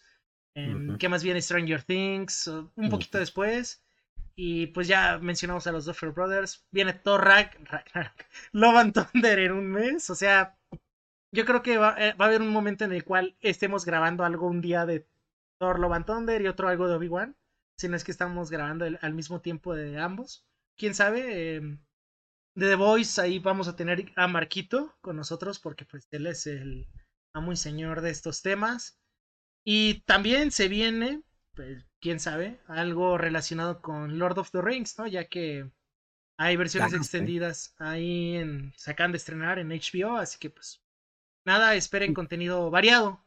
Em, 0.55 0.97
¿Qué 0.99 1.09
más 1.09 1.25
viene? 1.25 1.43
Stranger 1.43 1.83
Things. 1.83 2.47
Un 2.47 2.91
poquito 2.91 3.19
después. 3.19 3.83
Y 4.37 4.69
pues 4.69 4.87
ya 4.87 5.19
mencionamos 5.19 5.67
a 5.67 5.73
los 5.73 5.85
Duffer 5.85 6.13
Brothers. 6.13 6.65
Viene 6.71 6.93
Thor 6.93 7.25
Ragnarok, 7.25 8.25
Love 8.53 8.77
and 8.77 8.93
Thunder 8.95 9.39
en 9.41 9.51
un 9.51 9.67
mes. 9.67 10.09
O 10.11 10.15
sea, 10.15 10.57
yo 11.33 11.45
creo 11.45 11.61
que 11.61 11.77
va, 11.77 11.97
eh, 11.99 12.13
va, 12.13 12.27
a 12.27 12.29
haber 12.29 12.41
un 12.41 12.51
momento 12.51 12.85
en 12.85 12.93
el 12.93 13.03
cual 13.03 13.37
estemos 13.41 13.85
grabando 13.85 14.25
algo 14.25 14.47
un 14.47 14.61
día 14.61 14.87
de 14.87 15.09
Thor 15.59 15.79
Love 15.79 15.93
and 15.93 16.07
Thunder 16.07 16.43
y 16.43 16.49
otro 16.49 16.69
algo 16.69 16.89
de 16.89 16.95
Obi-Wan. 16.95 17.37
Si 17.79 17.89
no 17.89 17.97
es 17.97 18.05
que 18.05 18.13
estamos 18.13 18.51
grabando 18.51 18.87
al 19.01 19.15
mismo 19.15 19.41
tiempo 19.41 19.75
de 19.75 19.99
ambos. 19.99 20.47
Quién 20.77 20.95
sabe. 20.95 21.57
Em, 21.57 21.79
de 22.55 22.69
The 22.69 22.75
Voice 22.75 23.21
ahí 23.21 23.39
vamos 23.39 23.69
a 23.69 23.77
tener 23.77 24.13
a 24.17 24.27
Marquito 24.29 24.97
con 25.03 25.17
nosotros 25.17 25.59
porque 25.59 25.85
pues 25.85 26.09
él 26.11 26.27
es 26.27 26.47
el 26.47 26.89
amo 27.35 27.53
y 27.53 27.57
señor 27.57 28.01
de 28.01 28.11
estos 28.11 28.41
temas. 28.41 28.99
Y 29.63 30.01
también 30.07 30.51
se 30.51 30.69
viene, 30.69 31.23
pues 31.55 31.85
quién 32.01 32.19
sabe, 32.19 32.61
algo 32.67 33.19
relacionado 33.19 33.83
con 33.83 34.19
Lord 34.19 34.39
of 34.39 34.51
the 34.53 34.63
Rings, 34.63 34.99
¿no? 34.99 35.07
Ya 35.07 35.29
que 35.29 35.71
hay 36.39 36.57
versiones 36.57 36.95
extendidas 36.95 37.75
ahí 37.79 38.37
en, 38.37 38.73
se 38.77 38.91
acaban 38.91 39.13
de 39.13 39.19
estrenar 39.19 39.59
en 39.59 39.69
HBO, 39.69 40.17
así 40.17 40.39
que 40.39 40.51
pues 40.51 40.83
nada, 41.45 41.75
esperen 41.75 42.15
contenido 42.15 42.71
variado. 42.71 43.26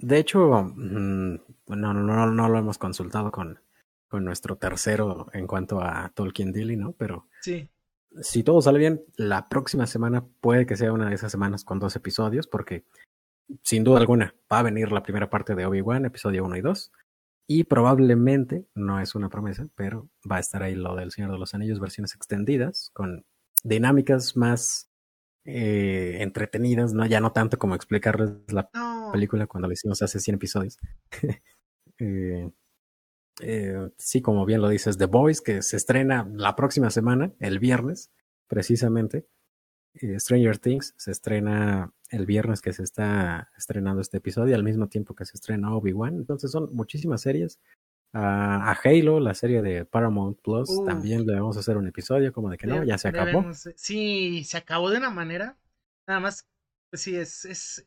De 0.00 0.18
hecho, 0.18 0.72
mm, 0.74 1.34
no, 1.68 1.94
no, 1.94 2.26
no 2.26 2.48
lo 2.48 2.58
hemos 2.58 2.78
consultado 2.78 3.30
con, 3.30 3.60
con 4.08 4.24
nuestro 4.24 4.56
tercero 4.56 5.28
en 5.32 5.46
cuanto 5.46 5.80
a 5.80 6.10
Tolkien 6.14 6.52
Dilly, 6.52 6.76
¿no? 6.76 6.92
Pero 6.92 7.28
sí. 7.40 7.70
si 8.20 8.42
todo 8.42 8.60
sale 8.60 8.78
bien, 8.78 9.02
la 9.16 9.48
próxima 9.48 9.86
semana 9.86 10.26
puede 10.40 10.66
que 10.66 10.76
sea 10.76 10.92
una 10.92 11.08
de 11.08 11.14
esas 11.14 11.30
semanas 11.30 11.64
con 11.64 11.78
dos 11.78 11.94
episodios, 11.96 12.48
porque 12.48 12.84
sin 13.62 13.84
duda 13.84 14.00
alguna 14.00 14.34
va 14.52 14.58
a 14.58 14.64
venir 14.64 14.90
la 14.90 15.02
primera 15.02 15.30
parte 15.30 15.54
de 15.54 15.64
Obi-Wan, 15.64 16.04
episodio 16.04 16.44
1 16.44 16.56
y 16.56 16.60
2. 16.60 16.92
Y 17.46 17.64
probablemente, 17.64 18.66
no 18.74 19.00
es 19.00 19.14
una 19.14 19.28
promesa, 19.28 19.68
pero 19.76 20.08
va 20.30 20.36
a 20.36 20.40
estar 20.40 20.62
ahí 20.62 20.74
lo 20.74 20.96
del 20.96 21.12
Señor 21.12 21.30
de 21.30 21.38
los 21.38 21.54
Anillos, 21.54 21.80
versiones 21.80 22.14
extendidas, 22.14 22.90
con 22.94 23.24
dinámicas 23.62 24.36
más 24.36 24.89
eh, 25.44 26.18
entretenidas, 26.20 26.92
¿no? 26.92 27.06
Ya 27.06 27.20
no 27.20 27.32
tanto 27.32 27.58
como 27.58 27.74
explicarles 27.74 28.30
la 28.52 28.70
película 29.12 29.46
cuando 29.46 29.68
la 29.68 29.74
hicimos 29.74 30.02
hace 30.02 30.20
100 30.20 30.34
episodios. 30.36 30.78
eh, 31.98 32.50
eh, 33.40 33.90
sí, 33.96 34.20
como 34.20 34.44
bien 34.44 34.60
lo 34.60 34.68
dices, 34.68 34.98
The 34.98 35.06
Boys, 35.06 35.40
que 35.40 35.62
se 35.62 35.76
estrena 35.76 36.28
la 36.32 36.56
próxima 36.56 36.90
semana, 36.90 37.32
el 37.40 37.58
viernes, 37.58 38.10
precisamente. 38.48 39.26
Stranger 40.18 40.58
Things 40.58 40.94
se 40.96 41.10
estrena 41.10 41.92
el 42.10 42.24
viernes 42.24 42.60
que 42.60 42.72
se 42.72 42.84
está 42.84 43.50
estrenando 43.56 44.00
este 44.00 44.18
episodio, 44.18 44.54
al 44.54 44.62
mismo 44.62 44.88
tiempo 44.88 45.14
que 45.14 45.24
se 45.24 45.36
estrena 45.36 45.74
Obi-Wan. 45.74 46.14
Entonces 46.14 46.52
son 46.52 46.72
muchísimas 46.74 47.22
series. 47.22 47.58
A 48.12 48.76
Halo, 48.82 49.20
la 49.20 49.34
serie 49.34 49.62
de 49.62 49.84
Paramount 49.84 50.40
Plus, 50.40 50.68
también 50.84 51.26
le 51.26 51.34
vamos 51.34 51.56
a 51.56 51.60
hacer 51.60 51.76
un 51.76 51.86
episodio, 51.86 52.32
como 52.32 52.50
de 52.50 52.58
que 52.58 52.66
no, 52.66 52.82
ya 52.84 52.98
se 52.98 53.08
acabó. 53.08 53.44
Sí, 53.76 54.44
se 54.44 54.56
acabó 54.56 54.90
de 54.90 54.98
una 54.98 55.10
manera. 55.10 55.56
Nada 56.06 56.20
más, 56.20 56.48
pues 56.90 57.02
sí, 57.02 57.16
es. 57.16 57.44
es... 57.44 57.86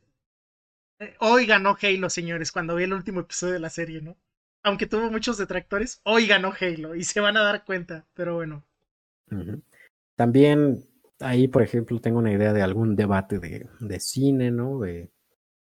Eh, 0.99 1.15
hoy 1.19 1.45
ganó 1.45 1.75
Halo, 1.81 2.09
señores, 2.09 2.51
cuando 2.51 2.75
vi 2.75 2.83
el 2.83 2.93
último 2.93 3.21
episodio 3.21 3.53
de 3.53 3.59
la 3.59 3.69
serie, 3.69 4.01
¿no? 4.01 4.15
Aunque 4.63 4.87
tuvo 4.87 5.11
muchos 5.11 5.37
detractores, 5.37 5.99
hoy 6.03 6.25
ganó 6.25 6.53
Halo 6.57 6.95
y 6.95 7.03
se 7.03 7.19
van 7.19 7.35
a 7.35 7.43
dar 7.43 7.65
cuenta, 7.65 8.05
pero 8.13 8.35
bueno. 8.35 8.63
También 10.15 10.87
ahí, 11.19 11.49
por 11.49 11.63
ejemplo, 11.63 11.99
tengo 11.99 12.19
una 12.19 12.31
idea 12.31 12.53
de 12.53 12.61
algún 12.61 12.95
debate 12.95 13.39
de, 13.39 13.67
de 13.81 13.99
cine, 13.99 14.51
¿no? 14.51 14.79
De, 14.79 15.11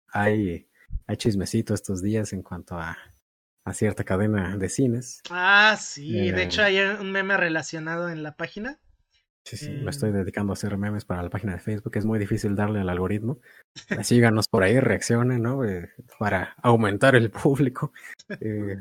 hay, 0.08 0.66
hay 1.06 1.16
chismecito 1.16 1.72
estos 1.74 2.02
días 2.02 2.32
en 2.32 2.42
cuanto 2.42 2.76
a, 2.76 2.96
a 3.70 3.74
cierta 3.74 4.04
cadena 4.04 4.56
de 4.56 4.68
cines. 4.68 5.22
Ah, 5.30 5.76
sí, 5.80 6.30
de 6.30 6.42
hecho 6.42 6.62
hay 6.62 6.78
un 6.80 7.10
meme 7.12 7.36
relacionado 7.36 8.08
en 8.08 8.22
la 8.22 8.36
página. 8.36 8.78
Sí, 9.44 9.56
sí, 9.56 9.70
me 9.70 9.90
estoy 9.90 10.12
dedicando 10.12 10.52
a 10.52 10.54
hacer 10.54 10.76
memes 10.76 11.04
para 11.04 11.22
la 11.22 11.30
página 11.30 11.54
de 11.54 11.60
Facebook, 11.60 11.96
es 11.96 12.04
muy 12.04 12.18
difícil 12.18 12.54
darle 12.54 12.80
al 12.80 12.90
algoritmo. 12.90 13.40
Síganos 14.02 14.48
por 14.48 14.62
ahí, 14.62 14.78
reaccionen, 14.78 15.42
¿no? 15.42 15.64
Eh, 15.64 15.90
para 16.18 16.54
aumentar 16.62 17.16
el 17.16 17.30
público. 17.30 17.92
Eh, 18.40 18.76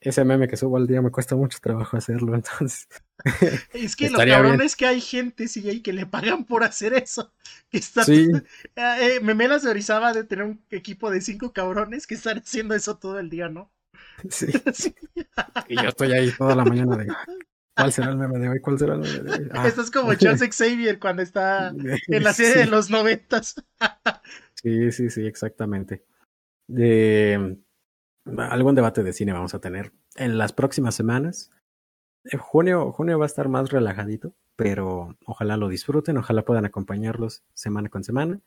ese 0.00 0.24
meme 0.24 0.48
que 0.48 0.56
subo 0.56 0.76
al 0.76 0.86
día 0.86 1.00
me 1.00 1.10
cuesta 1.10 1.36
mucho 1.36 1.58
trabajo 1.60 1.96
hacerlo, 1.96 2.34
entonces. 2.34 2.88
Es 3.72 3.94
que 3.94 4.10
lo 4.10 4.18
cabrón 4.18 4.60
es 4.60 4.74
que 4.74 4.86
hay 4.86 5.00
gente, 5.00 5.46
sí, 5.46 5.68
ahí 5.68 5.80
que 5.80 5.92
le 5.92 6.06
pagan 6.06 6.44
por 6.44 6.64
hacer 6.64 6.92
eso. 6.94 7.32
Que 7.70 7.78
está 7.78 8.04
sí. 8.04 8.28
eh, 8.76 9.20
Memelas 9.22 9.62
de 9.62 9.70
Orizaba 9.70 10.12
de 10.12 10.24
tener 10.24 10.44
un 10.44 10.64
equipo 10.70 11.10
de 11.10 11.20
cinco 11.20 11.52
cabrones 11.52 12.06
que 12.06 12.14
están 12.14 12.38
haciendo 12.38 12.74
eso 12.74 12.98
todo 12.98 13.18
el 13.18 13.30
día, 13.30 13.48
¿no? 13.48 13.70
Sí. 14.30 14.46
y 15.68 15.74
yo 15.74 15.88
estoy 15.88 16.12
ahí 16.12 16.30
toda 16.38 16.54
la 16.54 16.64
mañana 16.64 16.96
de. 16.96 17.08
¿Cuál 17.74 17.92
será 17.92 18.10
el 18.10 18.18
meme 18.18 18.38
de 18.38 18.48
hoy? 18.48 18.60
¿Cuál 18.60 18.78
será 18.78 18.94
el 18.94 19.00
meme 19.00 19.18
de 19.18 19.32
hoy? 19.32 19.48
Ah. 19.52 19.66
Esto 19.66 19.82
es 19.82 19.90
como 19.90 20.14
Charles 20.14 20.42
Xavier 20.56 20.98
cuando 20.98 21.22
está 21.22 21.68
en 22.08 22.22
la 22.22 22.32
serie 22.32 22.64
de 22.64 22.66
los 22.66 22.90
noventas. 22.90 23.54
sí, 24.54 24.92
sí, 24.92 25.10
sí, 25.10 25.26
exactamente. 25.26 26.04
De 26.68 27.58
algún 28.38 28.74
debate 28.74 29.02
de 29.02 29.12
cine 29.12 29.32
vamos 29.32 29.54
a 29.54 29.60
tener 29.60 29.92
en 30.16 30.38
las 30.38 30.52
próximas 30.52 30.94
semanas. 30.94 31.50
En 32.24 32.38
junio, 32.38 32.92
junio 32.92 33.18
va 33.18 33.24
a 33.24 33.26
estar 33.26 33.48
más 33.48 33.70
relajadito, 33.70 34.34
pero 34.54 35.16
ojalá 35.26 35.56
lo 35.56 35.68
disfruten, 35.68 36.18
ojalá 36.18 36.44
puedan 36.44 36.64
acompañarlos 36.64 37.42
semana 37.54 37.88
con 37.88 38.04
semana. 38.04 38.40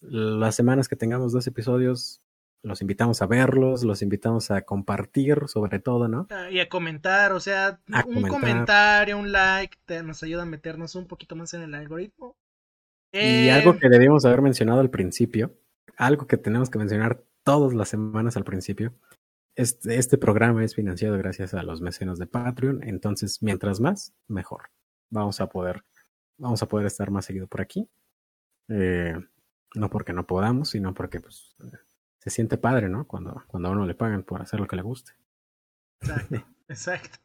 Las 0.00 0.54
semanas 0.54 0.88
que 0.88 0.96
tengamos 0.96 1.32
dos 1.32 1.46
episodios, 1.46 2.20
los 2.62 2.80
invitamos 2.80 3.22
a 3.22 3.26
verlos, 3.26 3.84
los 3.84 4.02
invitamos 4.02 4.50
a 4.50 4.62
compartir 4.62 5.42
sobre 5.46 5.78
todo, 5.78 6.08
¿no? 6.08 6.26
Ah, 6.30 6.50
y 6.50 6.60
a 6.60 6.68
comentar, 6.68 7.32
o 7.32 7.40
sea, 7.40 7.80
un 8.06 8.22
comentario, 8.22 9.18
un 9.18 9.32
like, 9.32 9.78
nos 10.02 10.22
ayuda 10.22 10.42
a 10.42 10.46
meternos 10.46 10.94
un 10.94 11.06
poquito 11.06 11.36
más 11.36 11.54
en 11.54 11.62
el 11.62 11.74
algoritmo. 11.74 12.36
Y 13.12 13.48
algo 13.48 13.74
eh, 13.74 13.78
que 13.80 13.88
debíamos 13.88 14.24
haber 14.24 14.42
mencionado 14.42 14.80
al 14.80 14.90
principio, 14.90 15.56
algo 15.96 16.26
que 16.26 16.36
tenemos 16.36 16.68
que 16.70 16.78
mencionar 16.78 17.22
todas 17.44 17.72
las 17.72 17.88
semanas 17.88 18.36
al 18.36 18.44
principio. 18.44 18.92
Este, 19.54 19.96
este 19.96 20.18
programa 20.18 20.64
es 20.64 20.74
financiado 20.74 21.16
gracias 21.16 21.54
a 21.54 21.62
los 21.62 21.80
mecenas 21.80 22.18
de 22.18 22.26
Patreon, 22.26 22.82
entonces 22.82 23.42
mientras 23.42 23.80
más, 23.80 24.12
mejor. 24.28 24.70
Vamos 25.08 25.40
a 25.40 25.48
poder, 25.48 25.84
vamos 26.36 26.62
a 26.62 26.66
poder 26.66 26.86
estar 26.86 27.10
más 27.10 27.24
seguido 27.24 27.46
por 27.46 27.60
aquí. 27.60 27.88
Eh, 28.68 29.14
no 29.74 29.90
porque 29.90 30.12
no 30.12 30.26
podamos, 30.26 30.70
sino 30.70 30.94
porque 30.94 31.20
pues, 31.20 31.54
se 32.26 32.34
siente 32.34 32.58
padre, 32.58 32.88
¿no? 32.88 33.06
Cuando, 33.06 33.44
cuando 33.46 33.68
a 33.68 33.72
uno 33.72 33.86
le 33.86 33.94
pagan 33.94 34.24
por 34.24 34.42
hacer 34.42 34.58
lo 34.58 34.66
que 34.66 34.74
le 34.74 34.82
guste. 34.82 35.12
Exacto, 36.00 36.44
exacto. 36.68 37.18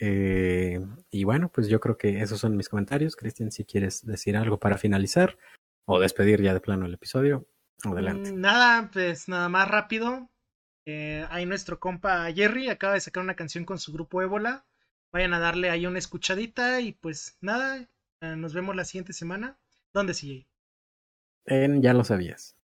Eh, 0.00 0.84
y 1.10 1.22
bueno, 1.22 1.50
pues 1.52 1.68
yo 1.68 1.78
creo 1.78 1.96
que 1.96 2.20
esos 2.20 2.40
son 2.40 2.56
mis 2.56 2.68
comentarios. 2.68 3.14
Cristian, 3.14 3.52
si 3.52 3.64
quieres 3.64 4.04
decir 4.04 4.36
algo 4.36 4.58
para 4.58 4.76
finalizar 4.76 5.38
o 5.84 6.00
despedir 6.00 6.42
ya 6.42 6.52
de 6.52 6.60
plano 6.60 6.86
el 6.86 6.94
episodio, 6.94 7.46
Adelante. 7.84 8.32
Mm, 8.32 8.40
nada, 8.40 8.90
pues 8.92 9.28
nada 9.28 9.48
más 9.48 9.68
rápido. 9.68 10.28
Eh, 10.84 11.26
ahí 11.30 11.46
nuestro 11.46 11.78
compa 11.78 12.30
Jerry 12.32 12.68
acaba 12.68 12.94
de 12.94 13.00
sacar 13.00 13.22
una 13.22 13.36
canción 13.36 13.64
con 13.64 13.78
su 13.78 13.92
grupo 13.92 14.22
Ébola. 14.22 14.64
Vayan 15.12 15.34
a 15.34 15.40
darle 15.40 15.70
ahí 15.70 15.86
una 15.86 15.98
escuchadita 15.98 16.80
y 16.80 16.92
pues 16.92 17.36
nada, 17.40 17.88
eh, 18.20 18.36
nos 18.36 18.54
vemos 18.54 18.76
la 18.76 18.84
siguiente 18.84 19.12
semana. 19.12 19.58
¿Dónde 19.92 20.14
sigue? 20.14 20.46
En 21.44 21.82
Ya 21.82 21.92
lo 21.92 22.04
sabías. 22.04 22.56